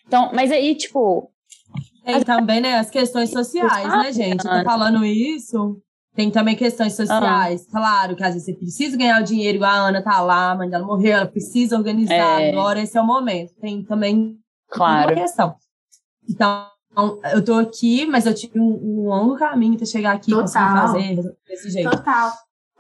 Então, 0.06 0.30
mas 0.32 0.52
aí, 0.52 0.76
tipo. 0.76 1.32
Tem 2.06 2.16
as... 2.16 2.24
também, 2.24 2.62
né, 2.62 2.76
as 2.76 2.92
questões 2.92 3.32
sociais, 3.32 3.88
né, 3.88 4.12
gente? 4.14 4.46
Eu 4.46 4.60
tô 4.60 4.64
falando 4.64 5.04
isso. 5.04 5.82
Tem 6.16 6.30
também 6.30 6.56
questões 6.56 6.94
sociais, 6.94 7.66
ah. 7.68 7.72
claro, 7.72 8.16
que 8.16 8.24
às 8.24 8.34
vezes 8.34 8.46
você 8.46 8.54
precisa 8.54 8.98
ganhar 8.98 9.22
o 9.22 9.24
dinheiro, 9.24 9.56
igual 9.56 9.72
a 9.72 9.88
Ana 9.88 10.02
tá 10.02 10.20
lá, 10.22 10.52
a 10.52 10.56
mãe 10.56 10.70
dela 10.70 10.86
morreu, 10.86 11.14
ela 11.14 11.26
precisa 11.26 11.78
organizar, 11.78 12.42
é. 12.42 12.52
agora 12.52 12.82
esse 12.82 12.98
é 12.98 13.02
o 13.02 13.06
momento. 13.06 13.54
Tem 13.62 13.84
também 13.84 14.36
claro. 14.70 15.14
uma 15.14 15.22
questão. 15.22 15.56
Então, 16.30 16.68
eu 17.34 17.44
tô 17.44 17.56
aqui, 17.56 18.06
mas 18.06 18.26
eu 18.26 18.34
tive 18.34 18.60
um, 18.60 18.80
um 18.82 19.08
longo 19.08 19.36
caminho 19.38 19.78
para 19.78 19.86
chegar 19.86 20.14
aqui, 20.14 20.32
Total. 20.32 20.44
conseguir 20.44 21.16
fazer 21.16 21.36
desse 21.48 21.70
jeito. 21.72 21.90
Total. 21.90 22.32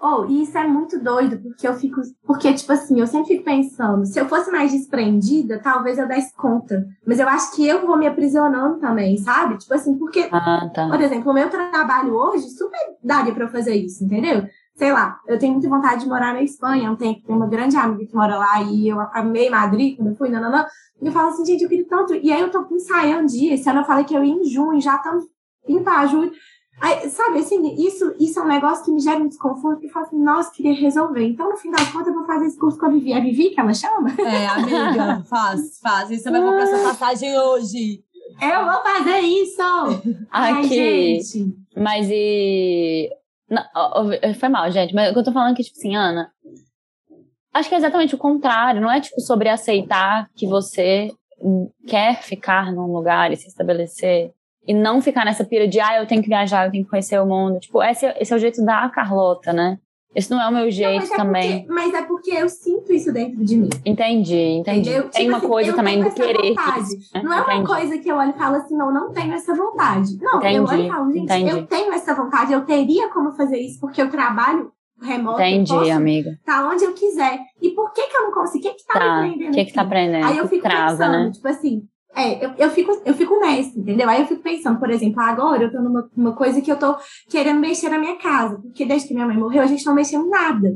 Oh, 0.02 0.26
e 0.26 0.44
isso 0.44 0.58
é 0.58 0.66
muito 0.66 0.98
doido, 0.98 1.40
porque 1.40 1.68
eu 1.68 1.74
fico. 1.74 2.00
Porque, 2.26 2.54
tipo 2.54 2.72
assim, 2.72 3.02
eu 3.02 3.08
sempre 3.08 3.34
fico 3.34 3.44
pensando, 3.44 4.06
se 4.06 4.18
eu 4.18 4.30
fosse 4.30 4.50
mais 4.50 4.72
desprendida, 4.72 5.60
talvez 5.60 5.98
eu 5.98 6.08
desse 6.08 6.34
conta. 6.36 6.88
Mas 7.06 7.20
eu 7.20 7.28
acho 7.28 7.54
que 7.54 7.68
eu 7.68 7.86
vou 7.86 7.98
me 7.98 8.08
aprisionando 8.08 8.80
também, 8.80 9.18
sabe? 9.18 9.58
Tipo 9.58 9.74
assim, 9.74 9.98
porque, 9.98 10.30
ah, 10.32 10.70
tá. 10.74 10.88
por 10.88 11.02
exemplo, 11.02 11.30
o 11.30 11.34
meu 11.34 11.50
trabalho 11.50 12.16
hoje 12.16 12.50
super 12.50 12.80
daria 13.04 13.34
pra 13.34 13.46
eu 13.46 13.50
fazer 13.50 13.76
isso, 13.76 14.04
entendeu? 14.06 14.48
Sei 14.80 14.94
lá, 14.94 15.20
eu 15.28 15.38
tenho 15.38 15.52
muita 15.52 15.68
vontade 15.68 16.04
de 16.04 16.08
morar 16.08 16.34
na 16.34 16.42
Espanha 16.42 16.89
um 16.89 16.96
tempo, 16.96 17.22
tem 17.28 17.36
uma 17.36 17.48
grande 17.48 17.76
amiga 17.76 18.06
que 18.06 18.15
mora 18.15 18.38
lá 18.38 18.62
e 18.62 18.88
eu 18.88 18.98
amei 19.12 19.50
Madrid 19.50 19.98
quando 19.98 20.12
eu 20.12 20.15
fui, 20.15 20.30
não, 20.30 20.42
não, 20.42 20.50
não. 20.50 20.65
E 21.02 21.06
eu 21.06 21.12
falo 21.12 21.28
assim, 21.28 21.46
gente, 21.46 21.63
eu 21.63 21.68
queria 21.68 21.86
tanto. 21.86 22.15
E 22.15 22.32
aí 22.32 22.39
eu 22.39 22.50
tô 22.50 22.65
ensaiando 22.72 23.28
dia. 23.28 23.56
Esse 23.56 23.70
ano 23.70 23.82
eu 23.82 23.84
falei 23.84 24.06
que 24.06 24.15
eu 24.15 24.24
ia 24.24 24.34
em 24.34 24.46
junho, 24.46 24.80
já 24.80 24.96
estamos 24.96 25.26
indo 25.68 26.08
julho. 26.08 26.32
Aí, 26.80 27.10
sabe, 27.10 27.39
assim, 27.39 27.76
isso, 27.76 28.15
isso 28.18 28.39
é 28.39 28.42
um 28.42 28.48
negócio 28.48 28.86
que 28.86 28.92
me 28.92 29.02
gera 29.02 29.20
um 29.20 29.28
desconforto, 29.28 29.82
que 29.82 29.88
eu 29.88 29.92
falo 29.92 30.06
assim, 30.06 30.24
nossa, 30.24 30.50
queria 30.50 30.74
resolver. 30.74 31.26
Então, 31.26 31.50
no 31.50 31.58
fim 31.58 31.72
das 31.72 31.89
contas, 31.92 32.08
eu 32.08 32.13
vou 32.13 32.26
fazer 32.26 32.46
esse 32.46 32.58
curso 32.58 32.80
com 32.80 32.86
a 32.86 32.89
Vivi. 32.89 33.12
É 33.12 33.18
a 33.18 33.22
Vivi 33.22 33.50
que 33.50 33.60
ela 33.60 33.74
chama? 33.74 34.10
É, 34.18 34.48
amiga, 34.48 35.26
faz, 35.30 35.78
faz. 35.82 36.10
E 36.10 36.18
você 36.18 36.32
vai 36.32 36.42
comprar 36.42 36.68
sua 36.68 36.84
passagem 36.84 37.38
hoje. 37.38 38.02
Eu 38.42 38.63
vou 38.63 38.82
fazer 38.82 39.20
isso! 39.20 39.62
Aqui. 40.32 40.70
gente. 40.70 41.54
Mas 41.76 42.08
e. 42.10 43.10
Não, 43.50 43.64
foi 44.36 44.50
mal, 44.50 44.70
gente, 44.72 44.94
mas 44.94 45.16
eu 45.16 45.24
tô 45.24 45.32
falando 45.32 45.56
que, 45.56 45.64
tipo 45.64 45.78
assim, 45.78 45.96
Ana. 45.96 46.32
Acho 47.54 47.68
que 47.68 47.76
é 47.76 47.78
exatamente 47.80 48.14
o 48.14 48.18
contrário. 48.18 48.82
Não 48.82 48.92
é, 48.92 49.02
tipo, 49.02 49.20
sobre 49.22 49.50
aceitar 49.50 50.30
que 50.36 50.46
você 50.46 51.12
quer 51.88 52.22
ficar 52.22 52.72
num 52.72 52.92
lugar 52.92 53.32
e 53.32 53.38
se 53.38 53.48
estabelecer 53.48 54.32
e 54.68 54.74
não 54.74 55.02
ficar 55.02 55.26
nessa 55.26 55.44
pira 55.44 55.68
de, 55.68 55.80
ah, 55.80 55.98
eu 55.98 56.06
tenho 56.06 56.22
que 56.22 56.28
viajar, 56.28 56.66
eu 56.66 56.72
tenho 56.72 56.84
que 56.84 56.90
conhecer 56.90 57.20
o 57.20 57.26
mundo. 57.26 57.60
Tipo, 57.60 57.82
esse, 57.82 58.06
esse 58.20 58.32
é 58.32 58.36
o 58.36 58.40
jeito 58.40 58.64
da 58.64 58.88
Carlota, 58.90 59.52
né? 59.52 59.80
Esse 60.15 60.32
não 60.32 60.41
é 60.41 60.48
o 60.48 60.52
meu 60.52 60.72
jeito 60.72 60.91
não, 60.91 61.00
mas 61.00 61.12
é 61.12 61.15
também. 61.15 61.60
Porque, 61.60 61.74
mas 61.74 61.93
é 61.93 62.02
porque 62.02 62.32
eu 62.32 62.50
sinto 62.50 62.91
isso 62.91 63.13
dentro 63.13 63.43
de 63.45 63.56
mim. 63.56 63.69
Entendi, 63.86 64.36
entendi. 64.36 64.89
Entendeu? 64.89 65.10
Tem 65.10 65.22
tipo 65.22 65.28
uma 65.30 65.38
assim, 65.38 65.48
coisa 65.48 65.74
também 65.74 66.04
do 66.04 66.12
querer. 66.12 66.56
Né? 66.56 67.22
Não 67.24 67.34
é 67.34 67.41
uma 67.41 67.65
coisa 67.65 67.98
que 67.98 68.10
eu 68.10 68.15
olho 68.15 68.32
e 68.32 68.38
falo 68.38 68.56
assim, 68.56 68.76
não, 68.76 68.91
não 68.91 69.12
tenho 69.12 69.34
essa 69.34 69.54
vontade. 69.54 70.17
Não, 70.19 70.38
entendi, 70.38 70.56
eu 70.56 70.63
olho 70.65 70.84
e 70.84 70.89
falo, 70.89 71.12
gente, 71.12 71.24
entendi. 71.26 71.52
eu 71.52 71.67
tenho 71.67 71.93
essa 71.93 72.15
vontade, 72.15 72.54
eu 72.54 72.65
teria 72.65 73.10
como 73.10 73.32
fazer 73.34 73.60
isso, 73.60 73.80
porque 73.80 74.02
eu 74.02 74.10
trabalho 74.10 74.72
remoto. 75.00 75.41
Entendi, 75.41 75.91
amiga. 75.91 76.32
Tá 76.43 76.67
onde 76.67 76.84
eu 76.84 76.93
quiser. 76.93 77.39
E 77.62 77.69
por 77.72 77.93
que 77.93 78.08
que 78.08 78.17
eu 78.17 78.24
não 78.24 78.32
consigo? 78.32 78.67
O 78.67 78.72
que 78.72 78.78
que 78.78 78.86
tá, 78.86 79.00
tá 79.00 79.22
me 79.22 79.30
prendendo? 79.30 79.52
O 79.52 79.54
que 79.54 79.65
que 79.65 79.74
tá 79.74 79.82
aprendendo? 79.82 80.26
Aí 80.26 80.38
eu 80.38 80.48
fico 80.48 80.63
Trava, 80.63 80.91
pensando, 80.91 81.26
né? 81.26 81.32
tipo 81.32 81.48
assim, 81.48 81.84
é, 82.15 82.43
eu, 82.43 82.52
eu, 82.58 82.69
fico, 82.72 83.02
eu 83.06 83.13
fico 83.13 83.39
nessa, 83.39 83.80
entendeu? 83.80 84.10
Aí 84.10 84.22
eu 84.22 84.28
fico 84.28 84.41
pensando, 84.41 84.80
por 84.80 84.89
exemplo, 84.89 85.22
agora 85.22 85.63
eu 85.63 85.72
tô 85.72 85.80
numa, 85.80 86.10
numa 86.15 86.34
coisa 86.34 86.60
que 86.60 86.72
eu 86.72 86.76
tô 86.76 86.95
querendo 87.30 87.60
mexer 87.60 87.89
na 87.89 88.00
minha 88.00 88.17
casa, 88.17 88.58
porque 88.58 88.84
desde 88.84 89.08
que 89.08 89.13
minha 89.13 89.28
mãe 89.28 89.38
morreu 89.38 89.62
a 89.62 89.67
gente 89.67 89.86
não 89.86 89.93
mexeu 89.93 90.22
em 90.22 90.30
nada. 90.30 90.76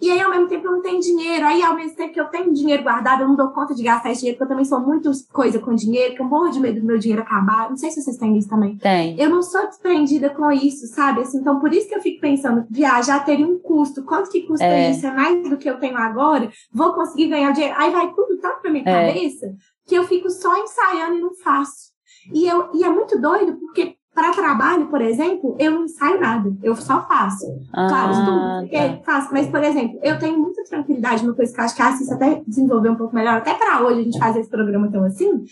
E 0.00 0.10
aí, 0.10 0.20
ao 0.20 0.30
mesmo 0.30 0.48
tempo, 0.48 0.66
eu 0.66 0.72
não 0.72 0.82
tenho 0.82 1.00
dinheiro. 1.00 1.46
Aí, 1.46 1.62
ao 1.62 1.74
mesmo 1.74 1.96
tempo 1.96 2.12
que 2.12 2.20
eu 2.20 2.26
tenho 2.26 2.52
dinheiro 2.52 2.82
guardado, 2.82 3.22
eu 3.22 3.28
não 3.28 3.36
dou 3.36 3.50
conta 3.50 3.74
de 3.74 3.82
gastar 3.82 4.10
esse 4.10 4.20
dinheiro, 4.20 4.38
porque 4.38 4.52
eu 4.52 4.54
também 4.54 4.64
sou 4.64 4.80
muito 4.80 5.10
coisa 5.32 5.58
com 5.58 5.74
dinheiro, 5.74 6.14
que 6.14 6.20
eu 6.20 6.26
morro 6.26 6.50
de 6.50 6.60
medo 6.60 6.80
do 6.80 6.86
meu 6.86 6.98
dinheiro 6.98 7.22
acabar. 7.22 7.70
Não 7.70 7.76
sei 7.76 7.90
se 7.90 8.02
vocês 8.02 8.16
têm 8.16 8.36
isso 8.36 8.48
também. 8.48 8.76
Tem. 8.76 9.18
Eu 9.18 9.30
não 9.30 9.42
sou 9.42 9.66
desprendida 9.66 10.30
com 10.30 10.50
isso, 10.50 10.86
sabe? 10.88 11.20
Assim, 11.20 11.38
então, 11.38 11.60
por 11.60 11.72
isso 11.72 11.88
que 11.88 11.94
eu 11.94 12.02
fico 12.02 12.20
pensando, 12.20 12.66
viajar 12.68 13.24
teria 13.24 13.46
um 13.46 13.60
custo. 13.72 14.04
Quanto 14.04 14.30
que 14.30 14.42
custa 14.42 14.64
é. 14.64 14.90
isso? 14.90 15.06
É 15.06 15.10
mais 15.10 15.48
do 15.48 15.56
que 15.56 15.68
eu 15.68 15.78
tenho 15.78 15.96
agora? 15.96 16.50
Vou 16.70 16.92
conseguir 16.92 17.28
ganhar 17.28 17.52
dinheiro? 17.52 17.74
Aí 17.78 17.90
vai 17.90 18.12
tudo 18.12 18.36
tanto 18.38 18.60
pra 18.60 18.70
minha 18.70 18.84
é. 18.86 19.12
cabeça 19.12 19.54
que 19.86 19.94
eu 19.94 20.04
fico 20.04 20.28
só 20.28 20.54
ensaiando 20.62 21.16
e 21.16 21.20
não 21.20 21.34
faço. 21.34 21.92
E, 22.32 22.46
eu, 22.46 22.68
e 22.74 22.84
é 22.84 22.88
muito 22.88 23.18
doido, 23.18 23.58
porque 23.58 23.96
para 24.14 24.32
trabalho, 24.32 24.88
por 24.88 25.00
exemplo, 25.00 25.56
eu 25.58 25.70
não 25.70 25.84
ensaio 25.84 26.20
nada, 26.20 26.54
eu 26.62 26.76
só 26.76 27.06
faço. 27.08 27.46
Ah, 27.72 27.88
claro, 27.88 28.12
estudo, 28.12 28.70
tá. 28.70 29.02
faço, 29.04 29.32
mas, 29.32 29.48
por 29.48 29.64
exemplo, 29.64 29.98
eu 30.02 30.18
tenho 30.18 30.38
muita 30.38 30.62
tranquilidade 30.64 31.26
no 31.26 31.34
coisa 31.34 31.52
que 31.52 31.58
eu 31.58 31.64
acho 31.64 31.74
que 31.74 31.82
a 31.82 31.88
Assis 31.88 32.12
até 32.12 32.42
desenvolveu 32.46 32.92
um 32.92 32.96
pouco 32.96 33.14
melhor, 33.14 33.38
até 33.38 33.54
para 33.54 33.82
hoje 33.82 34.00
a 34.00 34.04
gente 34.04 34.18
fazer 34.18 34.40
esse 34.40 34.50
programa 34.50 34.90
tão 34.92 35.02
assim, 35.02 35.42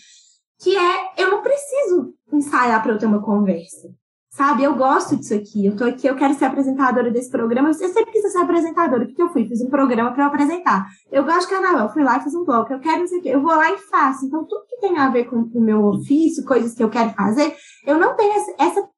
que 0.61 0.77
é 0.77 1.13
eu 1.17 1.31
não 1.31 1.41
preciso 1.41 2.13
ensaiar 2.31 2.83
para 2.83 2.93
eu 2.93 2.99
ter 2.99 3.07
uma 3.07 3.23
conversa. 3.23 3.89
Sabe, 4.33 4.63
eu 4.63 4.77
gosto 4.77 5.17
disso 5.17 5.35
aqui. 5.35 5.67
Eu 5.67 5.77
tô 5.77 5.83
aqui, 5.83 6.07
eu 6.07 6.15
quero 6.15 6.33
ser 6.35 6.45
apresentadora 6.45 7.11
desse 7.11 7.29
programa. 7.29 7.71
Eu 7.71 7.75
sempre 7.75 8.13
quis 8.13 8.31
ser 8.31 8.39
apresentadora. 8.39 9.03
O 9.03 9.07
que 9.09 9.21
eu 9.21 9.29
fui? 9.29 9.45
Fiz 9.45 9.61
um 9.61 9.69
programa 9.69 10.13
para 10.13 10.27
apresentar. 10.27 10.87
Eu 11.11 11.25
gosto 11.25 11.49
de 11.49 11.55
carnaval, 11.55 11.93
fui 11.93 12.05
lá 12.05 12.17
e 12.17 12.21
fiz 12.23 12.35
um 12.37 12.45
blog. 12.45 12.71
Eu 12.71 12.79
quero 12.79 13.01
não 13.01 13.07
sei 13.09 13.19
o 13.19 13.23
quê. 13.23 13.29
Eu 13.31 13.43
vou 13.43 13.51
lá 13.51 13.73
e 13.73 13.79
faço. 13.79 14.27
Então, 14.27 14.45
tudo 14.45 14.67
que 14.69 14.77
tem 14.81 14.97
a 14.99 15.11
ver 15.11 15.25
com 15.25 15.37
o 15.37 15.61
meu 15.61 15.85
ofício, 15.85 16.45
coisas 16.45 16.75
que 16.75 16.83
eu 16.83 16.89
quero 16.89 17.11
fazer, 17.11 17.57
eu 17.85 17.99
não 17.99 18.15
tenho 18.15 18.33
essa, 18.57 18.89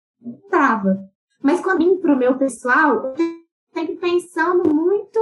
trava. 0.51 0.99
Mas 1.43 1.61
quando 1.61 1.79
vim 1.79 1.97
pro 1.97 2.17
meu 2.17 2.37
pessoal, 2.37 2.95
eu 2.97 3.15
sempre 3.73 3.97
pensando 3.97 4.69
muito 4.73 5.19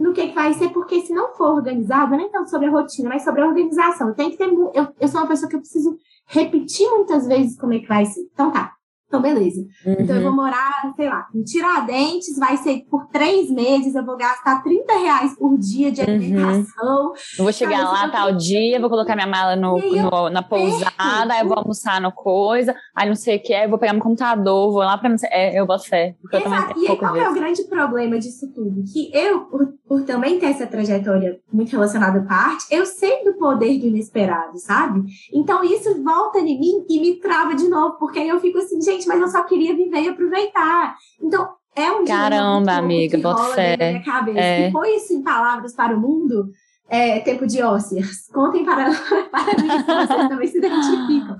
no 0.00 0.12
que, 0.12 0.26
que 0.26 0.34
vai 0.34 0.52
ser, 0.54 0.70
porque 0.70 1.00
se 1.02 1.12
não 1.12 1.32
for 1.32 1.54
organizado, 1.54 2.16
nem 2.16 2.28
tanto 2.28 2.50
sobre 2.50 2.66
a 2.66 2.70
rotina, 2.72 3.08
mas 3.08 3.22
sobre 3.22 3.40
a 3.40 3.46
organização. 3.46 4.12
Tem 4.14 4.32
que 4.32 4.36
ter. 4.36 4.48
Eu, 4.48 4.88
eu 4.98 5.06
sou 5.06 5.20
uma 5.20 5.28
pessoa 5.28 5.48
que 5.48 5.54
eu 5.54 5.60
preciso 5.60 5.96
repetir 6.26 6.90
muitas 6.90 7.28
vezes 7.28 7.56
como 7.56 7.72
é 7.72 7.78
que 7.78 7.86
vai 7.86 8.04
ser. 8.04 8.20
Então 8.32 8.50
tá 8.50 8.74
Então, 9.14 9.22
beleza. 9.22 9.60
Uhum. 9.86 9.96
Então, 10.00 10.16
eu 10.16 10.22
vou 10.22 10.32
morar, 10.32 10.92
sei 10.96 11.08
lá, 11.08 11.26
em 11.34 11.42
Tiradentes, 11.44 12.36
vai 12.38 12.56
ser 12.56 12.84
por 12.90 13.06
três 13.06 13.48
meses, 13.50 13.94
eu 13.94 14.04
vou 14.04 14.16
gastar 14.16 14.62
30 14.62 14.92
reais 14.98 15.36
por 15.38 15.56
dia 15.56 15.92
de 15.92 16.00
Uhum. 16.00 16.06
alimentação. 16.08 17.12
Eu 17.38 17.44
vou 17.44 17.52
chegar 17.52 17.78
Cara, 17.84 17.90
lá 17.92 18.08
tal 18.08 18.32
dia, 18.32 18.80
vou 18.80 18.90
colocar 18.90 19.14
minha 19.14 19.26
mala 19.26 19.54
no, 19.56 19.78
no- 19.78 20.30
na 20.30 20.42
pousada, 20.42 21.32
aí 21.34 21.40
eu 21.42 21.48
vou 21.48 21.58
almoçar 21.58 22.00
no 22.00 22.10
coisa, 22.12 22.74
aí 22.94 23.08
não 23.08 23.14
sei 23.14 23.36
o 23.36 23.42
que, 23.42 23.54
aí 23.54 23.64
eu 23.64 23.70
vou 23.70 23.78
pegar 23.78 23.92
meu 23.92 24.02
computador, 24.02 24.72
vou 24.72 24.82
lá 24.82 24.98
pra 24.98 25.08
não 25.08 25.18
sei. 25.18 25.28
É, 25.32 25.58
eu 25.60 25.66
boto 25.66 25.84
fé. 25.88 26.16
Porque 26.20 26.36
eu 26.36 26.42
também 26.42 26.58
Exato. 26.58 26.74
tenho 26.74 26.92
E 26.92 26.96
qual 26.96 27.16
é 27.16 27.28
o 27.30 27.34
grande 27.34 27.62
problema 27.64 28.18
disso 28.18 28.52
tudo? 28.54 28.82
Que 28.92 29.10
eu, 29.16 29.40
por, 29.42 29.68
por 29.86 30.02
também 30.02 30.38
ter 30.38 30.46
essa 30.46 30.66
trajetória 30.66 31.38
muito 31.52 31.70
relacionada 31.70 32.20
com 32.20 32.32
a 32.32 32.36
arte, 32.36 32.64
eu 32.70 32.84
sei 32.84 33.22
do 33.24 33.34
poder 33.34 33.78
do 33.78 33.86
inesperado, 33.86 34.58
sabe? 34.58 35.02
Então 35.32 35.62
isso 35.64 36.02
volta 36.02 36.38
em 36.40 36.58
mim 36.58 36.84
e 36.88 37.00
me 37.00 37.14
trava 37.20 37.54
de 37.54 37.68
novo, 37.68 37.96
porque 37.98 38.18
aí 38.18 38.28
eu 38.28 38.40
fico 38.40 38.58
assim, 38.58 38.80
gente, 38.80 39.03
mas 39.08 39.20
eu 39.20 39.28
só 39.28 39.42
queria 39.44 39.74
viver 39.74 40.02
e 40.02 40.08
aproveitar. 40.08 40.96
Então, 41.22 41.48
é 41.76 41.90
um 41.90 42.04
Caramba, 42.04 42.72
amiga, 42.72 43.16
que 43.16 43.22
rola 43.22 43.54
fé. 43.54 43.76
minha 43.76 44.02
cabeça. 44.04 44.38
É. 44.38 44.68
E 44.68 44.72
põe 44.72 44.96
isso 44.96 45.12
em 45.12 45.22
palavras 45.22 45.74
para 45.74 45.96
o 45.96 46.00
mundo, 46.00 46.50
é, 46.88 47.18
tempo 47.20 47.46
de 47.46 47.62
ósseas. 47.62 48.28
Contem 48.32 48.64
para, 48.64 48.90
para 49.30 49.62
mim 49.62 49.70
se 49.70 49.84
vocês 49.84 50.28
também 50.28 50.46
se 50.48 50.58
identificam. 50.58 51.36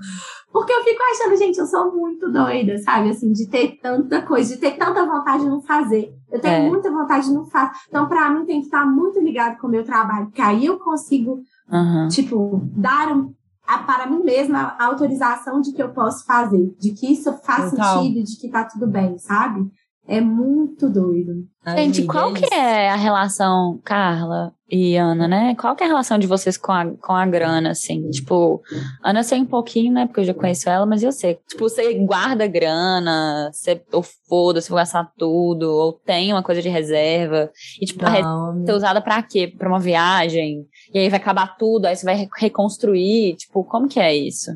Porque 0.51 0.71
eu 0.71 0.83
fico 0.85 1.01
achando, 1.03 1.35
gente, 1.37 1.57
eu 1.59 1.65
sou 1.65 1.91
muito 1.93 2.31
doida, 2.31 2.77
sabe? 2.77 3.09
Assim, 3.09 3.31
de 3.33 3.45
ter 3.49 3.77
tanta 3.81 4.21
coisa, 4.21 4.55
de 4.55 4.61
ter 4.61 4.77
tanta 4.77 5.05
vontade 5.05 5.43
de 5.43 5.49
não 5.49 5.61
fazer. 5.61 6.13
Eu 6.31 6.39
tenho 6.39 6.53
É. 6.65 6.69
muita 6.69 6.89
vontade 6.89 7.27
de 7.27 7.33
não 7.33 7.45
fazer. 7.45 7.71
Então, 7.89 8.07
pra 8.07 8.29
mim, 8.29 8.45
tem 8.45 8.59
que 8.61 8.67
estar 8.67 8.85
muito 8.85 9.19
ligado 9.19 9.57
com 9.59 9.67
o 9.67 9.69
meu 9.69 9.83
trabalho, 9.83 10.27
porque 10.27 10.41
aí 10.41 10.65
eu 10.65 10.79
consigo, 10.79 11.39
Aham. 11.69 12.07
tipo, 12.07 12.61
dar 12.75 13.11
um- 13.11 13.33
a, 13.67 13.79
para 13.79 14.07
mim 14.07 14.23
mesma 14.23 14.75
a 14.77 14.85
autorização 14.85 15.61
de 15.61 15.71
que 15.73 15.81
eu 15.81 15.89
posso 15.89 16.25
fazer, 16.25 16.73
de 16.79 16.93
que 16.93 17.11
isso 17.11 17.33
faz 17.43 17.71
Total. 17.71 18.03
sentido, 18.03 18.23
de 18.23 18.37
que 18.37 18.49
tá 18.49 18.63
tudo 18.63 18.87
bem, 18.87 19.17
sabe? 19.17 19.61
É 20.07 20.21
muito 20.21 20.87
doido. 20.87 21.33
Gente, 21.75 22.01
Amiga, 22.01 22.13
qual 22.13 22.29
é 22.29 22.33
que 22.33 22.53
é 22.53 22.91
a 22.91 22.95
relação, 22.95 23.79
Carla 23.83 24.53
e 24.69 24.95
Ana, 24.95 25.27
né? 25.27 25.55
Qual 25.55 25.75
que 25.75 25.81
é 25.83 25.87
a 25.87 25.89
relação 25.89 26.19
de 26.19 26.27
vocês 26.27 26.57
com 26.57 26.71
a, 26.71 26.85
com 26.85 27.13
a 27.13 27.25
grana, 27.25 27.71
assim? 27.71 28.07
Tipo, 28.11 28.61
Ana 29.03 29.21
eu 29.21 29.23
sei 29.23 29.41
um 29.41 29.47
pouquinho, 29.47 29.91
né? 29.91 30.05
Porque 30.05 30.19
eu 30.19 30.25
já 30.25 30.33
conheço 30.35 30.69
ela, 30.69 30.85
mas 30.85 31.01
eu 31.01 31.11
sei. 31.11 31.39
Tipo, 31.47 31.67
você 31.67 31.95
guarda 32.05 32.45
grana, 32.45 33.49
você, 33.51 33.81
ou 33.91 34.03
foda-se, 34.29 34.69
vou 34.69 34.77
gastar 34.77 35.11
tudo, 35.17 35.71
ou 35.71 35.93
tem 35.93 36.31
uma 36.31 36.43
coisa 36.43 36.61
de 36.61 36.69
reserva. 36.69 37.49
E, 37.81 37.85
tipo, 37.87 38.05
a 38.05 38.09
reserva 38.09 38.53
Não, 38.53 38.65
ser 38.65 38.73
usada 38.73 39.01
pra 39.01 39.23
quê? 39.23 39.51
Pra 39.57 39.67
uma 39.67 39.79
viagem? 39.79 40.67
E 40.95 40.99
aí 40.99 41.09
vai 41.09 41.19
acabar 41.19 41.57
tudo, 41.57 41.87
aí 41.87 41.95
você 41.95 42.05
vai 42.05 42.15
re- 42.15 42.29
reconstruir. 42.37 43.35
Tipo, 43.35 43.65
como 43.65 43.85
que 43.87 43.99
é 43.99 44.15
isso? 44.15 44.51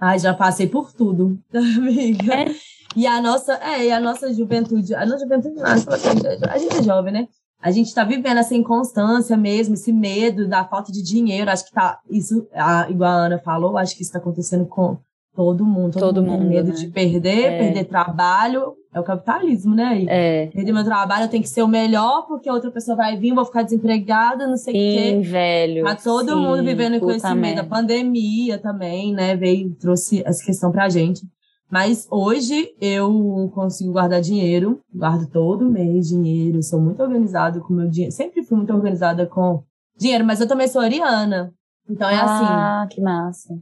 Ai, 0.00 0.18
já 0.18 0.34
passei 0.34 0.66
por 0.66 0.92
tudo, 0.92 1.38
amiga. 1.54 2.34
É? 2.34 2.46
E 2.96 3.06
a 3.06 3.20
nossa, 3.22 3.54
é, 3.62 3.86
e 3.86 3.92
a 3.92 4.00
nossa 4.00 4.32
juventude, 4.34 4.94
a 4.94 5.06
nossa 5.06 5.20
juventude, 5.24 5.54
não, 5.54 5.64
a 6.50 6.58
gente 6.58 6.76
é 6.76 6.82
jovem, 6.82 7.12
né? 7.12 7.28
A 7.62 7.70
gente 7.70 7.94
tá 7.94 8.02
vivendo 8.04 8.38
essa 8.38 8.54
inconstância 8.54 9.36
mesmo, 9.36 9.74
esse 9.74 9.92
medo 9.92 10.48
da 10.48 10.64
falta 10.64 10.90
de 10.90 11.02
dinheiro. 11.02 11.50
Acho 11.50 11.66
que 11.66 11.72
tá, 11.72 12.00
isso, 12.10 12.46
a, 12.52 12.90
igual 12.90 13.10
a 13.10 13.26
Ana 13.26 13.38
falou, 13.38 13.78
acho 13.78 13.94
que 13.96 14.02
isso 14.02 14.12
tá 14.12 14.18
acontecendo 14.18 14.66
com 14.66 14.98
todo 15.34 15.64
mundo. 15.64 15.92
Todo, 15.92 16.14
Todo 16.14 16.22
mundo, 16.22 16.40
mundo, 16.42 16.48
medo 16.48 16.68
né? 16.70 16.74
de 16.74 16.88
perder, 16.88 17.44
É. 17.52 17.58
perder 17.58 17.84
trabalho. 17.84 18.74
É 18.96 19.00
o 19.00 19.04
capitalismo, 19.04 19.74
né? 19.74 20.00
E 20.00 20.06
É. 20.08 20.46
perder 20.46 20.72
meu 20.72 20.82
trabalho, 20.82 21.24
eu 21.24 21.28
tenho 21.28 21.42
que 21.42 21.50
ser 21.50 21.62
o 21.62 21.68
melhor, 21.68 22.26
porque 22.26 22.50
outra 22.50 22.70
pessoa 22.70 22.96
vai 22.96 23.14
vir, 23.14 23.28
eu 23.28 23.34
vou 23.34 23.44
ficar 23.44 23.60
desempregada, 23.60 24.46
não 24.46 24.56
sei 24.56 24.72
o 24.72 24.74
quê. 24.74 25.20
Velho. 25.22 25.84
Tá 25.84 25.94
todo 25.96 26.30
sim, 26.30 26.34
mundo 26.34 26.64
vivendo 26.64 26.98
com 26.98 27.10
esse 27.10 27.34
medo. 27.34 27.60
A 27.60 27.64
pandemia 27.64 28.56
também, 28.56 29.12
né? 29.12 29.36
Veio, 29.36 29.74
trouxe 29.74 30.22
essa 30.24 30.42
questão 30.42 30.72
pra 30.72 30.88
gente. 30.88 31.28
Mas 31.70 32.08
hoje 32.10 32.70
eu 32.80 33.50
consigo 33.54 33.92
guardar 33.92 34.22
dinheiro, 34.22 34.80
guardo 34.94 35.28
todo 35.30 35.70
mês 35.70 36.08
dinheiro, 36.08 36.62
sou 36.62 36.80
muito 36.80 37.02
organizada 37.02 37.60
com 37.60 37.74
o 37.74 37.76
meu 37.76 37.90
dinheiro. 37.90 38.14
Sempre 38.14 38.44
fui 38.44 38.56
muito 38.56 38.72
organizada 38.72 39.26
com 39.26 39.62
dinheiro, 39.98 40.24
mas 40.24 40.40
eu 40.40 40.48
também 40.48 40.68
sou 40.68 40.80
ariana. 40.80 41.52
Então 41.86 42.08
é 42.08 42.16
assim. 42.16 42.44
Ah, 42.46 42.86
que 42.90 43.00
massa. 43.02 43.54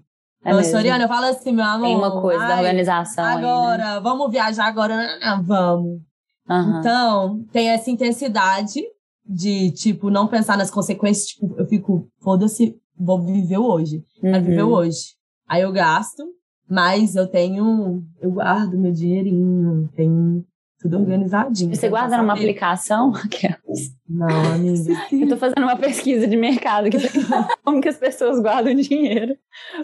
É 0.45 0.53
eu 0.53 1.01
eu 1.01 1.09
falo 1.09 1.27
assim, 1.27 1.53
meu 1.53 1.65
amor. 1.65 1.87
Tem 1.87 1.97
uma 1.97 2.21
coisa 2.21 2.47
da 2.47 2.55
ai, 2.57 2.61
organização 2.61 3.25
aí, 3.25 3.37
né? 3.43 3.49
Agora, 3.49 4.01
vamos 4.01 4.31
viajar 4.31 4.67
agora? 4.67 5.19
Ah, 5.23 5.41
vamos. 5.43 6.01
Aham. 6.49 6.79
Então, 6.81 7.45
tem 7.51 7.71
essa 7.71 7.91
intensidade 7.91 8.83
de, 9.27 9.71
tipo, 9.71 10.11
não 10.11 10.27
pensar 10.27 10.59
nas 10.59 10.71
consequências. 10.71 11.29
Tipo, 11.29 11.55
eu 11.59 11.67
fico, 11.67 12.09
foda-se, 12.21 12.77
vou 12.99 13.23
viver 13.23 13.59
hoje. 13.59 14.03
Quero 14.21 14.45
viver 14.45 14.63
Uhum. 14.65 14.73
hoje. 14.75 15.15
Aí 15.49 15.63
eu 15.63 15.73
gasto, 15.73 16.23
mas 16.69 17.17
eu 17.17 17.27
tenho, 17.27 18.03
eu 18.21 18.31
guardo 18.31 18.79
meu 18.79 18.93
dinheirinho, 18.93 19.89
tenho 19.97 20.45
tudo 20.85 20.99
organizadinho. 20.99 21.75
Você 21.75 21.81
Quero 21.81 21.93
guarda 21.93 22.19
numa 22.19 22.35
aplicação? 22.35 23.11
Não, 24.07 24.53
amiga. 24.53 24.93
Eu 25.11 25.29
tô 25.31 25.37
fazendo 25.39 25.63
uma 25.63 25.77
pesquisa 25.77 26.27
de 26.29 26.37
mercado 26.37 26.91
pra 26.91 27.49
como 27.65 27.81
que 27.81 27.89
as 27.89 27.97
pessoas 27.97 28.39
guardam 28.39 28.75
dinheiro. 28.75 29.35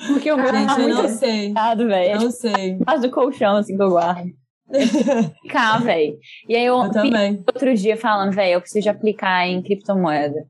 Porque 0.08 0.30
o 0.30 0.36
meu 0.36 0.52
Gente, 0.52 0.66
tá 0.66 0.74
eu 0.78 0.78
muito 0.88 1.02
não 1.02 1.08
sei. 1.08 1.54
velho. 1.88 2.10
É 2.10 2.18
Não 2.18 2.30
sei. 2.30 2.76
debaixo 2.76 3.00
do 3.00 3.10
colchão, 3.10 3.56
assim, 3.56 3.76
que 3.78 3.82
eu 3.82 3.88
guardo. 3.88 4.28
Cá, 5.48 5.78
velho. 5.78 6.18
E 6.46 6.54
aí 6.54 6.66
eu, 6.66 6.76
Eu 6.84 6.90
também. 6.90 7.42
outro 7.46 7.74
dia 7.74 7.96
falando, 7.96 8.32
velho, 8.32 8.52
eu 8.52 8.60
preciso 8.60 8.82
de 8.82 8.88
aplicar 8.90 9.46
em 9.48 9.62
criptomoeda. 9.62 10.44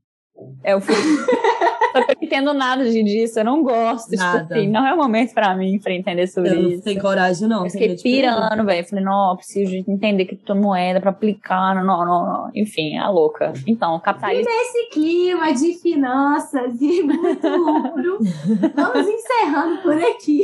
Eu 0.65 0.81
fui. 0.81 0.95
Só 1.91 2.05
que 2.05 2.13
eu 2.13 2.17
não 2.21 2.23
entendo 2.23 2.55
nada 2.55 2.85
de- 2.89 3.03
disso, 3.03 3.41
eu 3.41 3.45
não 3.45 3.65
gosto. 3.65 4.11
Tipo 4.11 4.23
Nada. 4.23 4.55
assim, 4.55 4.69
não 4.69 4.87
é 4.87 4.95
o 4.95 4.97
momento 4.97 5.35
pra 5.35 5.57
mim 5.57 5.77
pra 5.83 5.93
entender 5.93 6.29
sobre 6.29 6.51
Eu 6.51 6.63
não 6.63 6.71
isso. 6.71 6.85
tenho 6.85 7.01
coragem, 7.01 7.49
não. 7.49 7.65
Eu 7.65 7.71
fiquei 7.71 7.97
pirando, 7.97 8.65
velho. 8.65 8.87
Falei, 8.89 9.05
não, 9.05 9.31
eu 9.33 9.37
preciso 9.37 9.73
de 9.73 9.91
entender 9.91 10.25
criptomoeda 10.27 11.01
pra 11.01 11.11
aplicar. 11.11 11.75
Não, 11.75 11.85
não, 11.85 12.07
não. 12.07 12.51
Enfim, 12.55 12.97
a 12.97 13.11
louca. 13.11 13.53
Então, 13.67 13.99
capitalismo. 13.99 14.49
Nesse 14.49 14.89
clima 14.91 15.53
de 15.53 15.75
finanças 15.81 16.81
e 16.81 17.03
muito 17.03 17.49
lucro, 17.49 18.19
vamos 18.77 19.09
encerrando 19.09 19.83
por 19.83 19.95
aqui. 19.95 20.43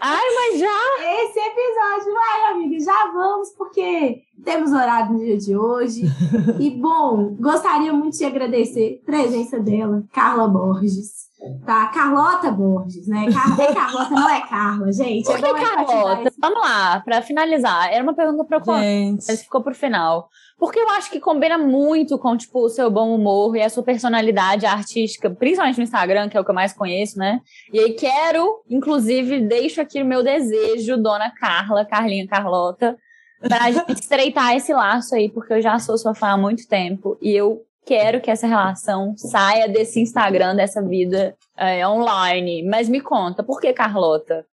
Ai, 0.00 0.24
mas 0.34 0.60
já! 0.60 0.80
esse 1.24 1.38
episódio. 1.38 2.14
Vai, 2.14 2.52
amiga, 2.52 2.82
já 2.82 3.10
vamos, 3.12 3.50
porque 3.50 4.22
temos 4.44 4.72
horário 4.72 5.12
no 5.14 5.18
dia 5.18 5.36
de 5.38 5.56
hoje. 5.56 6.02
E, 6.58 6.70
bom, 6.80 7.36
gostaria 7.40 7.92
muito 7.92 8.16
de 8.18 8.24
agradecer 8.24 9.00
a 9.02 9.06
presença 9.06 9.58
dela, 9.60 10.02
Carla 10.12 10.48
Borges. 10.48 11.20
Tá? 11.64 11.86
Carlota 11.86 12.50
Borges, 12.50 13.08
né? 13.08 13.24
Car 13.32 13.58
é 13.58 13.72
Carlota, 13.72 14.10
não 14.10 14.28
é 14.28 14.46
Carla, 14.46 14.92
gente. 14.92 15.24
Por 15.24 15.36
é 15.38 15.40
que 15.40 15.48
enfatizar 15.48 15.86
Carlota? 15.86 16.28
esse- 16.28 16.36
Vamos 16.38 16.60
lá, 16.60 17.00
pra 17.00 17.22
finalizar. 17.22 17.90
Era 17.90 18.02
uma 18.02 18.14
pergunta 18.14 18.44
pra 18.44 18.58
Gente. 18.82 19.24
mas 19.26 19.42
ficou 19.42 19.62
pro 19.62 19.74
final. 19.74 20.28
Porque 20.58 20.78
eu 20.78 20.90
acho 20.90 21.10
que 21.10 21.18
combina 21.18 21.56
muito 21.56 22.18
com, 22.18 22.36
tipo, 22.36 22.60
o 22.60 22.68
seu 22.68 22.90
bom 22.90 23.14
humor 23.14 23.56
e 23.56 23.62
a 23.62 23.70
sua 23.70 23.82
personalidade 23.82 24.66
artística, 24.66 25.30
principalmente 25.30 25.78
no 25.78 25.84
Instagram, 25.84 26.28
que 26.28 26.36
é 26.36 26.40
o 26.40 26.44
que 26.44 26.50
eu 26.50 26.54
mais 26.54 26.74
conheço, 26.74 27.18
né? 27.18 27.40
E 27.72 27.80
aí 27.80 27.94
quero, 27.94 28.46
inclusive, 28.68 29.40
deixo 29.40 29.80
aqui 29.80 30.02
o 30.02 30.06
meu 30.06 30.22
desejo, 30.22 30.98
dona 30.98 31.30
Carla, 31.30 31.86
Carlinha 31.86 32.26
Carlota, 32.28 32.98
pra 33.40 33.70
gente 33.70 33.92
estreitar 34.00 34.54
esse 34.54 34.72
laço 34.72 35.14
aí, 35.14 35.28
porque 35.30 35.54
eu 35.54 35.62
já 35.62 35.78
sou 35.78 35.96
sua 35.98 36.14
fã 36.14 36.28
há 36.28 36.36
muito 36.36 36.66
tempo 36.68 37.16
e 37.20 37.32
eu 37.32 37.62
quero 37.84 38.20
que 38.20 38.30
essa 38.30 38.46
relação 38.46 39.14
saia 39.16 39.68
desse 39.68 40.00
Instagram, 40.00 40.54
dessa 40.54 40.82
vida 40.82 41.34
é, 41.56 41.86
online. 41.86 42.62
Mas 42.68 42.88
me 42.88 43.00
conta, 43.00 43.42
por 43.42 43.60
que 43.60 43.72
Carlota? 43.72 44.44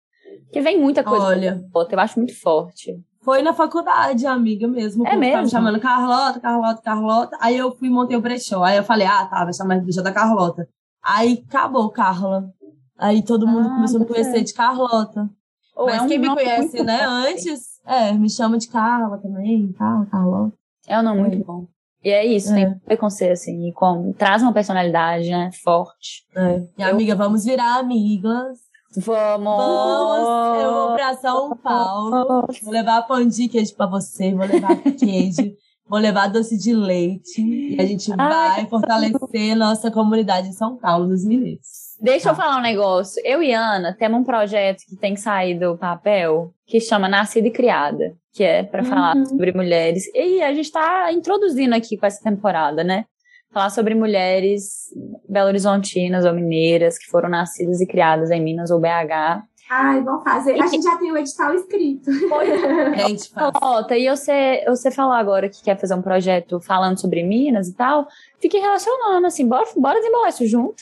Porque 0.46 0.62
vem 0.62 0.80
muita 0.80 1.04
coisa 1.04 1.26
Olha. 1.26 1.62
Carlota, 1.74 1.96
eu 1.96 2.00
acho 2.00 2.20
muito 2.20 2.40
forte. 2.40 2.98
Foi 3.22 3.42
na 3.42 3.54
faculdade, 3.54 4.26
amiga 4.26 4.68
mesmo. 4.70 5.06
É 5.06 5.10
O 5.10 5.12
povo 5.12 5.20
Tava 5.20 5.20
me 5.20 5.36
mesmo? 5.36 5.50
chamando 5.50 5.80
Carlota, 5.82 6.40
Carlota, 6.40 6.82
Carlota. 6.82 7.38
Aí 7.42 7.58
eu 7.58 7.72
fui 7.76 7.90
e 7.90 7.92
montei 7.92 8.16
o 8.16 8.22
brechó. 8.22 8.64
Aí 8.64 8.78
eu 8.78 8.84
falei, 8.86 9.06
ah, 9.06 9.26
tá, 9.26 9.44
vai 9.44 9.54
chamar 9.54 9.82
brechó 9.82 10.02
da 10.02 10.14
Carlota. 10.14 10.68
Aí 11.04 11.44
acabou, 11.48 11.90
Carla. 11.90 12.50
Aí 12.98 13.22
todo 13.22 13.46
mundo 13.46 13.68
Ah, 13.68 13.76
começou 13.76 13.98
a 13.98 14.00
me 14.00 14.06
conhecer 14.06 14.42
de 14.44 14.54
Carlota. 14.54 15.30
Ou 15.76 15.86
Mas 15.88 15.98
é 15.98 16.02
um 16.02 16.08
quem 16.08 16.18
me 16.20 16.30
conhece, 16.30 16.82
né, 16.84 17.00
forte. 17.00 17.10
antes, 17.34 17.77
é, 17.88 18.14
me 18.14 18.30
chama 18.30 18.58
de 18.58 18.68
Carla 18.68 19.18
também, 19.18 19.72
Carla, 19.74 20.06
Carlota. 20.06 20.54
É 20.88 21.00
um 21.00 21.04
nome 21.04 21.22
muito 21.22 21.46
bom. 21.46 21.66
E 22.04 22.10
é 22.10 22.26
isso, 22.26 22.52
É. 22.54 22.56
tem 22.56 22.80
preconceito, 22.80 23.32
assim, 23.34 23.68
e 23.68 23.74
como, 23.74 24.14
traz 24.14 24.42
uma 24.44 24.54
personalidade, 24.54 25.30
né, 25.30 25.50
forte. 25.64 26.24
É. 26.36 26.64
E 26.78 26.84
amiga, 26.84 27.16
vamos 27.16 27.44
virar 27.44 27.80
amigas. 27.80 28.60
Vamos! 28.96 29.58
Vamos, 29.58 30.64
eu 30.64 30.74
vou 30.74 30.96
pra 30.96 31.14
São 31.16 31.56
Paulo. 31.58 32.48
Vou 32.64 32.72
levar 32.72 33.02
pão 33.04 33.28
de 33.28 33.48
queijo 33.48 33.76
pra 33.76 33.86
você, 33.86 34.34
vou 34.34 34.46
levar 34.46 34.76
queijo, 34.98 35.52
vou 35.88 36.00
levar 36.00 36.28
doce 36.28 36.58
de 36.58 36.74
leite. 36.74 37.42
E 37.42 37.80
a 37.80 37.86
gente 37.86 38.12
Ai, 38.18 38.62
vai 38.62 38.66
fortalecer 38.68 39.56
nossa 39.56 39.92
comunidade 39.92 40.48
em 40.48 40.54
São 40.54 40.78
Paulo 40.78 41.08
dos 41.08 41.26
Mineiros. 41.26 41.87
Deixa 42.00 42.30
eu 42.30 42.36
Tá. 42.36 42.44
falar 42.44 42.58
um 42.58 42.62
negócio. 42.62 43.22
Eu 43.26 43.42
e 43.42 43.52
Ana 43.54 43.96
temos 43.98 44.20
um 44.20 44.24
projeto 44.24 44.84
que 44.88 44.96
tem 44.96 45.14
que 45.16 45.20
sair 45.20 45.58
do 45.60 45.78
papel 45.78 46.52
que 46.66 46.80
chama 46.80 47.08
Nascida 47.10 47.48
e 47.48 47.52
Criada, 47.52 48.14
que 48.34 48.44
é 48.44 48.64
pra 48.64 48.84
falar 48.84 49.16
Uhum. 49.16 49.26
sobre 49.26 49.52
mulheres. 49.52 50.04
E 50.14 50.42
a 50.44 50.54
gente 50.54 50.72
tá 50.72 51.12
introduzindo 51.12 51.74
aqui 51.76 51.98
com 51.98 52.06
essa 52.06 52.22
temporada, 52.24 52.84
né? 52.84 53.06
Falar 53.52 53.70
sobre 53.72 53.96
mulheres 53.96 54.94
belo-horizontinas 55.28 56.26
ou 56.26 56.34
mineiras 56.34 56.98
que 56.98 57.06
foram 57.08 57.30
nascidas 57.30 57.82
e 57.82 57.88
criadas 57.88 58.30
em 58.30 58.42
Minas 58.42 58.70
ou 58.70 58.80
BH. 58.80 59.42
Ai, 59.70 60.02
vamos 60.02 60.24
fazer. 60.24 60.62
A 60.62 60.68
gente 60.68 60.84
já 60.84 60.96
tem 60.98 61.12
o 61.12 61.18
edital 61.18 61.54
escrito. 61.54 62.10
Gente, 63.08 63.30
faz. 63.30 63.52
Carlota, 63.54 63.98
e 63.98 64.10
você, 64.10 64.64
você 64.66 64.90
falou 64.92 65.12
agora 65.14 65.50
que 65.50 65.62
quer 65.64 65.78
fazer 65.78 65.94
um 65.94 66.02
projeto 66.02 66.60
falando 66.62 67.00
sobre 67.00 67.22
Minas 67.24 67.68
e 67.68 67.74
tal. 67.76 68.08
Fique 68.40 68.58
relacionando, 68.58 69.28
assim, 69.28 69.46
bora, 69.48 69.66
bora 69.76 70.00
desembolar 70.00 70.30
isso 70.30 70.48
junto. 70.48 70.76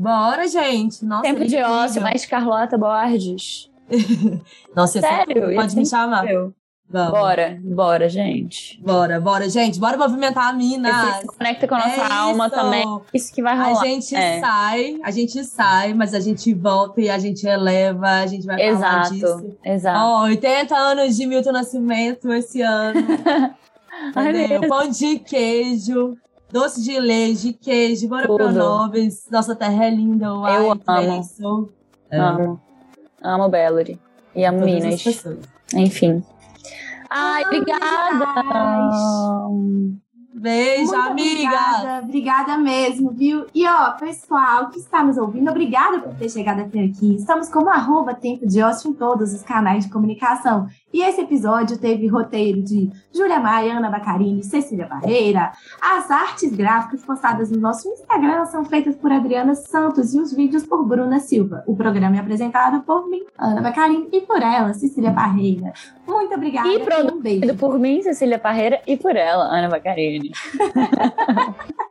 Bora, 0.00 0.48
gente. 0.48 1.04
Nossa, 1.04 1.22
Tempo 1.24 1.44
de 1.46 1.58
ócio, 1.58 2.00
mais 2.00 2.24
Carlota 2.24 2.78
Borges. 2.78 3.68
Nossa, 4.74 4.98
Sério? 4.98 5.54
pode 5.54 5.76
me 5.76 5.84
chamar. 5.84 6.26
Eu. 6.26 6.54
Vamos. 6.88 7.10
Bora, 7.10 7.60
bora, 7.62 8.08
gente. 8.08 8.80
Bora, 8.82 9.20
bora, 9.20 9.48
gente. 9.50 9.78
Bora 9.78 9.98
movimentar 9.98 10.48
a. 10.48 10.52
Você 11.12 11.20
se 11.20 11.26
conecta 11.26 11.68
com 11.68 11.74
a 11.74 11.78
nossa 11.78 12.00
É 12.00 12.12
alma 12.12 12.46
isso. 12.46 12.56
também. 12.56 13.00
Isso 13.12 13.32
que 13.34 13.42
vai 13.42 13.52
A 13.52 13.62
rolar. 13.62 13.84
gente 13.84 14.16
É. 14.16 14.40
sai, 14.40 14.98
a 15.04 15.10
gente 15.10 15.44
sai, 15.44 15.92
mas 15.94 16.14
a 16.14 16.20
gente 16.20 16.52
volta 16.54 17.00
e 17.02 17.10
a 17.10 17.18
gente 17.18 17.46
eleva, 17.46 18.06
a 18.08 18.26
gente 18.26 18.44
vai 18.46 18.56
falar 18.56 18.70
Exato, 18.70 19.14
disso. 19.14 19.56
exato. 19.64 19.98
Ó, 20.00 20.22
80 20.24 20.74
anos 20.76 21.16
de 21.16 21.26
Milton 21.26 21.52
Nascimento 21.52 22.32
esse 22.32 22.62
ano. 22.62 22.98
Ai, 24.16 24.66
Pão 24.66 24.88
de 24.88 25.18
queijo, 25.20 26.16
doce 26.52 26.82
de 26.82 26.98
leite, 26.98 27.52
queijo, 27.52 28.08
bora 28.08 28.26
Tudo. 28.26 28.36
pra 28.38 28.52
Nobres. 28.52 29.26
Nossa 29.30 29.54
terra 29.54 29.84
é 29.84 29.90
linda, 29.90 30.26
Eu 30.26 30.44
amo. 30.70 30.80
bênção. 30.84 31.68
É, 32.10 32.18
Amo. 32.18 32.60
Amo 33.22 33.48
Bellary. 33.48 33.98
E 34.34 34.44
amo 34.44 34.60
todas 34.60 34.74
as 34.74 34.82
Minas. 34.84 35.24
Enfim. 35.74 36.22
Ai, 37.08 37.42
Amo 37.42 37.56
obrigada! 37.56 38.26
Beijo, 40.32 40.92
Muito 40.92 41.10
amiga! 41.10 41.50
Obrigada, 41.50 42.04
obrigada 42.04 42.56
mesmo, 42.56 43.10
viu? 43.10 43.46
E 43.52 43.66
ó, 43.66 43.90
pessoal 43.92 44.70
que 44.70 44.78
está 44.78 45.02
nos 45.02 45.18
ouvindo, 45.18 45.50
obrigada 45.50 45.98
por 45.98 46.14
ter 46.14 46.30
chegado 46.30 46.60
até 46.60 46.80
aqui. 46.84 47.16
Estamos 47.16 47.48
como 47.48 47.68
arroba 47.68 48.14
Tempo 48.14 48.46
de 48.46 48.62
Ócio 48.62 48.90
em 48.90 48.94
todos 48.94 49.34
os 49.34 49.42
canais 49.42 49.84
de 49.84 49.90
comunicação. 49.90 50.66
E 50.92 51.02
esse 51.02 51.20
episódio 51.20 51.78
teve 51.78 52.06
roteiro 52.08 52.62
de 52.62 52.90
Júlia 53.14 53.38
Maia, 53.38 53.78
Ana 53.78 53.90
Bacarini, 53.90 54.42
Cecília 54.42 54.86
Barreira. 54.86 55.52
As 55.80 56.10
artes 56.10 56.54
gráficas 56.54 57.04
postadas 57.04 57.50
no 57.50 57.60
nosso 57.60 57.88
Instagram 57.88 58.44
são 58.46 58.64
feitas 58.64 58.96
por 58.96 59.12
Adriana 59.12 59.54
Santos 59.54 60.14
e 60.14 60.20
os 60.20 60.32
vídeos 60.32 60.66
por 60.66 60.84
Bruna 60.84 61.20
Silva. 61.20 61.62
O 61.66 61.76
programa 61.76 62.16
é 62.16 62.18
apresentado 62.18 62.82
por 62.82 63.08
mim, 63.08 63.24
Ana 63.38 63.62
Bacarini, 63.62 64.08
e 64.12 64.20
por 64.20 64.42
ela, 64.42 64.72
Cecília 64.74 65.10
Barreira. 65.10 65.72
Muito 66.06 66.34
obrigada 66.34 66.68
E 66.68 66.72
e 66.72 66.76
um 66.76 66.84
beijo. 66.84 67.40
Produzido 67.40 67.54
por 67.56 67.78
mim, 67.78 68.02
Cecília 68.02 68.38
Parreira, 68.38 68.80
e 68.86 68.96
por 68.96 69.14
ela, 69.14 69.44
Ana 69.44 69.68
Bacarini. 69.68 70.32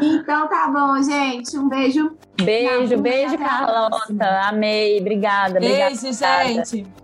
Então 0.00 0.48
tá 0.48 0.68
bom, 0.68 1.02
gente. 1.02 1.58
Um 1.58 1.68
beijo. 1.68 2.16
Beijo, 2.40 2.96
beijo, 2.98 3.36
Carlota. 3.38 4.48
Amei. 4.48 5.00
Obrigada, 5.00 5.58
obrigada. 5.58 5.90
Beijo, 5.90 6.12
gente! 6.12 7.03